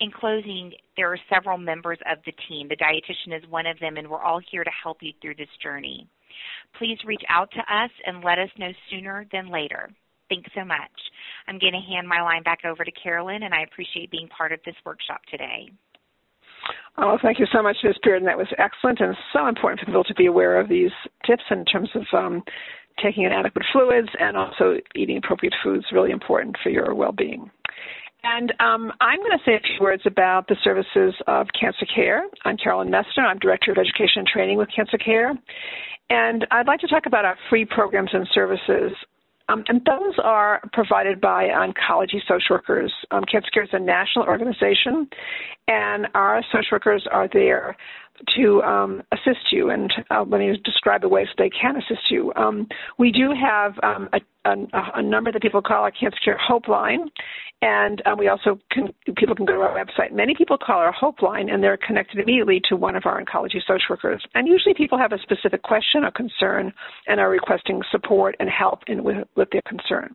In 0.01 0.11
closing, 0.11 0.73
there 0.97 1.13
are 1.13 1.19
several 1.33 1.59
members 1.59 1.99
of 2.11 2.19
the 2.25 2.33
team. 2.49 2.69
The 2.69 2.77
dietitian 2.77 3.37
is 3.37 3.49
one 3.49 3.67
of 3.67 3.79
them, 3.81 3.97
and 3.97 4.09
we're 4.09 4.23
all 4.23 4.41
here 4.51 4.65
to 4.65 4.71
help 4.83 4.99
you 5.03 5.13
through 5.21 5.37
this 5.37 5.49
journey. 5.63 6.07
Please 6.79 6.99
reach 7.05 7.23
out 7.29 7.51
to 7.53 7.75
us 7.75 7.91
and 8.07 8.23
let 8.23 8.39
us 8.39 8.51
know 8.59 8.73
sooner 8.91 9.27
than 9.33 9.51
later. 9.51 9.91
Thanks 10.29 10.51
so 10.55 10.65
much. 10.65 10.79
I'm 11.47 11.59
going 11.59 11.73
to 11.73 11.95
hand 11.95 12.07
my 12.07 12.21
line 12.21 12.43
back 12.43 12.61
over 12.65 12.85
to 12.85 12.93
Carolyn, 12.93 13.45
and 13.45 13.55
I 13.55 13.63
appreciate 13.63 14.11
being 14.11 14.29
part 14.29 14.53
of 14.53 14.61
this 14.67 14.75
workshop 14.85 15.21
today. 15.31 15.71
Oh, 16.99 17.17
thank 17.23 17.39
you 17.39 17.47
so 17.53 17.63
much, 17.63 17.77
Ms. 17.83 17.95
Bearden. 18.05 18.25
That 18.27 18.37
was 18.37 18.49
excellent 18.59 19.01
and 19.01 19.17
so 19.33 19.47
important 19.47 19.81
for 19.81 19.87
people 19.87 20.05
to 20.05 20.15
be 20.15 20.27
aware 20.27 20.61
of 20.61 20.69
these 20.69 20.91
tips 21.27 21.45
in 21.51 21.65
terms 21.65 21.89
of 21.95 22.03
um, 22.13 22.43
taking 23.03 23.23
in 23.23 23.33
adequate 23.33 23.65
fluids 23.73 24.09
and 24.19 24.37
also 24.37 24.77
eating 24.95 25.17
appropriate 25.17 25.55
foods, 25.63 25.87
really 25.93 26.11
important 26.11 26.57
for 26.63 26.71
your 26.71 26.95
well-being. 26.95 27.51
And 28.25 28.53
um, 28.59 28.93
I'm 29.01 29.21
going 29.21 29.39
to 29.39 29.45
say 29.47 29.55
a 29.55 29.61
few 29.61 29.79
words 29.81 30.03
about 30.05 30.49
the 30.49 30.57
services 30.65 31.15
of 31.29 31.47
Cancer 31.59 31.87
Care. 31.95 32.25
I'm 32.45 32.57
Carolyn 32.57 32.91
Messner. 32.91 33.25
I'm 33.25 33.39
Director 33.39 33.71
of 33.71 33.79
Education 33.79 34.19
and 34.19 34.27
Training 34.27 34.59
with 34.59 34.69
Cancer 34.75 34.99
Care. 34.99 35.33
And 36.11 36.47
I'd 36.51 36.67
like 36.67 36.81
to 36.81 36.89
talk 36.89 37.07
about 37.07 37.25
our 37.25 37.37
free 37.49 37.65
programs 37.65 38.11
and 38.13 38.27
services 38.35 38.93
Um, 39.49 39.65
and 39.69 39.81
those 39.87 40.15
are 40.23 40.61
provided 40.73 41.21
by 41.21 41.45
oncology 41.49 42.21
social 42.29 42.57
workers. 42.57 42.93
Um, 43.11 43.25
Cancer 43.25 43.49
Care 43.53 43.63
is 43.63 43.71
a 43.73 43.79
national 43.79 44.27
organization, 44.27 45.09
and 45.69 46.07
our 46.15 46.43
social 46.53 46.69
workers 46.73 47.07
are 47.11 47.29
there 47.33 47.77
to 48.37 48.63
um, 48.63 49.03
assist 49.13 49.53
you. 49.53 49.71
And 49.71 49.93
uh, 50.11 50.25
let 50.27 50.41
me 50.41 50.59
describe 50.65 51.03
the 51.03 51.09
ways 51.09 51.29
they 51.37 51.51
can 51.51 51.77
assist 51.77 52.11
you. 52.11 52.33
Um, 52.37 52.67
we 52.99 53.11
do 53.11 53.33
have 53.33 53.75
um, 53.83 54.09
a, 54.13 54.21
a, 54.51 54.91
a, 54.97 55.03
number 55.03 55.33
that 55.33 55.43
people 55.43 55.63
call 55.63 55.83
our 55.83 55.91
Cancer 55.91 56.19
Care 56.25 56.39
Hope 56.39 56.69
Line, 56.69 57.11
and 57.61 58.03
uh, 58.07 58.15
we 58.17 58.29
also 58.29 58.59
can, 58.71 58.89
people 59.17 59.35
can 59.35 59.45
go 59.45 59.55
to 59.55 59.61
our 59.61 59.75
website. 59.75 60.13
Many 60.13 60.35
people 60.35 60.57
call 60.59 60.79
our 60.79 60.93
Hope 60.93 61.23
Line, 61.23 61.49
and 61.49 61.63
they're 61.63 61.77
connected 61.77 62.21
immediately 62.21 62.61
to 62.69 62.77
one 62.77 62.97
of 62.97 63.05
our 63.07 63.23
oncology 63.23 63.61
social 63.67 63.91
workers. 63.91 64.23
And 64.35 64.47
usually, 64.47 64.75
people 64.75 64.99
have 64.99 65.13
a 65.13 65.19
specific 65.19 65.63
question 65.63 66.05
or 66.05 66.11
concern 66.11 66.73
and 67.07 67.21
are 67.21 67.31
requesting 67.31 67.81
support 67.91 68.37
and 68.39 68.49
help 68.49 68.81
in, 68.87 69.03
with, 69.03 69.27
with 69.37 69.49
their 69.51 69.63
concern. 69.67 70.15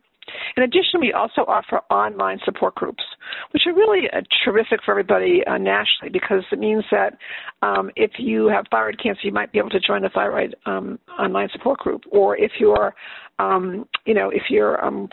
In 0.57 0.63
addition, 0.63 0.99
we 0.99 1.13
also 1.13 1.41
offer 1.41 1.81
online 1.89 2.39
support 2.45 2.75
groups, 2.75 3.03
which 3.51 3.63
are 3.65 3.73
really 3.73 4.09
uh, 4.11 4.21
terrific 4.43 4.79
for 4.83 4.91
everybody 4.91 5.41
uh, 5.45 5.57
nationally 5.57 6.09
because 6.11 6.43
it 6.51 6.59
means 6.59 6.83
that 6.91 7.17
um, 7.61 7.91
if 7.95 8.11
you 8.17 8.47
have 8.47 8.65
thyroid 8.71 8.99
cancer, 9.01 9.21
you 9.23 9.31
might 9.31 9.51
be 9.51 9.59
able 9.59 9.69
to 9.69 9.79
join 9.79 10.01
the 10.01 10.09
thyroid 10.09 10.55
um, 10.65 10.99
online 11.19 11.49
support 11.51 11.79
group, 11.79 12.03
or 12.11 12.37
if 12.37 12.51
you're, 12.59 12.93
um, 13.39 13.87
you 14.05 14.13
know, 14.13 14.29
if 14.29 14.43
you're 14.49 14.83
um, 14.83 15.09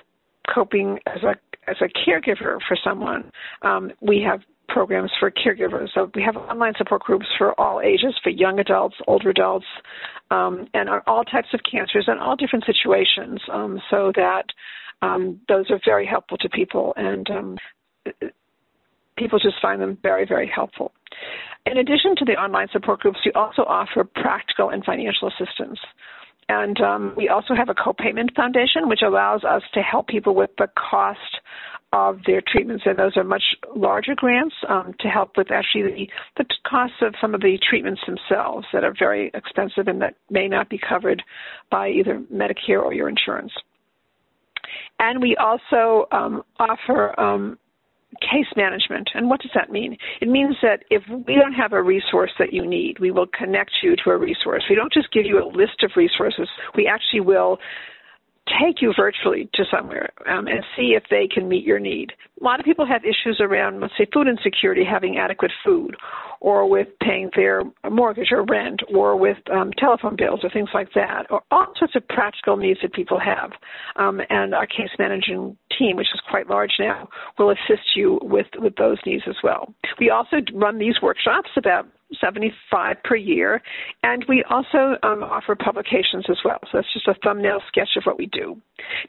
coping 0.52 0.98
as 1.06 1.22
a 1.22 1.34
as 1.68 1.76
a 1.82 1.88
caregiver 1.88 2.58
for 2.66 2.76
someone, 2.82 3.30
um, 3.62 3.92
we 4.00 4.24
have 4.26 4.40
programs 4.68 5.10
for 5.18 5.30
caregivers. 5.30 5.88
So 5.94 6.10
we 6.14 6.22
have 6.22 6.36
online 6.36 6.72
support 6.78 7.02
groups 7.02 7.26
for 7.36 7.58
all 7.60 7.80
ages, 7.80 8.14
for 8.22 8.30
young 8.30 8.58
adults, 8.58 8.96
older 9.06 9.30
adults, 9.30 9.66
um, 10.30 10.68
and 10.74 10.88
all 11.06 11.24
types 11.24 11.48
of 11.52 11.60
cancers 11.70 12.04
and 12.06 12.20
all 12.20 12.36
different 12.36 12.64
situations, 12.64 13.40
um, 13.52 13.80
so 13.90 14.12
that 14.14 14.44
um, 15.02 15.40
those 15.48 15.70
are 15.70 15.80
very 15.84 16.06
helpful 16.06 16.38
to 16.38 16.48
people, 16.48 16.92
and 16.96 17.28
um, 17.30 17.58
people 19.16 19.38
just 19.38 19.60
find 19.60 19.80
them 19.80 19.98
very, 20.02 20.26
very 20.26 20.50
helpful. 20.52 20.92
In 21.66 21.78
addition 21.78 22.16
to 22.16 22.24
the 22.24 22.32
online 22.32 22.68
support 22.72 23.00
groups, 23.00 23.18
we 23.24 23.32
also 23.32 23.62
offer 23.62 24.04
practical 24.04 24.70
and 24.70 24.84
financial 24.84 25.28
assistance. 25.28 25.78
And 26.48 26.80
um, 26.80 27.14
we 27.16 27.28
also 27.28 27.54
have 27.54 27.68
a 27.68 27.74
co-payment 27.74 28.32
foundation, 28.34 28.88
which 28.88 29.02
allows 29.06 29.44
us 29.44 29.62
to 29.74 29.82
help 29.82 30.08
people 30.08 30.34
with 30.34 30.50
the 30.58 30.68
cost 30.76 31.38
of 31.92 32.18
their 32.26 32.40
treatments, 32.40 32.84
and 32.86 32.98
those 32.98 33.16
are 33.16 33.24
much 33.24 33.42
larger 33.74 34.14
grants 34.14 34.54
um, 34.68 34.94
to 35.00 35.08
help 35.08 35.36
with 35.36 35.50
actually 35.50 35.82
the, 35.82 36.08
the 36.38 36.44
costs 36.68 36.96
of 37.02 37.14
some 37.20 37.34
of 37.34 37.40
the 37.40 37.58
treatments 37.68 38.00
themselves 38.06 38.66
that 38.72 38.84
are 38.84 38.94
very 38.96 39.30
expensive 39.34 39.88
and 39.88 40.00
that 40.00 40.14
may 40.30 40.46
not 40.46 40.68
be 40.68 40.78
covered 40.78 41.22
by 41.70 41.88
either 41.88 42.22
Medicare 42.32 42.82
or 42.82 42.92
your 42.92 43.08
insurance. 43.08 43.52
And 44.98 45.20
we 45.20 45.36
also 45.36 46.06
um, 46.12 46.42
offer 46.58 47.18
um, 47.18 47.58
case 48.20 48.46
management. 48.56 49.08
And 49.14 49.28
what 49.28 49.40
does 49.40 49.52
that 49.54 49.70
mean? 49.70 49.96
It 50.20 50.28
means 50.28 50.56
that 50.62 50.84
if 50.90 51.02
we 51.26 51.34
don't 51.34 51.52
have 51.52 51.72
a 51.72 51.82
resource 51.82 52.32
that 52.38 52.52
you 52.52 52.66
need, 52.66 52.98
we 52.98 53.10
will 53.10 53.26
connect 53.26 53.70
you 53.82 53.94
to 54.04 54.10
a 54.10 54.16
resource. 54.16 54.64
We 54.68 54.76
don't 54.76 54.92
just 54.92 55.12
give 55.12 55.24
you 55.26 55.42
a 55.42 55.46
list 55.46 55.82
of 55.82 55.92
resources, 55.96 56.48
we 56.76 56.86
actually 56.86 57.20
will 57.20 57.58
take 58.58 58.80
you 58.80 58.92
virtually 58.96 59.48
to 59.54 59.64
somewhere 59.70 60.10
um, 60.28 60.46
and 60.46 60.64
see 60.76 60.94
if 60.96 61.04
they 61.10 61.28
can 61.32 61.48
meet 61.48 61.64
your 61.64 61.78
need. 61.78 62.12
A 62.40 62.44
lot 62.44 62.58
of 62.58 62.64
people 62.64 62.86
have 62.86 63.02
issues 63.04 63.38
around, 63.40 63.80
let's 63.80 63.92
say, 63.98 64.06
food 64.12 64.26
insecurity, 64.26 64.82
having 64.84 65.18
adequate 65.18 65.52
food, 65.64 65.96
or 66.40 66.68
with 66.68 66.88
paying 67.02 67.30
their 67.36 67.62
mortgage 67.90 68.28
or 68.32 68.44
rent, 68.44 68.80
or 68.94 69.16
with 69.16 69.36
um, 69.52 69.70
telephone 69.78 70.16
bills 70.16 70.40
or 70.42 70.50
things 70.50 70.70
like 70.72 70.88
that, 70.94 71.26
or 71.30 71.42
all 71.50 71.66
sorts 71.78 71.94
of 71.94 72.06
practical 72.08 72.56
needs 72.56 72.80
that 72.82 72.94
people 72.94 73.20
have. 73.20 73.52
Um, 73.96 74.20
and 74.30 74.54
our 74.54 74.66
case 74.66 74.90
managing 74.98 75.56
team, 75.78 75.96
which 75.96 76.08
is 76.14 76.20
quite 76.30 76.48
large 76.48 76.72
now, 76.78 77.08
will 77.38 77.50
assist 77.50 77.94
you 77.94 78.18
with, 78.22 78.46
with 78.56 78.74
those 78.76 78.98
needs 79.04 79.24
as 79.28 79.36
well. 79.44 79.72
We 79.98 80.08
also 80.10 80.38
run 80.54 80.78
these 80.78 80.96
workshops 81.02 81.50
about 81.56 81.86
75 82.20 82.96
per 83.04 83.16
year, 83.16 83.62
and 84.02 84.24
we 84.28 84.44
also 84.50 84.96
um, 85.02 85.22
offer 85.22 85.54
publications 85.54 86.26
as 86.28 86.38
well. 86.44 86.58
So 86.64 86.78
that's 86.78 86.92
just 86.92 87.08
a 87.08 87.14
thumbnail 87.22 87.60
sketch 87.68 87.90
of 87.96 88.04
what 88.04 88.18
we 88.18 88.26
do. 88.26 88.60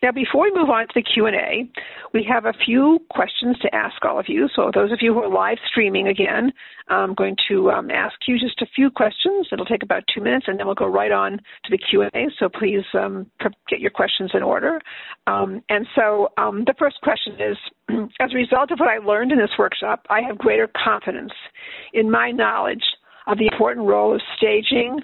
Now, 0.03 0.11
before 0.11 0.43
we 0.43 0.51
move 0.53 0.69
on 0.69 0.87
to 0.87 0.93
the 0.95 1.01
Q&A, 1.01 1.69
we 2.13 2.27
have 2.29 2.45
a 2.45 2.53
few 2.65 2.99
questions 3.09 3.57
to 3.59 3.73
ask 3.73 4.03
all 4.03 4.19
of 4.19 4.25
you. 4.27 4.49
So 4.55 4.71
those 4.73 4.91
of 4.91 4.99
you 5.01 5.13
who 5.13 5.21
are 5.21 5.29
live 5.29 5.57
streaming 5.69 6.07
again, 6.07 6.51
I'm 6.89 7.13
going 7.13 7.37
to 7.47 7.71
um, 7.71 7.89
ask 7.89 8.15
you 8.27 8.37
just 8.37 8.61
a 8.61 8.65
few 8.75 8.89
questions. 8.89 9.47
It'll 9.51 9.65
take 9.65 9.83
about 9.83 10.03
two 10.13 10.21
minutes, 10.21 10.45
and 10.47 10.59
then 10.59 10.65
we'll 10.65 10.75
go 10.75 10.87
right 10.87 11.11
on 11.11 11.37
to 11.37 11.71
the 11.71 11.77
Q&A. 11.77 12.27
So 12.37 12.49
please 12.49 12.83
um, 12.93 13.29
get 13.69 13.79
your 13.79 13.91
questions 13.91 14.31
in 14.33 14.43
order. 14.43 14.79
Um, 15.27 15.61
and 15.69 15.87
so 15.95 16.29
um, 16.37 16.63
the 16.65 16.75
first 16.77 16.99
question 17.01 17.33
is, 17.39 17.57
as 18.19 18.31
a 18.31 18.35
result 18.35 18.71
of 18.71 18.79
what 18.79 18.89
I 18.89 18.97
learned 18.97 19.31
in 19.31 19.37
this 19.37 19.51
workshop, 19.57 20.05
I 20.09 20.21
have 20.21 20.37
greater 20.37 20.69
confidence 20.83 21.31
in 21.93 22.09
my 22.09 22.31
knowledge 22.31 22.83
of 23.27 23.37
the 23.37 23.47
important 23.51 23.87
role 23.87 24.13
of 24.13 24.21
staging, 24.37 24.99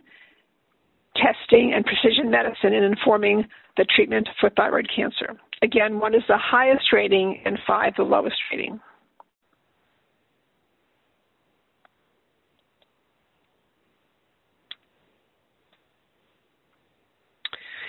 testing, 1.15 1.73
and 1.75 1.85
precision 1.85 2.29
medicine 2.31 2.73
in 2.73 2.83
informing 2.83 3.45
the 3.77 3.85
treatment 3.95 4.27
for 4.39 4.49
thyroid 4.51 4.87
cancer. 4.93 5.37
Again, 5.61 5.99
one 5.99 6.13
is 6.13 6.23
the 6.27 6.37
highest 6.37 6.91
rating 6.93 7.41
and 7.45 7.57
five 7.65 7.93
the 7.95 8.03
lowest 8.03 8.35
rating. 8.51 8.79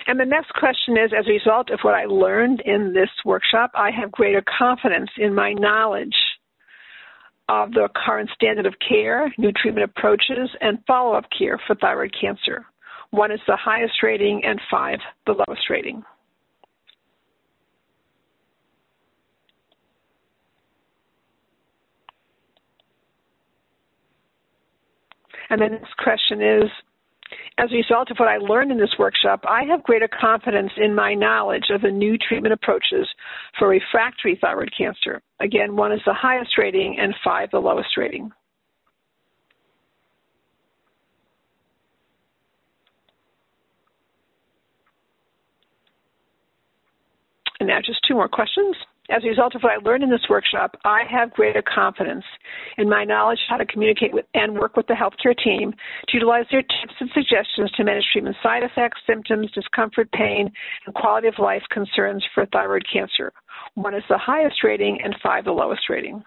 And 0.09 0.19
the 0.19 0.25
next 0.25 0.51
question 0.55 0.97
is 0.97 1.11
as 1.15 1.27
a 1.27 1.31
result 1.31 1.69
of 1.69 1.81
what 1.83 1.93
I 1.93 2.05
learned 2.05 2.63
in 2.65 2.93
this 2.93 3.11
workshop, 3.25 3.69
I 3.75 3.91
have 3.91 4.11
greater 4.11 4.41
confidence 4.57 5.11
in 5.17 5.35
my 5.35 5.53
knowledge 5.53 6.15
of 7.47 7.73
the 7.73 7.87
current 7.95 8.31
standard 8.33 8.65
of 8.65 8.73
care, 8.79 9.31
new 9.37 9.51
treatment 9.51 9.83
approaches, 9.83 10.49
and 10.61 10.79
follow 10.87 11.13
up 11.13 11.25
care 11.37 11.59
for 11.67 11.75
thyroid 11.75 12.11
cancer. 12.19 12.65
One 13.11 13.31
is 13.31 13.39
the 13.45 13.55
highest 13.55 14.01
rating, 14.01 14.41
and 14.43 14.59
five, 14.71 14.97
the 15.27 15.33
lowest 15.33 15.69
rating. 15.69 16.03
And 25.51 25.61
the 25.61 25.67
next 25.67 25.95
question 25.97 26.41
is 26.41 26.71
as 27.59 27.71
a 27.71 27.75
result 27.75 28.09
of 28.09 28.17
what 28.17 28.29
I 28.29 28.37
learned 28.37 28.71
in 28.71 28.79
this 28.79 28.95
workshop, 28.97 29.43
I 29.47 29.63
have 29.65 29.83
greater 29.83 30.07
confidence 30.07 30.71
in 30.77 30.95
my 30.95 31.13
knowledge 31.13 31.65
of 31.71 31.81
the 31.81 31.91
new 31.91 32.17
treatment 32.17 32.53
approaches 32.53 33.07
for 33.57 33.67
refractory 33.67 34.37
thyroid 34.39 34.71
cancer. 34.77 35.21
Again, 35.41 35.75
one 35.75 35.91
is 35.91 35.99
the 36.05 36.13
highest 36.13 36.57
rating 36.57 36.97
and 36.99 37.13
five 37.23 37.51
the 37.51 37.59
lowest 37.59 37.97
rating. 37.97 38.31
And 47.59 47.67
now 47.67 47.79
just 47.85 47.99
two 48.07 48.13
more 48.13 48.29
questions. 48.29 48.75
As 49.09 49.23
a 49.23 49.27
result 49.27 49.55
of 49.55 49.63
what 49.63 49.73
I 49.73 49.77
learned 49.77 50.03
in 50.03 50.11
this 50.11 50.29
workshop, 50.29 50.77
I 50.85 51.01
have 51.09 51.33
greater 51.33 51.63
confidence 51.63 52.23
in 52.77 52.87
my 52.87 53.03
knowledge 53.03 53.39
how 53.49 53.57
to 53.57 53.65
communicate 53.65 54.13
with 54.13 54.25
and 54.35 54.53
work 54.53 54.77
with 54.77 54.85
the 54.85 54.93
healthcare 54.93 55.35
team 55.35 55.71
to 55.71 56.13
utilize 56.13 56.45
their 56.51 56.61
tips 56.61 56.93
and 56.99 57.09
suggestions 57.13 57.71
to 57.71 57.83
manage 57.83 58.05
treatment 58.11 58.35
side 58.43 58.61
effects, 58.61 59.01
symptoms, 59.07 59.51
discomfort, 59.51 60.11
pain, 60.11 60.51
and 60.85 60.93
quality 60.93 61.27
of 61.27 61.39
life 61.39 61.63
concerns 61.71 62.23
for 62.35 62.45
thyroid 62.45 62.83
cancer. 62.91 63.33
One 63.73 63.95
is 63.95 64.03
the 64.09 64.17
highest 64.17 64.63
rating 64.63 64.99
and 65.03 65.15
five 65.23 65.45
the 65.45 65.51
lowest 65.51 65.89
rating. 65.89 66.23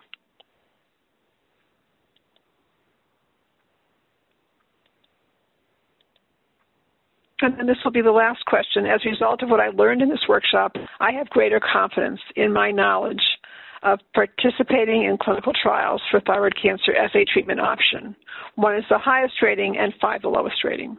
And 7.43 7.69
this 7.69 7.79
will 7.85 7.91
be 7.91 8.03
the 8.03 8.13
last 8.13 8.45
question. 8.47 8.87
As 8.87 9.01
a 9.05 9.11
result 9.11 9.43
of 9.43 9.49
what 9.49 9.59
I 9.59 9.69
learned 9.71 10.01
in 10.01 10.09
this 10.09 10.27
workshop, 10.29 10.77
I 11.01 11.11
have 11.13 11.29
greater 11.31 11.61
confidence 11.61 12.21
in 12.37 12.53
my 12.53 12.71
knowledge 12.71 13.23
of 13.83 13.99
participating 14.15 15.05
in 15.05 15.19
clinical 15.21 15.53
trials 15.61 16.01
for 16.09 16.21
thyroid 16.21 16.55
cancer 16.61 16.93
as 16.93 17.11
a 17.17 17.25
treatment 17.25 17.59
option. 17.59 18.15
One 18.55 18.77
is 18.77 18.85
the 18.89 18.99
highest 18.99 19.35
rating 19.43 19.77
and 19.77 19.93
five 20.01 20.23
the 20.23 20.29
lowest 20.29 20.63
rating. 20.63 20.97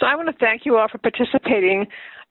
So 0.00 0.06
I 0.06 0.14
want 0.14 0.28
to 0.28 0.36
thank 0.38 0.64
you 0.64 0.78
all 0.78 0.88
for 0.88 0.98
participating 0.98 1.86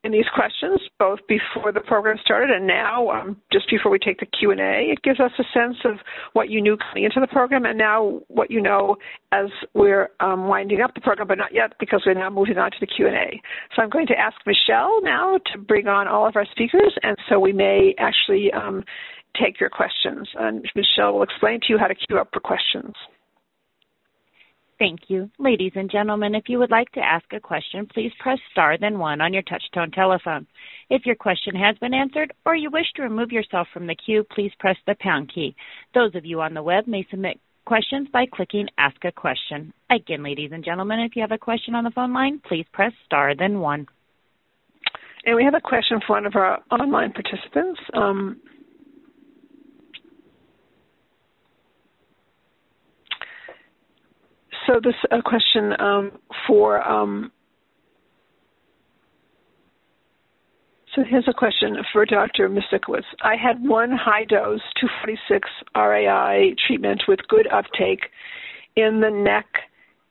in 0.07 0.13
these 0.13 0.25
questions, 0.33 0.79
both 0.99 1.19
before 1.27 1.73
the 1.73 1.81
program 1.81 2.17
started 2.23 2.49
and 2.49 2.65
now, 2.65 3.09
um, 3.09 3.35
just 3.51 3.69
before 3.69 3.91
we 3.91 3.99
take 3.99 4.21
the 4.21 4.25
Q&A. 4.25 4.89
It 4.89 5.03
gives 5.03 5.19
us 5.19 5.31
a 5.37 5.43
sense 5.53 5.75
of 5.83 5.97
what 6.31 6.49
you 6.49 6.61
knew 6.61 6.77
coming 6.77 7.03
into 7.03 7.19
the 7.19 7.27
program 7.27 7.65
and 7.65 7.77
now 7.77 8.21
what 8.29 8.49
you 8.49 8.61
know 8.61 8.95
as 9.33 9.47
we're 9.73 10.09
um, 10.21 10.47
winding 10.47 10.79
up 10.79 10.95
the 10.95 11.01
program, 11.01 11.27
but 11.27 11.37
not 11.37 11.53
yet 11.53 11.73
because 11.77 12.03
we're 12.05 12.13
now 12.13 12.29
moving 12.29 12.57
on 12.57 12.71
to 12.71 12.77
the 12.79 12.87
Q&A. 12.87 13.41
So 13.75 13.81
I'm 13.81 13.89
going 13.89 14.07
to 14.07 14.17
ask 14.17 14.37
Michelle 14.45 15.01
now 15.03 15.39
to 15.51 15.57
bring 15.57 15.87
on 15.87 16.07
all 16.07 16.25
of 16.25 16.37
our 16.37 16.45
speakers, 16.51 16.93
and 17.03 17.17
so 17.27 17.37
we 17.37 17.51
may 17.51 17.93
actually 17.99 18.49
um, 18.53 18.85
take 19.35 19.59
your 19.59 19.69
questions. 19.69 20.29
And 20.39 20.65
Michelle 20.73 21.15
will 21.15 21.23
explain 21.23 21.59
to 21.59 21.65
you 21.67 21.77
how 21.77 21.87
to 21.87 21.95
queue 21.95 22.17
up 22.17 22.29
for 22.31 22.39
questions. 22.39 22.95
Thank 24.79 25.01
you. 25.07 25.29
Ladies 25.39 25.71
and 25.75 25.89
gentlemen, 25.89 26.35
if 26.35 26.43
you 26.47 26.59
would 26.59 26.69
like 26.69 26.91
to 26.91 26.99
ask 26.99 27.25
a 27.33 27.39
question, 27.39 27.87
please 27.91 28.11
press 28.19 28.37
star 28.51 28.77
then 28.77 28.99
one 28.99 29.21
on 29.21 29.33
your 29.33 29.41
touchtone 29.43 29.91
telephone. 29.91 30.45
If 30.89 31.05
your 31.05 31.15
question 31.15 31.55
has 31.55 31.75
been 31.79 31.95
answered 31.95 32.31
or 32.45 32.55
you 32.55 32.69
wish 32.69 32.85
to 32.95 33.01
remove 33.01 33.31
yourself 33.31 33.67
from 33.73 33.87
the 33.87 33.95
queue, 33.95 34.23
please 34.23 34.51
press 34.59 34.77
the 34.85 34.95
pound 34.99 35.31
key. 35.33 35.55
Those 35.95 36.13
of 36.13 36.25
you 36.25 36.41
on 36.41 36.53
the 36.53 36.61
web 36.61 36.85
may 36.85 37.07
submit 37.09 37.39
questions 37.65 38.07
by 38.13 38.25
clicking 38.31 38.67
ask 38.77 39.03
a 39.03 39.11
question. 39.11 39.73
Again, 39.89 40.23
ladies 40.23 40.51
and 40.53 40.63
gentlemen, 40.63 40.99
if 40.99 41.15
you 41.15 41.21
have 41.21 41.31
a 41.31 41.39
question 41.39 41.73
on 41.73 41.83
the 41.83 41.91
phone 41.91 42.13
line, 42.13 42.39
please 42.47 42.65
press 42.71 42.93
star 43.05 43.35
then 43.35 43.59
one. 43.59 43.87
And 45.25 45.35
we 45.35 45.43
have 45.43 45.55
a 45.55 45.61
question 45.61 45.99
for 46.05 46.15
one 46.15 46.25
of 46.27 46.35
our 46.35 46.59
online 46.71 47.13
participants. 47.13 47.79
Um, 47.93 48.39
so 54.67 54.79
this 54.83 54.95
a 55.11 55.21
question 55.21 55.73
um, 55.79 56.11
for 56.45 56.85
um, 56.87 57.31
so 60.93 61.03
here's 61.09 61.27
a 61.27 61.33
question 61.33 61.77
for 61.93 62.05
Dr. 62.05 62.49
Misiukiewicz. 62.49 63.03
I 63.21 63.35
had 63.35 63.65
one 63.65 63.91
high 63.91 64.25
dose 64.25 64.61
246 64.79 65.49
RAI 65.75 66.53
treatment 66.67 67.03
with 67.07 67.19
good 67.29 67.47
uptake 67.47 68.09
in 68.75 68.99
the 68.99 69.09
neck 69.09 69.45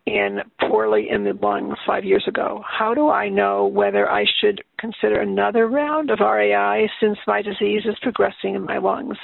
and 0.07 0.43
poorly 0.61 1.09
in 1.11 1.25
the 1.25 1.33
lungs 1.33 1.77
five 1.85 2.05
years 2.05 2.25
ago. 2.29 2.63
How 2.67 2.95
do 2.95 3.09
I 3.09 3.29
know 3.29 3.67
whether 3.67 4.09
I 4.09 4.25
should 4.41 4.63
consider 4.79 5.21
another 5.21 5.67
round 5.67 6.11
of 6.11 6.21
RAI 6.21 6.89
since 7.01 7.19
my 7.27 7.43
disease 7.43 7.83
is 7.85 7.97
progressing 8.01 8.55
in 8.55 8.65
my 8.65 8.79
lungs? 8.79 9.17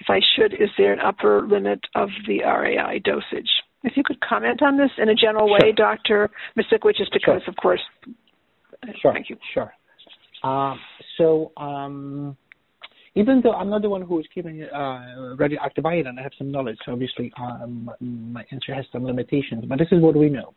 If 0.00 0.08
I 0.08 0.20
should, 0.36 0.54
is 0.54 0.70
there 0.78 0.92
an 0.92 1.00
upper 1.00 1.42
limit 1.42 1.80
of 1.96 2.08
the 2.26 2.42
RAI 2.44 3.00
dosage? 3.00 3.50
If 3.82 3.96
you 3.96 4.02
could 4.04 4.20
comment 4.20 4.62
on 4.62 4.76
this 4.76 4.90
in 4.98 5.08
a 5.08 5.14
general 5.14 5.50
way, 5.50 5.58
sure. 5.60 5.72
Dr. 5.72 6.30
Misiukiewicz, 6.56 6.96
just 6.96 7.12
because, 7.12 7.42
sure. 7.42 7.48
of 7.48 7.56
course. 7.56 7.80
Sure. 9.00 9.12
Thank 9.12 9.30
you. 9.30 9.36
Sure. 9.54 9.72
Uh, 10.42 10.74
so, 11.16 11.52
um, 11.56 12.36
even 13.14 13.40
though 13.42 13.52
I'm 13.52 13.70
not 13.70 13.82
the 13.82 13.88
one 13.88 14.02
who 14.02 14.20
is 14.20 14.26
giving 14.34 14.62
uh, 14.62 15.34
radioactive 15.36 15.84
iodine, 15.84 16.18
I 16.18 16.22
have 16.22 16.32
some 16.38 16.50
knowledge. 16.50 16.78
So 16.84 16.92
obviously, 16.92 17.32
um, 17.38 17.90
my 18.00 18.44
answer 18.52 18.74
has 18.74 18.84
some 18.92 19.04
limitations, 19.04 19.64
but 19.66 19.78
this 19.78 19.88
is 19.90 20.00
what 20.00 20.16
we 20.16 20.28
know. 20.28 20.54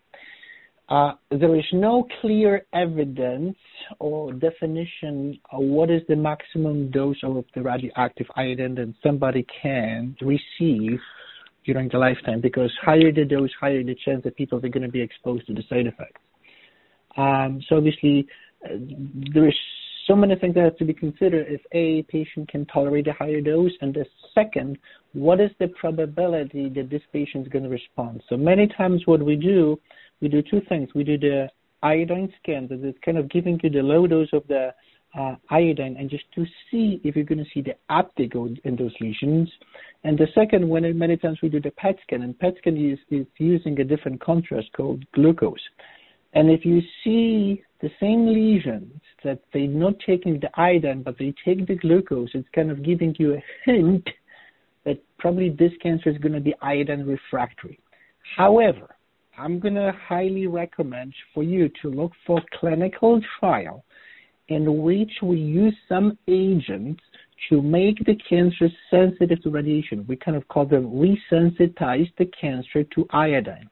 Uh, 0.90 1.14
there 1.32 1.56
is 1.56 1.66
no 1.72 2.06
clear 2.22 2.66
evidence 2.74 3.56
or 4.00 4.34
definition 4.34 5.40
of 5.52 5.64
what 5.64 5.90
is 5.90 6.02
the 6.08 6.16
maximum 6.16 6.92
dose 6.92 7.18
of 7.24 7.44
the 7.56 7.62
radioactive 7.62 8.28
iodine 8.36 8.76
that 8.76 8.94
somebody 9.02 9.46
can 9.62 10.16
receive 10.22 11.00
during 11.66 11.90
the 11.90 11.98
lifetime 11.98 12.42
because 12.42 12.72
higher 12.82 13.12
the 13.12 13.26
dose, 13.26 13.52
higher 13.60 13.84
the 13.84 13.96
chance 14.06 14.24
that 14.24 14.36
people 14.36 14.58
are 14.58 14.70
going 14.70 14.84
to 14.84 14.90
be 14.90 15.02
exposed 15.02 15.48
to 15.48 15.54
the 15.54 15.64
side 15.70 15.88
effects. 15.88 16.22
Um, 17.18 17.62
so 17.68 17.78
obviously, 17.78 18.28
uh, 18.66 18.76
there 19.34 19.48
is 19.48 19.56
so 20.08 20.16
many 20.16 20.36
things 20.36 20.56
that 20.56 20.64
have 20.64 20.78
to 20.78 20.86
be 20.86 20.94
considered 20.94 21.48
if 21.50 21.62
a 21.72 22.04
patient 22.12 22.50
can 22.50 22.66
tolerate 22.66 23.08
a 23.08 23.14
higher 23.14 23.42
dose, 23.42 23.72
and 23.82 23.94
the 23.94 24.06
second, 24.36 24.78
what 25.14 25.40
is 25.40 25.52
the 25.60 25.68
probability 25.70 26.70
that 26.70 26.90
this 26.90 27.02
patient 27.14 27.46
is 27.46 27.52
going 27.52 27.64
to 27.64 27.70
respond? 27.70 28.22
So 28.28 28.36
many 28.36 28.68
times, 28.68 29.04
what 29.06 29.24
we 29.24 29.36
do, 29.36 29.80
we 30.22 30.28
do 30.28 30.42
two 30.42 30.62
things. 30.68 30.90
We 30.94 31.04
do 31.04 31.18
the 31.18 31.50
iodine 31.82 32.34
scan, 32.42 32.68
that 32.70 32.84
is 32.84 32.96
kind 33.04 33.18
of 33.18 33.30
giving 33.30 33.60
you 33.64 33.70
the 33.70 33.82
low 33.82 34.08
dose 34.08 34.30
of 34.34 34.48
the 34.48 34.74
uh, 35.18 35.36
iodine 35.50 35.96
and 35.98 36.10
just 36.10 36.24
to 36.34 36.46
see 36.70 37.00
if 37.04 37.16
you're 37.16 37.26
going 37.26 37.44
to 37.44 37.50
see 37.54 37.62
the 37.62 37.76
uptake 37.90 38.34
in 38.36 38.76
those 38.76 38.94
lesions. 39.00 39.50
And 40.04 40.18
the 40.18 40.28
second, 40.34 40.68
when 40.68 40.98
many 40.98 41.18
times 41.18 41.40
we 41.42 41.50
do 41.50 41.62
the 41.62 41.72
PET 41.72 41.98
scan, 42.04 42.24
and 42.24 42.38
PET 42.40 42.56
scan 42.58 42.78
is, 42.78 43.00
is 43.10 43.28
using 43.38 43.80
a 43.80 43.84
different 43.84 44.22
contrast 44.22 44.68
called 44.76 45.06
glucose. 45.14 45.62
And 46.34 46.50
if 46.50 46.66
you 46.66 46.82
see 47.04 47.64
the 47.82 47.92
same 48.00 48.26
lesions 48.28 49.00
that 49.24 49.40
they're 49.54 49.68
not 49.68 49.94
taking 50.06 50.40
the 50.40 50.50
iodine, 50.60 51.04
but 51.04 51.18
they 51.20 51.34
take 51.46 51.68
the 51.68 51.76
glucose, 51.76 52.30
it's 52.34 52.48
kind 52.56 52.72
of 52.72 52.84
giving 52.84 53.16
you 53.20 53.36
a 53.36 53.44
hint 53.66 54.08
that 54.84 55.02
probably 55.20 55.50
this 55.50 55.72
cancer 55.82 56.10
is 56.10 56.18
going 56.18 56.34
to 56.34 56.40
be 56.40 56.56
iodine 56.62 57.06
refractory. 57.06 57.80
However, 58.36 58.96
I'm 59.38 59.60
going 59.60 59.76
to 59.76 59.94
highly 60.08 60.48
recommend 60.48 61.14
for 61.34 61.44
you 61.44 61.70
to 61.82 61.90
look 61.90 62.12
for 62.26 62.42
clinical 62.60 63.22
trial 63.40 63.84
in 64.50 64.82
which 64.84 65.12
we 65.22 65.38
use 65.38 65.76
some 65.88 66.18
agents 66.28 67.02
to 67.50 67.62
make 67.62 68.04
the 68.06 68.16
cancer 68.30 68.70
sensitive 68.90 69.42
to 69.44 69.50
radiation. 69.50 70.06
We 70.08 70.16
kind 70.16 70.38
of 70.38 70.48
call 70.48 70.66
them 70.66 70.92
resensitize 70.92 72.12
the 72.18 72.26
cancer 72.40 72.84
to 72.96 73.08
iodine. 73.12 73.70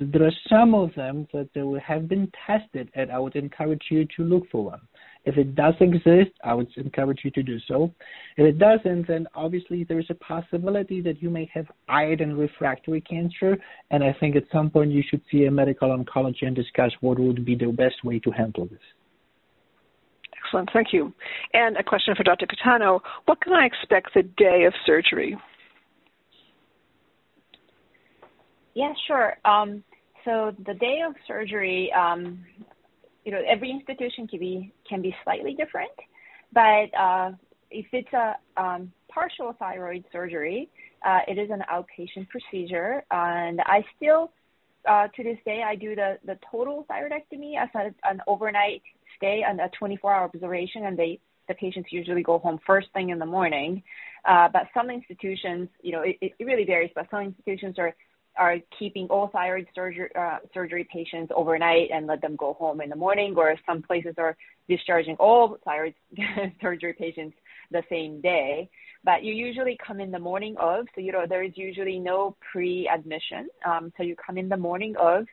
There 0.00 0.26
are 0.26 0.32
some 0.48 0.74
of 0.74 0.94
them 0.94 1.28
that 1.32 1.50
have 1.86 2.08
been 2.08 2.30
tested, 2.46 2.90
and 2.94 3.12
I 3.12 3.18
would 3.18 3.36
encourage 3.36 3.82
you 3.90 4.06
to 4.16 4.24
look 4.24 4.50
for 4.50 4.64
one. 4.64 4.80
If 5.24 5.36
it 5.36 5.54
does 5.54 5.74
exist, 5.80 6.32
I 6.42 6.54
would 6.54 6.68
encourage 6.76 7.20
you 7.22 7.30
to 7.32 7.42
do 7.42 7.60
so. 7.68 7.94
If 8.36 8.44
it 8.46 8.58
doesn't, 8.58 9.06
then 9.06 9.28
obviously 9.36 9.84
there 9.84 10.00
is 10.00 10.10
a 10.10 10.14
possibility 10.14 11.00
that 11.02 11.22
you 11.22 11.30
may 11.30 11.48
have 11.54 11.66
iodine 11.88 12.32
refractory 12.32 13.00
cancer, 13.02 13.56
and 13.92 14.02
I 14.02 14.16
think 14.18 14.34
at 14.34 14.44
some 14.50 14.70
point 14.70 14.90
you 14.90 15.04
should 15.08 15.22
see 15.30 15.44
a 15.44 15.50
medical 15.50 15.96
oncologist 15.96 16.42
and 16.42 16.56
discuss 16.56 16.90
what 17.00 17.20
would 17.20 17.44
be 17.44 17.54
the 17.54 17.66
best 17.66 18.02
way 18.02 18.18
to 18.20 18.30
handle 18.32 18.66
this. 18.66 18.80
Excellent, 20.52 20.70
thank 20.74 20.92
you. 20.92 21.14
And 21.54 21.78
a 21.78 21.82
question 21.82 22.14
for 22.14 22.24
Dr. 22.24 22.46
Kitano. 22.46 23.00
What 23.24 23.40
can 23.40 23.54
I 23.54 23.64
expect 23.64 24.12
the 24.14 24.22
day 24.22 24.64
of 24.64 24.74
surgery? 24.84 25.38
Yeah, 28.74 28.92
sure. 29.06 29.38
Um, 29.46 29.82
so 30.26 30.54
the 30.66 30.74
day 30.74 31.00
of 31.06 31.14
surgery, 31.26 31.90
um, 31.94 32.44
you 33.24 33.32
know, 33.32 33.40
every 33.48 33.70
institution 33.70 34.28
can 34.28 34.40
be 34.40 34.74
can 34.86 35.00
be 35.00 35.16
slightly 35.24 35.54
different, 35.54 35.92
but 36.52 36.94
uh, 36.98 37.30
if 37.70 37.86
it's 37.92 38.12
a 38.12 38.34
um, 38.62 38.92
partial 39.08 39.54
thyroid 39.58 40.04
surgery, 40.12 40.68
uh, 41.02 41.20
it 41.28 41.38
is 41.38 41.48
an 41.50 41.62
outpatient 41.72 42.28
procedure, 42.28 43.04
and 43.10 43.62
I 43.64 43.82
still, 43.96 44.32
uh, 44.86 45.08
to 45.16 45.22
this 45.24 45.38
day, 45.46 45.62
I 45.66 45.76
do 45.76 45.94
the 45.94 46.18
the 46.26 46.38
total 46.50 46.84
thyroidectomy 46.90 47.56
as 47.58 47.70
a, 47.74 47.94
an 48.06 48.20
overnight 48.26 48.82
stay 49.16 49.44
and 49.46 49.60
a 49.60 49.70
24-hour 49.80 50.24
observation, 50.24 50.86
and 50.86 50.98
they 50.98 51.20
the 51.48 51.54
patients 51.54 51.88
usually 51.90 52.22
go 52.22 52.38
home 52.38 52.58
first 52.66 52.88
thing 52.92 53.10
in 53.10 53.18
the 53.18 53.26
morning. 53.26 53.82
Uh, 54.24 54.48
but 54.52 54.68
some 54.72 54.90
institutions, 54.90 55.68
you 55.82 55.92
know, 55.92 56.02
it, 56.02 56.16
it 56.20 56.32
really 56.44 56.64
varies. 56.64 56.90
But 56.94 57.08
some 57.10 57.22
institutions 57.22 57.76
are 57.78 57.94
are 58.38 58.56
keeping 58.78 59.06
all 59.08 59.28
thyroid 59.28 59.66
surgery 59.74 60.08
uh, 60.18 60.38
surgery 60.54 60.88
patients 60.90 61.30
overnight 61.36 61.90
and 61.92 62.06
let 62.06 62.22
them 62.22 62.36
go 62.36 62.54
home 62.54 62.80
in 62.80 62.88
the 62.88 62.96
morning, 62.96 63.34
or 63.36 63.54
some 63.66 63.82
places 63.82 64.14
are 64.18 64.36
discharging 64.68 65.16
all 65.16 65.58
thyroid 65.64 65.94
surgery 66.62 66.94
patients 66.94 67.36
the 67.70 67.82
same 67.90 68.20
day. 68.20 68.70
But 69.04 69.24
you 69.24 69.34
usually 69.34 69.76
come 69.84 70.00
in 70.00 70.10
the 70.10 70.18
morning 70.18 70.54
of, 70.58 70.86
so 70.94 71.00
you 71.00 71.12
know 71.12 71.26
there 71.28 71.42
is 71.42 71.52
usually 71.56 71.98
no 71.98 72.36
pre-admission. 72.52 73.48
Um, 73.66 73.92
so 73.96 74.02
you 74.02 74.16
come 74.16 74.38
in 74.38 74.48
the 74.48 74.56
morning 74.56 74.94
of, 74.98 75.26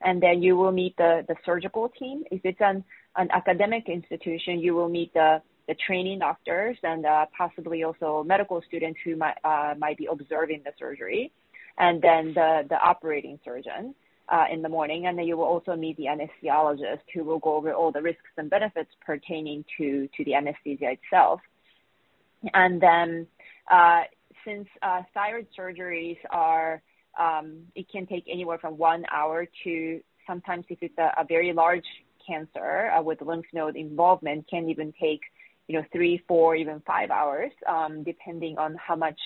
and 0.00 0.22
then 0.22 0.42
you 0.42 0.56
will 0.56 0.72
meet 0.72 0.96
the 0.96 1.24
the 1.28 1.34
surgical 1.44 1.90
team. 1.90 2.24
If 2.30 2.40
it's 2.44 2.60
an 2.60 2.84
an 3.16 3.28
academic 3.32 3.88
institution, 3.88 4.60
you 4.60 4.74
will 4.74 4.88
meet 4.88 5.12
the 5.14 5.42
the 5.68 5.74
training 5.84 6.20
doctors 6.20 6.76
and 6.84 7.04
uh, 7.04 7.26
possibly 7.36 7.82
also 7.82 8.22
medical 8.24 8.62
students 8.68 9.00
who 9.04 9.16
might 9.16 9.36
uh, 9.44 9.74
might 9.76 9.98
be 9.98 10.06
observing 10.06 10.62
the 10.64 10.72
surgery, 10.78 11.32
and 11.78 12.00
then 12.00 12.32
the 12.34 12.62
the 12.68 12.76
operating 12.76 13.38
surgeon 13.44 13.94
uh, 14.28 14.44
in 14.52 14.62
the 14.62 14.68
morning, 14.68 15.06
and 15.06 15.18
then 15.18 15.26
you 15.26 15.36
will 15.36 15.44
also 15.44 15.74
meet 15.74 15.96
the 15.96 16.04
anesthesiologist 16.04 17.00
who 17.14 17.24
will 17.24 17.38
go 17.38 17.56
over 17.56 17.72
all 17.72 17.90
the 17.90 18.02
risks 18.02 18.30
and 18.36 18.48
benefits 18.50 18.90
pertaining 19.04 19.64
to 19.76 20.08
to 20.16 20.24
the 20.24 20.34
anesthesia 20.34 20.92
itself, 20.92 21.40
and 22.54 22.80
then 22.80 23.26
uh, 23.70 24.02
since 24.44 24.68
uh, 24.82 25.02
thyroid 25.14 25.46
surgeries 25.58 26.18
are 26.30 26.80
um, 27.18 27.62
it 27.74 27.86
can 27.90 28.06
take 28.06 28.24
anywhere 28.30 28.58
from 28.58 28.76
one 28.78 29.04
hour 29.12 29.46
to 29.64 30.00
sometimes 30.26 30.64
if 30.68 30.78
it's 30.82 30.98
a, 30.98 31.10
a 31.18 31.24
very 31.24 31.52
large 31.52 31.84
cancer 32.26 32.90
uh, 32.90 33.02
with 33.02 33.20
lymph 33.22 33.46
node 33.52 33.76
involvement 33.76 34.48
can 34.48 34.68
even 34.68 34.92
take 35.00 35.20
you 35.68 35.78
know 35.78 35.84
three, 35.92 36.22
four, 36.28 36.54
even 36.54 36.82
five 36.86 37.10
hours, 37.10 37.52
um, 37.68 38.02
depending 38.04 38.58
on 38.58 38.76
how 38.76 38.96
much 38.96 39.18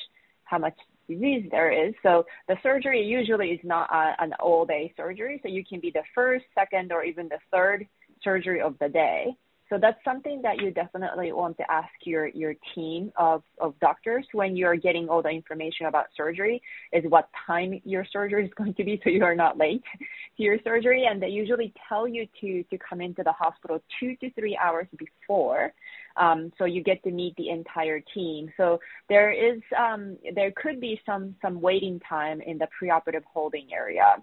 how 0.44 0.58
much 0.58 0.76
disease 1.08 1.46
there 1.50 1.70
is. 1.70 1.94
So 2.02 2.24
the 2.48 2.56
surgery 2.62 3.02
usually 3.04 3.50
is 3.50 3.60
not 3.62 3.90
a, 3.90 4.14
an 4.22 4.32
all 4.40 4.64
day 4.64 4.92
surgery. 4.96 5.40
So 5.42 5.48
you 5.48 5.64
can 5.64 5.80
be 5.80 5.90
the 5.90 6.02
first, 6.14 6.44
second, 6.54 6.92
or 6.92 7.04
even 7.04 7.28
the 7.28 7.38
third 7.52 7.86
surgery 8.22 8.60
of 8.60 8.76
the 8.80 8.88
day. 8.88 9.34
So 9.70 9.78
that's 9.80 10.02
something 10.04 10.42
that 10.42 10.60
you 10.60 10.72
definitely 10.72 11.32
want 11.32 11.56
to 11.58 11.70
ask 11.70 11.88
your, 12.02 12.26
your 12.26 12.54
team 12.74 13.12
of, 13.16 13.42
of 13.58 13.78
doctors 13.80 14.26
when 14.32 14.56
you're 14.56 14.76
getting 14.76 15.08
all 15.08 15.22
the 15.22 15.30
information 15.30 15.86
about 15.86 16.06
surgery 16.16 16.60
is 16.92 17.04
what 17.08 17.28
time 17.46 17.80
your 17.84 18.04
surgery 18.12 18.46
is 18.46 18.50
going 18.58 18.74
to 18.74 18.84
be 18.84 19.00
so 19.02 19.10
you 19.10 19.24
are 19.24 19.36
not 19.36 19.56
late 19.56 19.84
to 20.36 20.42
your 20.42 20.58
surgery. 20.64 21.06
And 21.08 21.22
they 21.22 21.28
usually 21.28 21.72
tell 21.88 22.08
you 22.08 22.26
to, 22.40 22.64
to 22.64 22.78
come 22.78 23.00
into 23.00 23.22
the 23.22 23.32
hospital 23.32 23.80
two 23.98 24.16
to 24.16 24.30
three 24.32 24.58
hours 24.60 24.88
before 24.98 25.72
Um, 26.16 26.52
so 26.58 26.64
you 26.64 26.82
get 26.82 27.02
to 27.04 27.10
meet 27.10 27.36
the 27.36 27.50
entire 27.50 28.00
team. 28.14 28.50
So 28.56 28.80
there 29.08 29.30
is 29.30 29.60
um, 29.78 30.16
there 30.34 30.52
could 30.56 30.80
be 30.80 31.00
some 31.06 31.36
some 31.40 31.60
waiting 31.60 32.00
time 32.00 32.40
in 32.40 32.58
the 32.58 32.68
preoperative 32.80 33.24
holding 33.32 33.68
area 33.72 34.16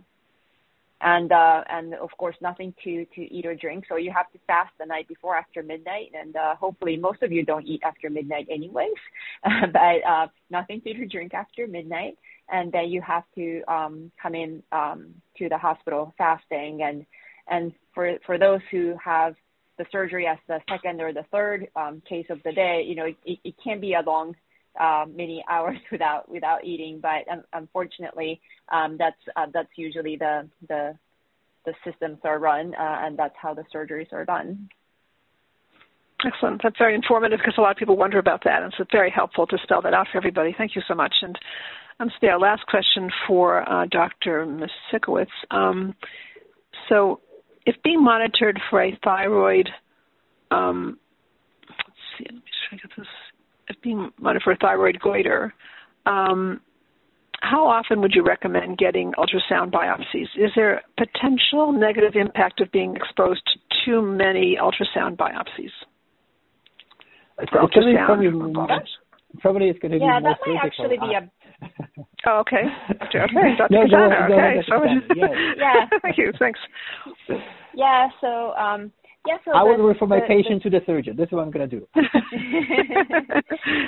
and 1.02 1.32
uh, 1.32 1.64
and 1.70 1.94
of 1.94 2.10
course 2.18 2.36
nothing 2.42 2.74
to 2.84 3.06
to 3.16 3.22
eat 3.22 3.46
or 3.46 3.56
drink. 3.56 3.86
So 3.88 3.98
you 3.98 4.12
have 4.12 4.32
to 4.32 4.40
fast 4.48 4.72
the 4.80 4.86
night 4.86 5.08
before 5.08 5.36
after 5.36 5.62
midnight, 5.62 6.12
and 6.20 6.36
uh, 6.36 6.56
hopefully 6.56 6.98
most 6.98 7.22
of 7.22 7.32
you 7.32 7.46
don't 7.46 7.66
eat 7.68 7.82
after 7.84 8.10
midnight 8.10 8.48
anyways. 8.50 8.98
but 9.44 10.08
uh, 10.08 10.28
nothing 10.50 10.82
to 10.82 11.06
drink 11.06 11.34
after 11.34 11.68
midnight, 11.68 12.18
and 12.50 12.72
then 12.72 12.90
you 12.90 13.02
have 13.02 13.24
to 13.36 13.62
um, 13.68 14.12
come 14.22 14.34
in 14.34 14.64
um, 14.72 15.14
to 15.38 15.50
the 15.50 15.58
hospital 15.58 16.14
fasting. 16.18 16.82
And 16.84 17.06
and 17.48 17.74
for 17.94 18.18
for 18.26 18.38
those 18.38 18.62
who 18.72 18.96
have 19.04 19.36
the 19.78 19.86
surgery 19.92 20.26
as 20.26 20.40
the 20.48 20.60
second 20.68 21.00
or 21.00 21.14
the 21.14 21.26
third 21.32 21.68
um, 21.76 22.02
case 22.10 22.26
of 22.32 22.42
the 22.44 22.52
day, 22.52 22.84
you 22.88 22.96
know 22.96 23.06
it, 23.06 23.40
it 23.44 23.56
can 23.64 23.80
be 23.80 23.94
a 23.94 24.02
long 24.02 24.36
uh, 24.80 25.06
many 25.14 25.44
hours 25.50 25.78
without 25.92 26.30
without 26.30 26.64
eating. 26.64 27.00
But 27.02 27.32
um, 27.32 27.44
unfortunately, 27.54 28.42
um, 28.72 28.98
that's 28.98 29.22
uh, 29.36 29.48
that's 29.54 29.72
usually 29.76 30.18
the 30.18 30.48
the 30.68 30.98
the 31.66 31.74
systems 31.84 32.20
are 32.24 32.40
run, 32.40 32.74
uh, 32.76 33.00
and 33.02 33.18
that's 33.18 33.36
how 33.42 33.54
the 33.54 33.64
surgeries 33.74 34.12
are 34.14 34.26
done. 34.26 34.70
Excellent. 36.26 36.62
That's 36.64 36.78
very 36.80 36.96
informative 36.96 37.40
because 37.40 37.56
a 37.58 37.62
lot 37.62 37.72
of 37.72 37.78
people 37.78 37.96
wonder 37.96 38.18
about 38.18 38.44
that, 38.46 38.64
and 38.64 38.74
so 38.76 38.84
it's 38.84 38.92
very 38.92 39.12
helpful 39.12 39.46
to 39.48 39.58
spell 39.62 39.82
that 39.84 39.94
out 39.94 40.08
for 40.12 40.18
everybody. 40.18 40.56
Thank 40.58 40.76
you 40.76 40.82
so 40.88 40.96
much. 40.96 41.14
And 41.22 41.38
um, 42.00 42.10
so 42.20 42.28
our 42.28 42.40
last 42.40 42.66
question 42.68 43.10
for 43.28 43.70
uh, 43.70 43.86
Dr. 43.86 44.46
Misiukiewicz. 44.46 45.28
Um, 45.52 45.96
so, 46.90 47.22
if 47.66 47.76
being 47.84 48.04
monitored 48.04 48.60
for 48.70 48.82
a 48.82 48.98
thyroid, 49.04 49.70
um, 50.52 50.98
let's 51.70 52.00
see, 52.18 52.26
let 52.26 52.36
me 52.36 52.42
try 52.70 52.78
to 52.78 52.88
get 52.88 52.98
this 52.98 53.08
being 53.82 54.12
monitored 54.20 54.44
for 54.44 54.56
thyroid 54.56 55.00
goiter, 55.00 55.54
um, 56.06 56.62
how 57.42 57.68
often 57.68 58.02
would 58.02 58.14
you 58.16 58.24
recommend 58.24 58.78
getting 58.78 59.14
ultrasound 59.14 59.72
biopsies? 59.72 60.28
Is 60.36 60.52
there 60.56 60.82
potential 60.98 61.72
negative 61.72 62.14
impact 62.16 62.62
of 62.62 62.72
being 62.72 62.96
exposed 62.96 63.42
to 63.46 63.60
too 63.86 64.02
many 64.02 64.58
ultrasound 64.60 65.18
biopsies? 65.18 65.72
ultrasound 67.40 68.06
probably, 68.06 68.30
probably 69.40 69.70
it's 69.70 69.80
going 69.80 69.92
to 69.92 69.98
yeah, 70.00 70.20
be 70.20 70.24
more 70.24 70.34
that 70.34 70.40
might 70.48 70.66
actually 70.66 70.98
be 70.98 71.14
a. 71.14 71.32
oh, 72.28 72.40
okay. 72.40 72.64
Okay, 73.04 73.56
Dr. 73.58 73.72
No, 73.72 73.86
Kasana, 73.86 74.32
okay. 74.32 74.62
So, 74.68 74.84
yeah. 75.16 75.28
yeah. 75.58 76.00
Thank 76.02 76.18
you. 76.18 76.32
Thanks. 76.40 76.60
Yeah. 77.76 78.10
So, 78.22 78.54
um, 78.54 78.92
yeah, 79.28 79.38
so 79.46 79.52
I 79.52 79.64
would 79.64 79.80
refer 79.80 80.06
my 80.06 80.22
the, 80.22 80.28
patient 80.28 80.64
the, 80.64 80.70
to 80.70 80.80
the 80.80 80.86
surgeon. 80.86 81.16
This 81.18 81.28
is 81.28 81.32
what 81.34 81.44
I'm 81.44 81.52
going 81.52 81.70
to 81.70 81.80
do. 81.80 81.88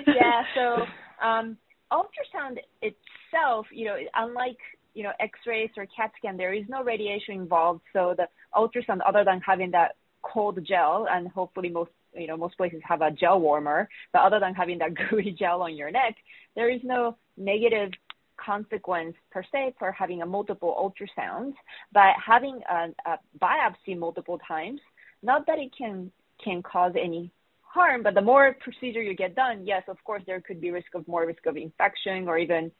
yeah, 0.07 0.43
so 0.55 0.85
um, 1.25 1.57
ultrasound 1.91 2.57
itself, 2.81 3.65
you 3.71 3.85
know, 3.85 3.95
unlike 4.15 4.57
you 4.93 5.03
know 5.03 5.11
X-rays 5.19 5.69
or 5.77 5.85
CAT 5.95 6.11
scan, 6.17 6.37
there 6.37 6.53
is 6.53 6.65
no 6.67 6.83
radiation 6.83 7.35
involved. 7.35 7.81
So 7.93 8.15
the 8.17 8.27
ultrasound, 8.55 8.99
other 9.07 9.23
than 9.23 9.41
having 9.45 9.71
that 9.71 9.95
cold 10.21 10.59
gel, 10.67 11.07
and 11.09 11.27
hopefully 11.29 11.69
most 11.69 11.91
you 12.13 12.27
know 12.27 12.37
most 12.37 12.57
places 12.57 12.81
have 12.83 13.01
a 13.01 13.11
gel 13.11 13.39
warmer, 13.39 13.87
but 14.11 14.21
other 14.21 14.39
than 14.39 14.53
having 14.53 14.77
that 14.79 14.91
gooey 15.09 15.35
gel 15.37 15.61
on 15.61 15.75
your 15.75 15.91
neck, 15.91 16.15
there 16.55 16.69
is 16.69 16.81
no 16.83 17.15
negative 17.37 17.91
consequence 18.43 19.15
per 19.31 19.43
se 19.51 19.75
for 19.77 19.91
having 19.91 20.21
a 20.21 20.25
multiple 20.25 20.73
ultrasounds, 20.79 21.53
but 21.91 22.13
having 22.25 22.61
a, 22.69 22.87
a 23.05 23.19
biopsy 23.41 23.97
multiple 23.97 24.39
times 24.47 24.79
not 25.23 25.45
that 25.47 25.59
it 25.59 25.71
can 25.77 26.11
can 26.43 26.63
cause 26.63 26.93
any 26.95 27.31
harm, 27.61 28.01
but 28.01 28.15
the 28.15 28.21
more 28.21 28.55
procedure 28.61 29.01
you 29.01 29.15
get 29.15 29.35
done, 29.35 29.65
yes, 29.65 29.83
of 29.87 29.97
course, 30.03 30.23
there 30.25 30.41
could 30.41 30.59
be 30.59 30.71
risk 30.71 30.95
of 30.95 31.07
more 31.07 31.25
risk 31.25 31.45
of 31.45 31.57
infection 31.57 32.27
or 32.27 32.37
even 32.37 32.71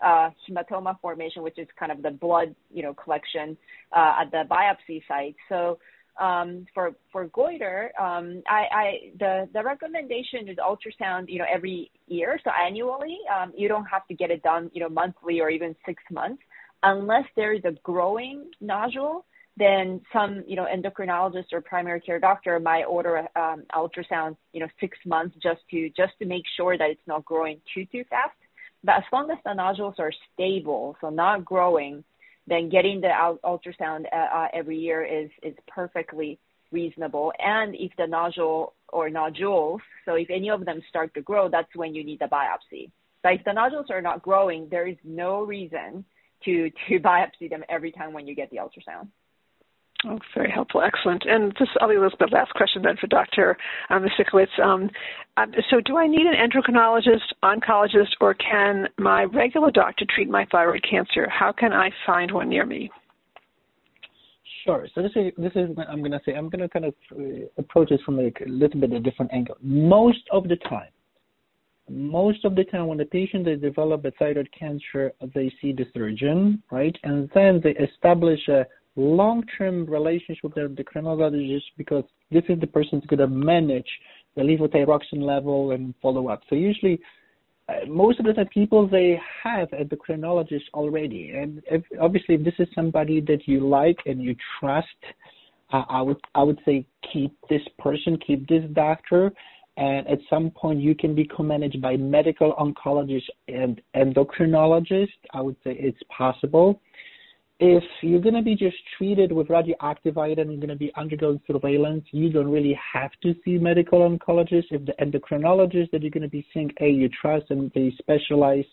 uh, 0.00 0.30
hematoma 0.48 0.98
formation, 1.00 1.42
which 1.42 1.58
is 1.58 1.66
kind 1.78 1.90
of 1.92 2.02
the 2.02 2.10
blood, 2.10 2.54
you 2.72 2.82
know, 2.82 2.94
collection 2.94 3.56
uh, 3.94 4.20
at 4.20 4.30
the 4.30 4.44
biopsy 4.48 5.02
site. 5.08 5.36
So 5.48 5.78
um, 6.20 6.66
for 6.74 6.92
for 7.12 7.26
goiter, 7.26 7.92
um, 8.00 8.42
I, 8.48 8.64
I 8.72 8.92
the 9.18 9.48
the 9.52 9.62
recommendation 9.62 10.48
is 10.48 10.56
ultrasound, 10.56 11.28
you 11.28 11.38
know, 11.38 11.46
every 11.52 11.90
year, 12.06 12.40
so 12.42 12.50
annually. 12.50 13.18
Um, 13.34 13.52
you 13.56 13.68
don't 13.68 13.86
have 13.86 14.06
to 14.08 14.14
get 14.14 14.30
it 14.30 14.42
done, 14.42 14.70
you 14.72 14.80
know, 14.80 14.88
monthly 14.88 15.40
or 15.40 15.50
even 15.50 15.76
six 15.84 16.02
months, 16.10 16.42
unless 16.82 17.24
there 17.36 17.52
is 17.52 17.64
a 17.64 17.72
growing 17.82 18.50
nodule 18.60 19.26
then 19.58 20.00
some, 20.12 20.44
you 20.46 20.56
know, 20.56 20.66
endocrinologist 20.66 21.52
or 21.52 21.60
primary 21.60 22.00
care 22.00 22.20
doctor 22.20 22.60
might 22.60 22.84
order 22.84 23.16
a 23.16 23.40
um, 23.40 23.64
ultrasound, 23.74 24.36
you 24.52 24.60
know, 24.60 24.68
six 24.80 24.96
months 25.04 25.36
just 25.42 25.60
to 25.70 25.88
just 25.90 26.12
to 26.20 26.26
make 26.26 26.44
sure 26.56 26.78
that 26.78 26.90
it's 26.90 27.06
not 27.06 27.24
growing 27.24 27.60
too 27.74 27.84
too 27.86 28.04
fast. 28.08 28.36
But 28.84 28.96
as 28.98 29.04
long 29.12 29.30
as 29.30 29.38
the 29.44 29.54
nodules 29.54 29.96
are 29.98 30.12
stable, 30.32 30.96
so 31.00 31.10
not 31.10 31.44
growing, 31.44 32.04
then 32.46 32.68
getting 32.68 33.00
the 33.00 33.10
ultrasound 33.44 34.04
uh, 34.12 34.36
uh, 34.36 34.48
every 34.52 34.78
year 34.78 35.04
is 35.04 35.30
is 35.42 35.54
perfectly 35.66 36.38
reasonable. 36.70 37.32
And 37.38 37.74
if 37.74 37.92
the 37.98 38.06
nodule 38.06 38.74
or 38.88 39.10
nodules, 39.10 39.80
so 40.04 40.14
if 40.14 40.30
any 40.30 40.50
of 40.50 40.64
them 40.64 40.80
start 40.88 41.12
to 41.14 41.20
grow, 41.20 41.48
that's 41.48 41.74
when 41.74 41.94
you 41.94 42.04
need 42.04 42.20
the 42.20 42.26
biopsy. 42.26 42.90
But 43.22 43.32
if 43.34 43.44
the 43.44 43.52
nodules 43.52 43.86
are 43.90 44.02
not 44.02 44.22
growing, 44.22 44.68
there 44.70 44.86
is 44.86 44.96
no 45.02 45.42
reason 45.42 46.04
to 46.44 46.70
to 46.88 47.00
biopsy 47.00 47.50
them 47.50 47.64
every 47.68 47.90
time 47.90 48.12
when 48.12 48.28
you 48.28 48.36
get 48.36 48.50
the 48.50 48.58
ultrasound. 48.58 49.08
Oh, 50.06 50.18
very 50.34 50.50
helpful. 50.50 50.80
Excellent. 50.80 51.24
And 51.26 51.52
this, 51.58 51.68
I'll 51.80 51.88
leave 51.88 51.98
the 51.98 52.28
last 52.30 52.52
question 52.54 52.82
then 52.82 52.96
for 52.96 53.08
Dr. 53.08 53.56
Um, 53.90 54.06
Um, 54.62 54.90
um, 55.36 55.54
so, 55.70 55.80
do 55.84 55.96
I 55.96 56.06
need 56.06 56.26
an 56.26 56.34
endocrinologist, 56.34 57.32
oncologist, 57.42 58.14
or 58.20 58.34
can 58.34 58.86
my 58.98 59.24
regular 59.24 59.70
doctor 59.70 60.04
treat 60.14 60.28
my 60.28 60.46
thyroid 60.52 60.84
cancer? 60.88 61.28
How 61.28 61.52
can 61.52 61.72
I 61.72 61.90
find 62.06 62.32
one 62.32 62.48
near 62.48 62.64
me? 62.64 62.90
Sure. 64.64 64.86
So 64.94 65.02
this 65.02 65.12
is 65.16 65.32
this 65.38 65.52
is 65.54 65.74
what 65.74 65.88
I'm 65.88 66.00
going 66.00 66.12
to 66.12 66.20
say. 66.24 66.34
I'm 66.34 66.48
going 66.48 66.60
to 66.60 66.68
kind 66.68 66.84
of 66.84 66.94
uh, 67.12 67.46
approach 67.56 67.88
this 67.88 68.00
from 68.04 68.18
like 68.18 68.38
a 68.44 68.48
little 68.48 68.80
bit 68.80 68.90
of 68.92 68.96
a 68.96 69.00
different 69.00 69.32
angle. 69.32 69.56
Most 69.62 70.28
of 70.30 70.46
the 70.46 70.56
time, 70.56 70.90
most 71.88 72.44
of 72.44 72.54
the 72.54 72.64
time 72.64 72.86
when 72.86 72.98
the 72.98 73.06
patient 73.06 73.46
they 73.46 73.56
develop 73.56 74.04
a 74.04 74.10
thyroid 74.12 74.48
cancer, 74.58 75.12
they 75.34 75.50
see 75.60 75.72
the 75.72 75.86
surgeon, 75.94 76.62
right, 76.70 76.96
and 77.02 77.30
then 77.34 77.60
they 77.64 77.70
establish 77.70 78.46
a 78.48 78.66
long-term 78.98 79.86
relationship 79.86 80.42
with 80.42 80.54
the 80.54 80.62
endocrinologist 80.62 81.62
because 81.76 82.04
this 82.30 82.42
is 82.48 82.58
the 82.60 82.66
person 82.66 82.98
who's 82.98 83.06
going 83.06 83.18
to 83.20 83.28
manage 83.28 83.88
the 84.36 84.42
levothyroxine 84.42 85.22
level 85.22 85.70
and 85.70 85.94
follow 86.02 86.28
up. 86.28 86.42
So 86.48 86.56
usually, 86.56 87.00
uh, 87.68 87.86
most 87.86 88.18
of 88.18 88.26
the 88.26 88.32
time, 88.32 88.48
people 88.48 88.88
they 88.88 89.20
have 89.42 89.68
endocrinologists 89.70 90.68
already, 90.74 91.30
and 91.30 91.62
if, 91.70 91.82
obviously, 92.00 92.34
if 92.34 92.44
this 92.44 92.54
is 92.58 92.68
somebody 92.74 93.20
that 93.22 93.46
you 93.46 93.68
like 93.68 93.98
and 94.06 94.22
you 94.22 94.34
trust, 94.58 94.86
uh, 95.72 95.82
I 95.88 96.02
would 96.02 96.16
I 96.34 96.42
would 96.42 96.58
say 96.64 96.86
keep 97.12 97.36
this 97.48 97.62
person, 97.78 98.18
keep 98.26 98.48
this 98.48 98.64
doctor, 98.72 99.30
and 99.76 100.08
at 100.08 100.18
some 100.30 100.50
point 100.50 100.80
you 100.80 100.94
can 100.94 101.14
be 101.14 101.24
co-managed 101.24 101.80
by 101.80 101.96
medical 101.96 102.54
oncologist 102.54 103.28
and 103.48 103.80
endocrinologist. 103.94 105.18
I 105.34 105.40
would 105.42 105.56
say 105.62 105.76
it's 105.78 106.00
possible 106.16 106.80
if 107.60 107.82
you're 108.02 108.20
going 108.20 108.34
to 108.34 108.42
be 108.42 108.54
just 108.54 108.76
treated 108.96 109.32
with 109.32 109.50
radioactive 109.50 110.16
iodine, 110.16 110.50
you're 110.50 110.60
going 110.60 110.68
to 110.68 110.76
be 110.76 110.92
undergoing 110.96 111.40
surveillance, 111.46 112.04
you 112.12 112.30
don't 112.30 112.50
really 112.50 112.78
have 112.92 113.10
to 113.22 113.34
see 113.44 113.58
medical 113.58 114.08
oncologist. 114.08 114.66
If 114.70 114.86
the 114.86 114.94
endocrinologist 115.00 115.90
that 115.90 116.02
you're 116.02 116.12
going 116.12 116.22
to 116.22 116.28
be 116.28 116.46
seeing, 116.54 116.70
A, 116.80 116.88
you 116.88 117.08
trust 117.08 117.46
and 117.50 117.72
they 117.74 117.92
specialize 117.98 118.64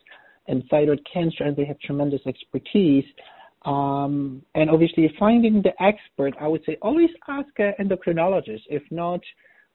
in 0.48 0.62
thyroid 0.70 1.02
cancer 1.12 1.46
and 1.46 1.56
they 1.56 1.66
have 1.66 1.80
tremendous 1.80 2.22
expertise. 2.28 3.06
Um, 3.66 4.44
and 4.54 4.70
obviously, 4.70 5.12
finding 5.18 5.64
the 5.64 5.72
expert, 5.82 6.36
I 6.40 6.48
would 6.48 6.62
say 6.66 6.78
always 6.84 7.10
ask 7.28 7.48
an 7.58 7.74
endocrinologist. 7.80 8.62
If 8.70 8.84
not, 8.92 9.22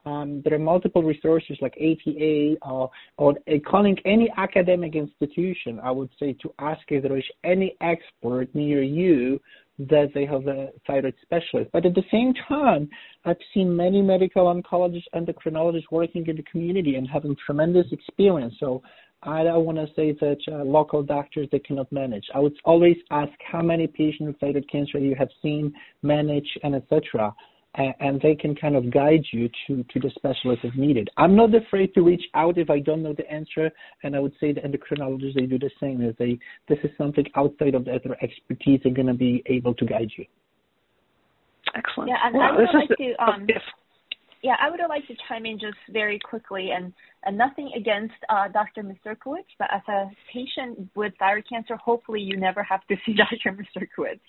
um, 0.06 0.40
there 0.44 0.54
are 0.54 0.58
multiple 0.58 1.02
resources 1.02 1.58
like 1.60 1.74
ATA 1.74 2.56
uh, 2.62 2.86
or 3.18 3.34
uh, 3.48 3.58
calling 3.68 3.96
any 4.04 4.32
academic 4.36 4.94
institution, 4.94 5.78
I 5.82 5.90
would 5.90 6.10
say 6.18 6.34
to 6.42 6.52
ask 6.58 6.80
if 6.88 7.02
there 7.02 7.16
is 7.16 7.24
any 7.44 7.76
expert 7.80 8.54
near 8.54 8.82
you 8.82 9.40
that 9.78 10.10
they 10.14 10.26
have 10.26 10.46
a 10.46 10.68
thyroid 10.86 11.14
specialist. 11.22 11.70
But 11.72 11.86
at 11.86 11.94
the 11.94 12.04
same 12.10 12.34
time, 12.48 12.88
I've 13.24 13.36
seen 13.54 13.74
many 13.74 14.02
medical 14.02 14.44
oncologists, 14.44 15.04
and 15.12 15.26
endocrinologists 15.26 15.90
working 15.90 16.26
in 16.26 16.36
the 16.36 16.42
community 16.42 16.96
and 16.96 17.08
having 17.08 17.36
tremendous 17.46 17.86
experience. 17.90 18.54
So 18.60 18.82
I 19.22 19.44
don't 19.44 19.64
want 19.64 19.78
to 19.78 19.86
say 19.94 20.12
that 20.20 20.38
uh, 20.50 20.64
local 20.64 21.02
doctors 21.02 21.48
they 21.52 21.58
cannot 21.58 21.90
manage. 21.92 22.24
I 22.34 22.40
would 22.40 22.56
always 22.64 22.96
ask 23.10 23.32
how 23.50 23.62
many 23.62 23.86
patients 23.86 24.26
with 24.28 24.40
thyroid 24.40 24.66
cancer 24.70 24.98
you 24.98 25.14
have 25.18 25.28
seen, 25.42 25.72
manage, 26.02 26.48
and 26.62 26.74
etc 26.74 27.34
and 27.74 28.20
they 28.20 28.34
can 28.34 28.54
kind 28.56 28.74
of 28.74 28.90
guide 28.92 29.24
you 29.32 29.48
to, 29.66 29.84
to 29.84 30.00
the 30.00 30.10
specialist 30.16 30.62
if 30.64 30.74
needed. 30.74 31.08
I'm 31.16 31.36
not 31.36 31.54
afraid 31.54 31.94
to 31.94 32.02
reach 32.02 32.24
out 32.34 32.58
if 32.58 32.68
I 32.68 32.80
don't 32.80 33.02
know 33.02 33.14
the 33.16 33.30
answer, 33.30 33.70
and 34.02 34.16
I 34.16 34.18
would 34.18 34.34
say 34.40 34.52
the 34.52 34.60
endocrinologists 34.60 35.34
they 35.34 35.46
do 35.46 35.58
the 35.58 35.70
same. 35.80 36.02
If 36.02 36.16
they 36.16 36.38
this 36.68 36.78
is 36.82 36.90
something 36.98 37.24
outside 37.36 37.74
of 37.74 37.84
their 37.84 38.00
expertise, 38.22 38.80
they're 38.82 38.92
going 38.92 39.06
to 39.06 39.14
be 39.14 39.42
able 39.46 39.74
to 39.74 39.86
guide 39.86 40.10
you. 40.16 40.24
Excellent. 41.76 42.08
Yeah, 42.10 42.16
and 42.24 42.34
well, 42.34 42.48
I 42.48 42.56
would 42.56 42.68
like 42.74 42.88
to. 42.88 43.22
Um, 43.22 43.46
yes. 43.48 43.60
Yeah, 44.42 44.54
I 44.58 44.70
would 44.70 44.80
like 44.88 45.06
to 45.08 45.14
chime 45.28 45.44
in 45.44 45.58
just 45.58 45.76
very 45.90 46.18
quickly, 46.18 46.70
and, 46.74 46.94
and 47.24 47.36
nothing 47.36 47.70
against 47.76 48.14
uh, 48.30 48.48
Dr. 48.48 48.82
Misiukiewicz, 48.82 49.44
but 49.58 49.68
as 49.70 49.82
a 49.86 50.06
patient 50.32 50.88
with 50.94 51.12
thyroid 51.18 51.44
cancer, 51.46 51.76
hopefully 51.76 52.20
you 52.20 52.38
never 52.38 52.62
have 52.62 52.80
to 52.86 52.96
see 53.04 53.14
Dr. 53.44 53.54
Misiukiewicz. 53.54 54.20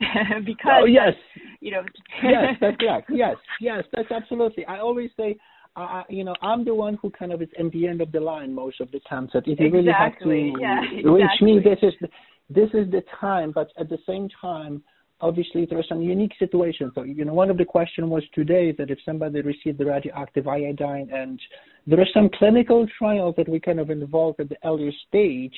because 0.44 0.72
oh 0.82 0.84
yes 0.84 1.14
you 1.60 1.70
know 1.70 1.82
yes 2.22 2.56
that's 2.60 2.76
correct 2.80 3.10
yes 3.12 3.36
yes 3.60 3.84
that's 3.92 4.10
absolutely 4.10 4.64
i 4.66 4.78
always 4.78 5.10
say 5.16 5.36
uh, 5.76 6.02
you 6.08 6.24
know, 6.24 6.34
I'm 6.42 6.64
the 6.64 6.74
one 6.74 6.98
who 7.00 7.10
kind 7.10 7.32
of 7.32 7.40
is 7.42 7.48
in 7.58 7.70
the 7.70 7.86
end 7.86 8.00
of 8.00 8.10
the 8.12 8.20
line 8.20 8.52
most 8.52 8.80
of 8.80 8.90
the 8.90 9.00
time. 9.08 9.28
So 9.32 9.38
if 9.38 9.46
you 9.46 9.66
exactly. 9.66 9.72
really 9.78 9.92
have 9.92 10.18
to 10.18 10.60
yeah, 10.60 11.10
reach 11.10 11.22
exactly. 11.22 11.54
me, 11.54 11.60
this 11.60 11.78
is 11.82 11.94
the, 12.00 12.08
this 12.48 12.68
is 12.74 12.90
the 12.90 13.02
time. 13.20 13.52
But 13.52 13.70
at 13.78 13.88
the 13.88 13.98
same 14.06 14.28
time, 14.40 14.82
obviously 15.20 15.66
there 15.66 15.78
are 15.78 15.84
some 15.88 16.02
unique 16.02 16.32
situations. 16.38 16.92
So 16.94 17.04
you 17.04 17.24
know, 17.24 17.34
one 17.34 17.50
of 17.50 17.56
the 17.56 17.64
questions 17.64 18.08
was 18.08 18.24
today 18.34 18.72
that 18.78 18.90
if 18.90 18.98
somebody 19.04 19.42
received 19.42 19.78
the 19.78 19.86
radioactive 19.86 20.48
iodine, 20.48 21.08
and 21.12 21.40
there 21.86 22.00
are 22.00 22.08
some 22.12 22.28
clinical 22.38 22.86
trials 22.98 23.34
that 23.36 23.48
we 23.48 23.60
kind 23.60 23.80
of 23.80 23.90
involved 23.90 24.40
at 24.40 24.48
the 24.48 24.56
earlier 24.64 24.92
stage. 25.08 25.54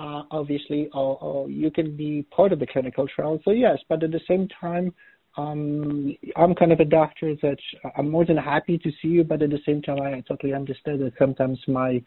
Uh, 0.00 0.22
obviously, 0.30 0.88
or, 0.94 1.18
or 1.20 1.50
you 1.50 1.70
can 1.70 1.94
be 1.94 2.26
part 2.34 2.52
of 2.54 2.58
the 2.58 2.66
clinical 2.66 3.06
trial. 3.06 3.38
So 3.44 3.50
yes, 3.50 3.76
but 3.86 4.02
at 4.02 4.10
the 4.10 4.20
same 4.26 4.48
time, 4.58 4.94
um, 5.36 6.16
I'm 6.36 6.54
kind 6.54 6.72
of 6.72 6.80
a 6.80 6.86
doctor 6.86 7.34
that 7.42 7.58
I'm 7.98 8.10
more 8.10 8.24
than 8.24 8.38
happy 8.38 8.78
to 8.78 8.90
see 9.02 9.08
you, 9.08 9.24
but 9.24 9.42
at 9.42 9.50
the 9.50 9.60
same 9.66 9.82
time, 9.82 10.00
I 10.00 10.22
totally 10.26 10.54
understand 10.54 11.02
that 11.02 11.12
sometimes 11.18 11.58
my 11.68 12.02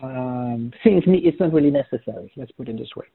um, 0.00 0.72
seeing 0.84 1.02
me 1.06 1.18
it's 1.24 1.40
not 1.40 1.52
really 1.52 1.72
necessary. 1.72 2.32
Let's 2.36 2.52
put 2.52 2.68
it 2.68 2.78
this 2.78 2.94
way. 2.94 3.06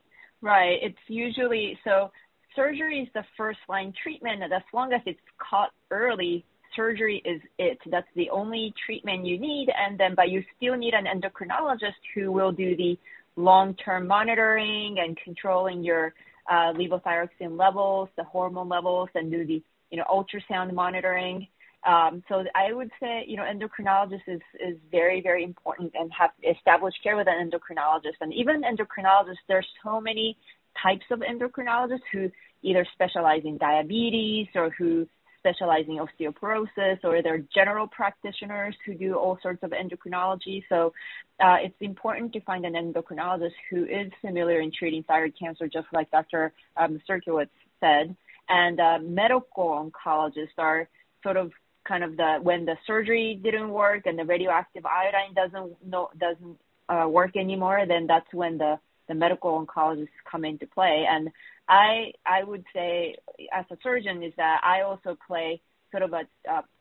Right. 0.42 0.78
It's 0.82 0.98
usually 1.08 1.80
so. 1.86 2.12
Surgery 2.54 3.02
is 3.02 3.08
the 3.14 3.24
first 3.38 3.60
line 3.70 3.94
treatment, 4.02 4.44
and 4.44 4.52
as 4.52 4.64
long 4.74 4.92
as 4.92 5.02
it's 5.06 5.20
caught 5.38 5.72
early, 5.92 6.44
surgery 6.76 7.22
is 7.24 7.40
it. 7.60 7.78
That's 7.90 8.08
the 8.16 8.30
only 8.30 8.74
treatment 8.86 9.26
you 9.26 9.40
need, 9.40 9.70
and 9.70 9.98
then 9.98 10.16
but 10.16 10.30
you 10.32 10.44
still 10.58 10.76
need 10.76 10.96
an 10.96 11.06
endocrinologist 11.06 12.02
who 12.14 12.32
will 12.32 12.52
do 12.52 12.76
the 12.76 12.98
long 13.38 13.76
term 13.76 14.08
monitoring 14.08 14.98
and 15.00 15.18
controlling 15.24 15.84
your 15.84 16.14
uh, 16.50 16.74
levothyroxine 16.74 17.58
levels, 17.58 18.10
the 18.18 18.24
hormone 18.24 18.68
levels, 18.68 19.10
and 19.16 19.32
do 19.32 19.46
the 19.46 19.64
you 19.92 19.98
know 19.98 20.06
ultrasound 20.10 20.74
monitoring. 20.74 21.48
Um, 21.86 22.24
so 22.28 22.44
I 22.56 22.74
would 22.74 22.90
say 23.00 23.24
you 23.28 23.38
know 23.38 23.44
endocrinologist 23.44 24.28
is 24.28 24.42
is 24.60 24.78
very 24.92 25.22
very 25.22 25.44
important 25.44 25.94
and 25.98 26.12
have 26.18 26.32
established 26.44 26.98
care 27.04 27.16
with 27.16 27.28
an 27.30 27.50
endocrinologist. 27.50 28.18
And 28.20 28.34
even 28.34 28.64
endocrinologists, 28.64 29.46
there's 29.48 29.68
so 29.84 30.02
many 30.02 30.38
types 30.82 31.06
of 31.12 31.20
endocrinologists 31.20 32.02
who 32.12 32.30
either 32.64 32.86
specialize 32.94 33.42
in 33.46 33.58
diabetes 33.58 34.48
or 34.56 34.72
who 34.72 35.08
specialize 35.40 35.86
in 35.88 35.98
osteoporosis 35.98 37.04
or 37.04 37.22
they're 37.22 37.44
general 37.54 37.88
practitioners 37.88 38.76
who 38.86 38.94
do 38.94 39.16
all 39.16 39.38
sorts 39.42 39.64
of 39.64 39.72
endocrinology. 39.72 40.64
So 40.70 40.94
uh, 41.40 41.58
it's 41.62 41.76
important 41.82 42.34
to 42.34 42.42
find 42.42 42.66
an 42.66 42.74
endocrinologist 42.74 43.54
who 43.70 43.84
is 43.86 44.12
familiar 44.22 44.62
in 44.62 44.72
treating 44.78 45.04
thyroid 45.04 45.34
cancer, 45.40 45.68
just 45.68 45.88
like 45.94 46.10
Dr. 46.12 46.54
Um, 46.76 47.00
Serkiewicz 47.10 47.50
said. 47.80 48.16
And 48.50 48.80
uh, 48.80 49.00
medical 49.02 49.92
oncologists 50.06 50.58
are 50.58 50.88
sort 51.24 51.38
of 51.38 51.52
kind 51.88 52.04
of 52.04 52.18
the 52.18 52.38
when 52.42 52.66
the 52.66 52.76
surgery 52.86 53.40
didn't 53.42 53.70
work 53.70 54.06
and 54.06 54.20
the 54.20 54.26
radioactive 54.26 54.86
iodine 54.86 55.34
doesn't 55.34 55.76
no, 55.86 56.10
doesn't 56.18 56.58
uh, 56.90 57.08
work 57.08 57.36
anymore, 57.36 57.86
then 57.88 58.08
that's 58.08 58.32
when 58.34 58.58
the 58.58 58.80
the 59.08 59.14
medical 59.14 59.66
oncologists 59.66 60.10
come 60.30 60.46
into 60.46 60.68
play. 60.68 61.06
And 61.10 61.30
I 61.70 62.12
I 62.26 62.44
would 62.44 62.64
say 62.74 63.16
as 63.54 63.66
a 63.72 63.78
surgeon 63.84 64.24
is 64.24 64.34
that 64.38 64.62
I 64.64 64.82
also 64.82 65.18
play 65.28 65.62
sort 65.92 66.04
of 66.04 66.14
a 66.14 66.24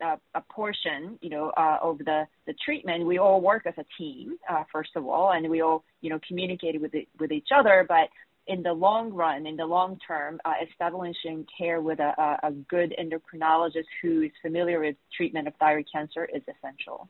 a, 0.01 0.17
a 0.35 0.41
portion, 0.51 1.17
you 1.21 1.29
know, 1.29 1.51
uh, 1.57 1.77
of 1.81 1.99
the 1.99 2.25
the 2.45 2.53
treatment. 2.65 3.05
We 3.05 3.17
all 3.17 3.41
work 3.41 3.65
as 3.65 3.73
a 3.77 3.85
team, 3.97 4.37
uh, 4.49 4.63
first 4.71 4.91
of 4.95 5.05
all, 5.05 5.31
and 5.31 5.49
we 5.49 5.61
all 5.61 5.83
you 6.01 6.09
know 6.09 6.19
communicate 6.27 6.79
with 6.81 6.93
it, 6.93 7.07
with 7.19 7.31
each 7.31 7.49
other. 7.55 7.85
But 7.87 8.09
in 8.47 8.63
the 8.63 8.73
long 8.73 9.13
run, 9.13 9.45
in 9.45 9.57
the 9.57 9.65
long 9.65 9.97
term, 10.07 10.39
uh, 10.45 10.53
establishing 10.69 11.45
care 11.57 11.81
with 11.81 11.99
a, 11.99 12.37
a 12.43 12.51
good 12.69 12.95
endocrinologist 12.99 13.85
who 14.01 14.21
is 14.21 14.31
familiar 14.41 14.79
with 14.79 14.95
treatment 15.15 15.47
of 15.47 15.53
thyroid 15.55 15.85
cancer 15.93 16.25
is 16.33 16.41
essential. 16.43 17.09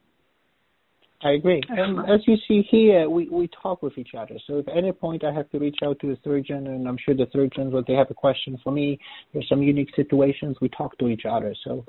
I 1.21 1.31
agree. 1.31 1.63
And 1.69 1.99
as 1.99 2.21
you 2.27 2.37
see 2.47 2.61
here, 2.69 3.09
we, 3.09 3.27
we 3.29 3.49
talk 3.61 3.81
with 3.81 3.97
each 3.97 4.11
other. 4.15 4.35
So 4.45 4.59
if 4.59 4.67
at 4.67 4.77
any 4.77 4.91
point 4.91 5.23
I 5.23 5.33
have 5.33 5.49
to 5.49 5.57
reach 5.57 5.79
out 5.83 5.99
to 6.01 6.11
a 6.11 6.15
surgeon, 6.23 6.67
and 6.67 6.87
I'm 6.87 6.97
sure 7.03 7.15
the 7.15 7.27
surgeons, 7.33 7.73
when 7.73 7.83
they 7.87 7.93
have 7.93 8.11
a 8.11 8.13
question 8.13 8.59
for 8.63 8.71
me, 8.71 8.99
there's 9.33 9.49
some 9.49 9.63
unique 9.63 9.89
situations, 9.95 10.57
we 10.61 10.69
talk 10.69 10.97
to 10.99 11.07
each 11.07 11.23
other. 11.29 11.55
So, 11.63 11.85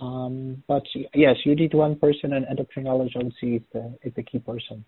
um, 0.00 0.64
but 0.66 0.82
yes, 1.14 1.36
you 1.44 1.54
need 1.54 1.74
one 1.74 1.96
person, 1.96 2.32
and 2.32 2.44
endocrinologist, 2.46 3.16
I 3.16 3.22
would 3.22 3.34
see, 3.40 3.54
is 3.54 3.62
the, 3.72 3.94
is 4.02 4.12
the 4.16 4.22
key 4.24 4.40
person. 4.40 4.84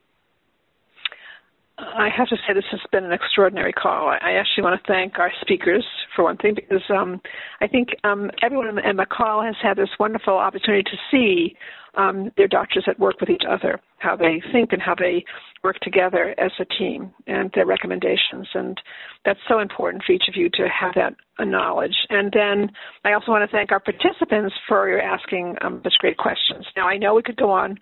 I 1.77 2.09
have 2.17 2.29
to 2.29 2.37
say 2.37 2.55
this 2.55 2.65
has 2.71 2.81
been 2.93 3.05
an 3.05 3.13
extraordinary 3.13 3.73
call. 3.73 4.09
I 4.09 4.33
actually 4.33 4.63
want 4.63 4.81
to 4.81 4.87
thank 4.87 5.19
our 5.19 5.33
speakers 5.41 5.85
for 6.15 6.23
one 6.23 6.37
thing 6.37 6.55
because 6.55 6.83
um, 6.89 7.21
I 7.61 7.67
think 7.67 7.89
um, 8.05 8.31
everyone 8.43 8.79
in 8.79 8.97
the 8.97 9.07
call 9.07 9.43
has 9.43 9.57
had 9.61 9.77
this 9.77 9.89
wonderful 9.99 10.35
opportunity 10.35 10.85
to 10.85 10.97
see 11.11 11.57
um, 11.97 12.31
their 12.37 12.47
doctors 12.47 12.85
at 12.87 12.99
work 12.99 13.21
with 13.21 13.29
each 13.29 13.43
other, 13.49 13.81
how 13.99 14.15
they 14.15 14.41
think 14.53 14.73
and 14.73 14.81
how 14.81 14.95
they 14.95 15.25
work 15.65 15.79
together 15.81 16.35
as 16.39 16.53
a 16.61 16.65
team, 16.65 17.13
and 17.27 17.51
their 17.55 17.67
recommendations. 17.67 18.47
And 18.55 18.81
that's 19.25 19.41
so 19.49 19.59
important 19.59 20.05
for 20.05 20.13
each 20.13 20.29
of 20.29 20.37
you 20.37 20.49
to 20.51 20.69
have 20.69 20.95
that 20.95 21.15
knowledge. 21.41 21.97
And 22.11 22.33
then 22.33 22.71
I 23.05 23.15
also 23.15 23.33
want 23.33 23.49
to 23.49 23.57
thank 23.57 23.73
our 23.73 23.81
participants 23.81 24.55
for 24.69 25.01
asking 25.01 25.57
um, 25.61 25.81
such 25.83 25.95
great 25.99 26.19
questions. 26.19 26.67
Now 26.77 26.89
I 26.89 26.99
know 26.99 27.15
we 27.15 27.23
could 27.23 27.37
go 27.37 27.51
on 27.51 27.79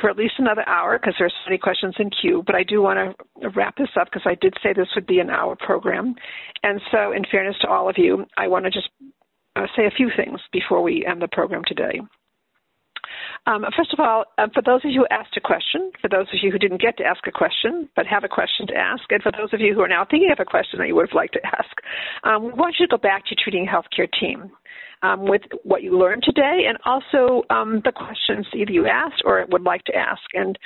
for 0.00 0.08
at 0.10 0.16
least 0.16 0.34
another 0.38 0.66
hour 0.68 0.98
because 0.98 1.14
there's 1.18 1.32
so 1.44 1.50
many 1.50 1.58
questions 1.58 1.94
in 1.98 2.10
queue, 2.10 2.42
but 2.46 2.54
I 2.54 2.62
do 2.62 2.82
want 2.82 3.16
to 3.40 3.48
wrap 3.50 3.76
this 3.76 3.88
up 4.00 4.06
because 4.06 4.22
I 4.24 4.36
did 4.40 4.54
say 4.62 4.72
this 4.72 4.88
would 4.94 5.06
be 5.06 5.18
an 5.18 5.30
hour 5.30 5.56
program. 5.56 6.14
And 6.62 6.80
so, 6.90 7.12
in 7.12 7.24
fairness 7.30 7.56
to 7.62 7.68
all 7.68 7.88
of 7.88 7.96
you, 7.98 8.26
I 8.36 8.48
want 8.48 8.64
to 8.66 8.70
just 8.70 8.88
uh, 9.56 9.66
say 9.76 9.86
a 9.86 9.90
few 9.90 10.10
things 10.16 10.40
before 10.52 10.82
we 10.82 11.04
end 11.06 11.22
the 11.22 11.28
program 11.28 11.62
today. 11.66 12.00
Um, 13.46 13.64
first 13.76 13.92
of 13.92 14.00
all, 14.00 14.24
uh, 14.38 14.48
for 14.52 14.62
those 14.62 14.84
of 14.84 14.90
you 14.90 15.00
who 15.00 15.06
asked 15.10 15.36
a 15.36 15.40
question, 15.40 15.90
for 16.00 16.08
those 16.08 16.28
of 16.28 16.38
you 16.42 16.50
who 16.52 16.58
didn't 16.58 16.80
get 16.80 16.96
to 16.98 17.04
ask 17.04 17.26
a 17.26 17.32
question 17.32 17.88
but 17.96 18.06
have 18.06 18.22
a 18.22 18.28
question 18.28 18.66
to 18.68 18.76
ask, 18.76 19.02
and 19.10 19.22
for 19.22 19.32
those 19.32 19.52
of 19.52 19.60
you 19.60 19.74
who 19.74 19.80
are 19.80 19.88
now 19.88 20.04
thinking 20.08 20.30
of 20.30 20.38
a 20.40 20.44
question 20.44 20.78
that 20.78 20.88
you 20.88 20.94
would 20.94 21.08
have 21.08 21.16
liked 21.16 21.32
to 21.34 21.46
ask, 21.46 21.72
um, 22.24 22.44
we 22.44 22.52
want 22.52 22.76
you 22.78 22.86
to 22.86 22.90
go 22.90 23.00
back 23.00 23.24
to 23.24 23.30
your 23.30 23.42
treating 23.42 23.66
healthcare 23.66 24.08
team 24.20 24.52
um, 25.02 25.26
with 25.26 25.42
what 25.62 25.82
you 25.82 25.98
learned 25.98 26.22
today 26.22 26.66
and 26.68 26.78
also 26.84 27.42
um, 27.50 27.80
the 27.84 27.92
questions 27.92 28.46
either 28.54 28.72
you 28.72 28.86
asked 28.86 29.22
or 29.24 29.44
would 29.50 29.62
like 29.62 29.84
to 29.84 29.94
ask. 29.94 30.22
And 30.34 30.58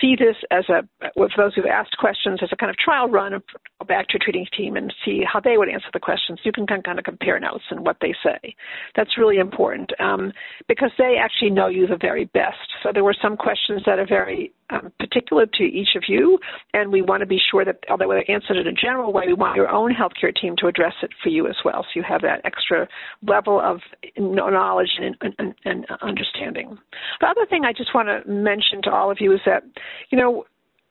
see 0.00 0.16
this 0.16 0.36
as 0.50 0.64
a, 0.68 0.82
with 1.16 1.32
those 1.36 1.54
who've 1.54 1.66
asked 1.66 1.96
questions, 1.98 2.40
as 2.42 2.50
a 2.52 2.56
kind 2.56 2.70
of 2.70 2.76
trial 2.76 3.08
run 3.08 3.34
of 3.34 3.42
back 3.86 4.08
to 4.08 4.16
a 4.16 4.20
treating 4.20 4.46
team 4.56 4.76
and 4.76 4.92
see 5.04 5.22
how 5.30 5.40
they 5.40 5.56
would 5.56 5.68
answer 5.68 5.88
the 5.92 6.00
questions. 6.00 6.40
You 6.44 6.52
can 6.52 6.66
kind 6.66 6.98
of 6.98 7.04
compare 7.04 7.38
notes 7.40 7.64
and 7.70 7.80
what 7.80 7.96
they 8.00 8.14
say. 8.22 8.54
That's 8.96 9.18
really 9.18 9.38
important 9.38 9.90
um, 10.00 10.32
because 10.68 10.90
they 10.98 11.16
actually 11.20 11.50
know 11.50 11.68
you 11.68 11.86
the 11.86 11.98
very 12.00 12.26
best. 12.26 12.56
So 12.82 12.90
there 12.92 13.04
were 13.04 13.16
some 13.20 13.36
questions 13.36 13.82
that 13.86 13.98
are 13.98 14.06
very 14.06 14.52
um, 14.70 14.92
particular 14.98 15.46
to 15.46 15.64
each 15.64 15.94
of 15.96 16.04
you, 16.08 16.38
and 16.74 16.90
we 16.92 17.02
want 17.02 17.20
to 17.20 17.26
be 17.26 17.40
sure 17.50 17.64
that 17.64 17.78
although 17.88 18.08
they 18.08 18.32
answered 18.32 18.56
it 18.56 18.66
in 18.66 18.74
a 18.74 18.80
general 18.80 19.12
way, 19.12 19.24
we 19.26 19.34
want 19.34 19.56
your 19.56 19.68
own 19.68 19.92
healthcare 19.92 20.34
team 20.34 20.54
to 20.58 20.66
address 20.66 20.94
it 21.02 21.10
for 21.22 21.28
you 21.28 21.46
as 21.46 21.56
well, 21.64 21.82
so 21.82 21.88
you 21.94 22.02
have 22.02 22.22
that 22.22 22.40
extra 22.44 22.88
level 23.26 23.60
of 23.60 23.80
knowledge 24.18 24.98
and, 25.00 25.16
and, 25.38 25.54
and 25.64 25.86
understanding. 26.02 26.78
The 27.20 27.26
other 27.26 27.46
thing 27.48 27.64
I 27.64 27.72
just 27.72 27.94
want 27.94 28.08
to 28.08 28.30
mention 28.30 28.82
to 28.84 28.90
all 28.90 29.10
of 29.10 29.18
you 29.20 29.32
is 29.32 29.40
that, 29.46 29.62
you 30.10 30.18
know, 30.18 30.44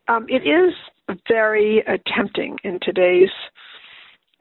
um, 0.07 0.25
it 0.27 0.47
is 0.47 0.73
very 1.27 1.83
uh, 1.87 1.97
tempting 2.15 2.57
in 2.63 2.79
today's 2.81 3.29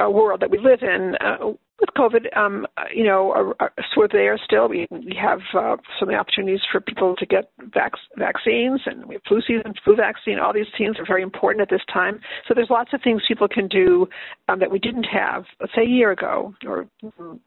uh, 0.03 0.11
world 0.11 0.41
that 0.41 0.51
we 0.51 0.59
live 0.59 0.81
in 0.83 1.15
uh, 1.21 1.53
with 1.81 1.91
COVID, 1.97 2.37
um, 2.37 2.67
you 2.95 3.05
know, 3.05 3.31
are, 3.31 3.55
are, 3.61 3.73
we're 3.97 4.09
there 4.09 4.39
still. 4.45 4.69
We, 4.69 4.87
we 4.91 5.17
have 5.21 5.39
uh, 5.55 5.77
so 5.99 6.07
many 6.07 6.19
opportunities 6.19 6.61
for 6.73 6.81
people 6.81 7.15
to 7.17 7.27
get 7.27 7.51
vac- 7.73 7.93
vaccines, 8.17 8.81
and 8.87 9.07
we 9.07 9.15
have 9.15 9.23
flu 9.29 9.41
season, 9.41 9.75
flu 9.85 9.95
vaccine. 9.95 10.39
All 10.41 10.53
these 10.53 10.67
things 10.77 10.97
are 10.99 11.07
very 11.07 11.23
important 11.23 11.63
at 11.63 11.71
this 11.71 11.83
time. 11.93 12.21
So 12.47 12.55
there's 12.55 12.71
lots 12.71 12.91
of 12.95 13.01
things 13.03 13.23
people 13.29 13.47
can 13.49 13.69
do 13.69 14.09
um, 14.49 14.59
that 14.59 14.71
we 14.71 14.81
didn't 14.81 15.05
have, 15.05 15.45
let's 15.61 15.73
say, 15.75 15.83
a 15.83 15.89
year 15.89 16.11
ago 16.11 16.55
or 16.67 16.87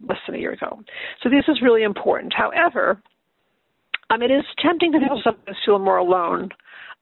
less 0.07 0.19
than 0.27 0.35
a 0.35 0.39
year 0.39 0.53
ago. 0.53 0.81
So 1.23 1.29
this 1.29 1.43
is 1.49 1.61
really 1.61 1.83
important. 1.83 2.33
However, 2.33 3.01
um, 4.11 4.21
it 4.21 4.31
is 4.31 4.43
tempting 4.59 4.91
to 4.91 4.99
people 4.99 5.21
sometimes 5.23 5.57
feel 5.65 5.79
more 5.79 5.97
alone 5.97 6.49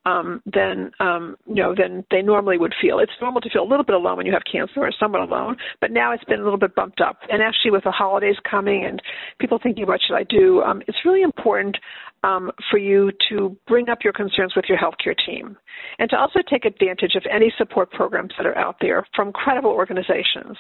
um, 0.05 0.41
than 0.45 0.91
um, 0.99 1.35
you 1.45 1.61
know 1.61 1.75
than 1.75 2.05
they 2.11 2.21
normally 2.21 2.57
would 2.57 2.73
feel. 2.81 2.99
It's 2.99 3.11
normal 3.21 3.41
to 3.41 3.49
feel 3.49 3.63
a 3.63 3.69
little 3.69 3.83
bit 3.83 3.95
alone 3.95 4.17
when 4.17 4.25
you 4.25 4.33
have 4.33 4.43
cancer 4.49 4.79
or 4.79 4.91
somewhat 4.97 5.21
alone, 5.21 5.57
but 5.81 5.91
now 5.91 6.13
it's 6.13 6.23
been 6.23 6.39
a 6.39 6.43
little 6.43 6.59
bit 6.59 6.75
bumped 6.75 7.01
up. 7.01 7.17
And 7.29 7.41
actually, 7.41 7.71
with 7.71 7.83
the 7.83 7.91
holidays 7.91 8.35
coming 8.49 8.85
and 8.85 9.01
people 9.39 9.59
thinking, 9.61 9.87
what 9.87 9.99
should 10.05 10.15
I 10.15 10.23
do? 10.23 10.61
Um, 10.61 10.81
it's 10.87 10.97
really 11.05 11.21
important 11.21 11.77
um, 12.23 12.51
for 12.69 12.77
you 12.77 13.11
to 13.29 13.55
bring 13.67 13.89
up 13.89 13.99
your 14.03 14.13
concerns 14.13 14.53
with 14.55 14.65
your 14.69 14.77
healthcare 14.77 15.15
team, 15.25 15.57
and 15.99 16.09
to 16.09 16.17
also 16.17 16.39
take 16.49 16.65
advantage 16.65 17.15
of 17.15 17.23
any 17.29 17.53
support 17.57 17.91
programs 17.91 18.31
that 18.37 18.45
are 18.45 18.57
out 18.57 18.77
there 18.81 19.05
from 19.15 19.31
credible 19.31 19.71
organizations. 19.71 20.57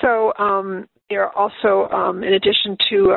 So 0.00 0.32
um, 0.38 0.88
there 1.08 1.24
are 1.24 1.36
also, 1.36 1.88
um, 1.94 2.24
in 2.24 2.32
addition 2.32 2.76
to 2.90 3.12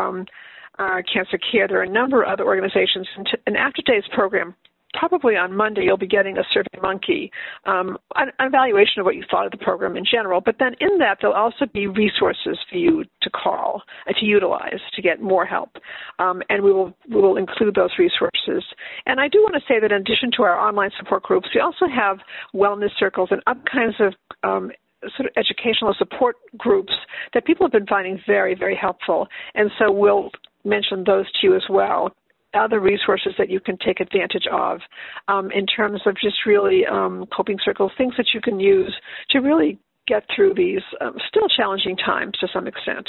uh, 0.80 1.02
Cancer 1.12 1.38
Care. 1.52 1.68
There 1.68 1.80
are 1.80 1.84
a 1.84 1.90
number 1.90 2.24
of 2.24 2.30
other 2.30 2.46
organizations. 2.46 3.08
And, 3.16 3.26
t- 3.26 3.42
and 3.46 3.58
after 3.58 3.82
today's 3.82 4.08
program, 4.14 4.56
probably 4.94 5.36
on 5.36 5.56
Monday 5.56 5.82
you'll 5.84 5.98
be 5.98 6.08
getting 6.08 6.38
a 6.38 6.44
Survey 6.52 6.80
Monkey, 6.82 7.32
um, 7.66 7.98
an, 8.16 8.30
an, 8.40 8.48
evaluation 8.48 9.00
of 9.00 9.06
what 9.06 9.16
you 9.16 9.24
thought 9.30 9.46
of 9.46 9.52
the 9.52 9.58
program 9.58 9.96
in 9.96 10.04
general. 10.10 10.42
But 10.42 10.56
then 10.60 10.74
in 10.80 10.98
that 11.00 11.18
there'll 11.22 11.36
also 11.36 11.66
be 11.74 11.88
resources 11.88 12.58
for 12.70 12.78
you 12.78 13.04
to 13.22 13.30
call 13.30 13.84
and 14.08 14.16
to 14.16 14.26
utilize 14.26 14.80
to 14.96 15.02
get 15.02 15.22
more 15.22 15.46
help, 15.46 15.70
um, 16.18 16.42
and 16.50 16.64
we 16.64 16.74
will 16.74 16.94
we 17.08 17.22
will 17.22 17.38
include 17.38 17.76
those 17.76 17.92
resources. 18.00 18.64
And 19.06 19.20
I 19.20 19.28
do 19.28 19.40
want 19.42 19.56
to 19.56 19.62
say 19.68 19.80
that 19.80 19.92
in 19.92 20.02
addition 20.02 20.32
to 20.38 20.44
our 20.44 20.60
online 20.60 20.92
support 20.98 21.24
groups, 21.24 21.50
we 21.54 21.62
also 21.62 21.86
have 21.88 22.18
wellness 22.56 22.92
circles 22.98 23.30
and 23.32 23.42
other 23.46 23.62
kinds 23.72 23.96
of 24.00 24.14
um, 24.44 24.72
sort 25.16 25.30
of 25.30 25.34
educational 25.38 25.94
support 25.98 26.36
groups 26.58 26.94
that 27.34 27.46
people 27.46 27.66
have 27.66 27.72
been 27.72 27.88
finding 27.88 28.20
very, 28.28 28.56
very 28.56 28.76
helpful. 28.76 29.28
And 29.56 29.72
so 29.80 29.92
we'll 29.92 30.32
mention 30.64 31.04
those 31.06 31.26
to 31.34 31.48
you 31.48 31.56
as 31.56 31.64
well 31.70 32.12
other 32.54 32.80
resources 32.80 33.34
that 33.38 33.50
you 33.50 33.60
can 33.60 33.78
take 33.78 34.00
advantage 34.00 34.48
of 34.52 34.80
um, 35.28 35.52
in 35.52 35.66
terms 35.66 36.02
of 36.06 36.16
just 36.22 36.46
really 36.46 36.86
um, 36.86 37.26
coping 37.36 37.58
circles, 37.64 37.92
things 37.98 38.14
that 38.18 38.28
you 38.34 38.42
can 38.42 38.60
use 38.60 38.94
to 39.30 39.40
really 39.40 39.78
get 40.10 40.24
through 40.36 40.56
these 40.56 40.82
um, 41.00 41.16
still 41.30 41.48
challenging 41.48 41.96
times 41.96 42.34
to 42.42 42.48
some 42.52 42.68
extent. 42.68 43.08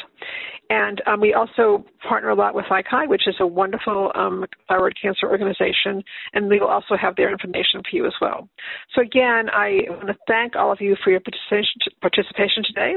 And 0.68 1.02
um, 1.06 1.20
we 1.20 1.34
also 1.34 1.84
partner 2.06 2.28
a 2.28 2.34
lot 2.36 2.54
with 2.54 2.66
ICI, 2.66 3.08
which 3.08 3.26
is 3.26 3.34
a 3.40 3.46
wonderful 3.46 4.12
um, 4.14 4.44
thyroid 4.68 4.94
cancer 5.02 5.28
organization, 5.28 6.04
and 6.32 6.48
we 6.48 6.60
will 6.60 6.68
also 6.68 6.94
have 7.00 7.16
their 7.16 7.32
information 7.32 7.82
for 7.82 7.96
you 7.96 8.06
as 8.06 8.12
well. 8.20 8.48
So 8.94 9.00
again, 9.00 9.50
I 9.52 9.80
want 9.88 10.06
to 10.06 10.16
thank 10.28 10.54
all 10.54 10.70
of 10.70 10.80
you 10.80 10.94
for 11.02 11.10
your 11.10 11.20
participation 11.20 12.62
today, 12.64 12.94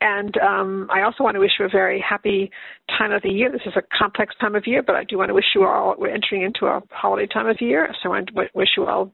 and 0.00 0.34
um, 0.38 0.88
I 0.90 1.02
also 1.02 1.22
want 1.22 1.34
to 1.34 1.40
wish 1.40 1.52
you 1.58 1.66
a 1.66 1.68
very 1.68 2.00
happy 2.00 2.50
time 2.98 3.12
of 3.12 3.22
the 3.22 3.28
year. 3.28 3.52
This 3.52 3.66
is 3.66 3.74
a 3.76 3.82
complex 3.98 4.34
time 4.40 4.54
of 4.54 4.66
year, 4.66 4.82
but 4.82 4.96
I 4.96 5.04
do 5.04 5.18
want 5.18 5.28
to 5.28 5.34
wish 5.34 5.52
you 5.54 5.64
all, 5.66 5.94
we're 5.98 6.14
entering 6.14 6.42
into 6.42 6.66
a 6.66 6.80
holiday 6.90 7.26
time 7.26 7.48
of 7.48 7.60
year, 7.60 7.92
so 8.02 8.14
I 8.14 8.20
wish 8.54 8.70
you 8.78 8.86
all 8.86 9.12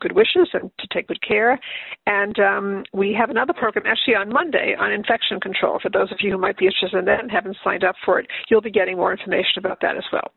good 0.00 0.12
wishes 0.12 0.48
and 0.52 0.70
to 0.78 0.86
take 0.92 1.08
good 1.08 1.20
care. 1.26 1.58
And 2.06 2.38
um, 2.38 2.84
we 2.92 3.16
have 3.18 3.30
another 3.30 3.52
program 3.52 3.86
actually 3.86 4.14
on 4.14 4.32
Monday 4.32 4.74
on 4.78 4.92
infection 4.92 5.40
control. 5.40 5.78
For 5.80 5.90
those 5.90 6.10
of 6.12 6.18
you 6.20 6.32
who 6.32 6.38
might 6.38 6.56
be 6.56 6.66
interested 6.66 6.98
in 6.98 7.04
that 7.06 7.20
and 7.20 7.30
haven't 7.30 7.56
signed 7.64 7.84
up 7.84 7.94
for 8.04 8.18
it, 8.18 8.26
you'll 8.48 8.60
be 8.60 8.70
getting 8.70 8.96
more 8.96 9.12
information 9.12 9.58
about 9.58 9.80
that 9.82 9.96
as 9.96 10.04
well. 10.12 10.32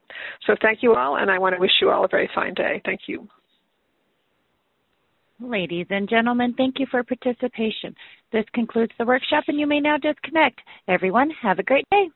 So 0.46 0.56
thank 0.62 0.82
you 0.82 0.96
all, 0.96 1.18
and 1.18 1.30
I 1.30 1.40
want 1.40 1.56
to 1.56 1.62
wish 1.62 1.72
you 1.82 1.90
all 1.92 2.06
a 2.06 2.08
very 2.08 2.30
fine 2.34 2.54
day. 2.54 2.82
Thank 2.86 3.02
you. 3.08 3.28
Ladies 5.40 5.88
and 5.90 6.08
gentlemen, 6.08 6.54
thank 6.56 6.80
you 6.80 6.86
for 6.90 7.04
participation. 7.04 7.94
This 8.32 8.46
concludes 8.54 8.94
the 8.98 9.06
workshop, 9.06 9.44
and 9.48 9.60
you 9.60 9.68
may 9.68 9.82
now 9.82 9.98
disconnect. 9.98 10.62
Everyone, 10.88 11.30
have 11.42 11.60
a 11.60 11.64
great 11.64 11.86
day. 11.92 12.10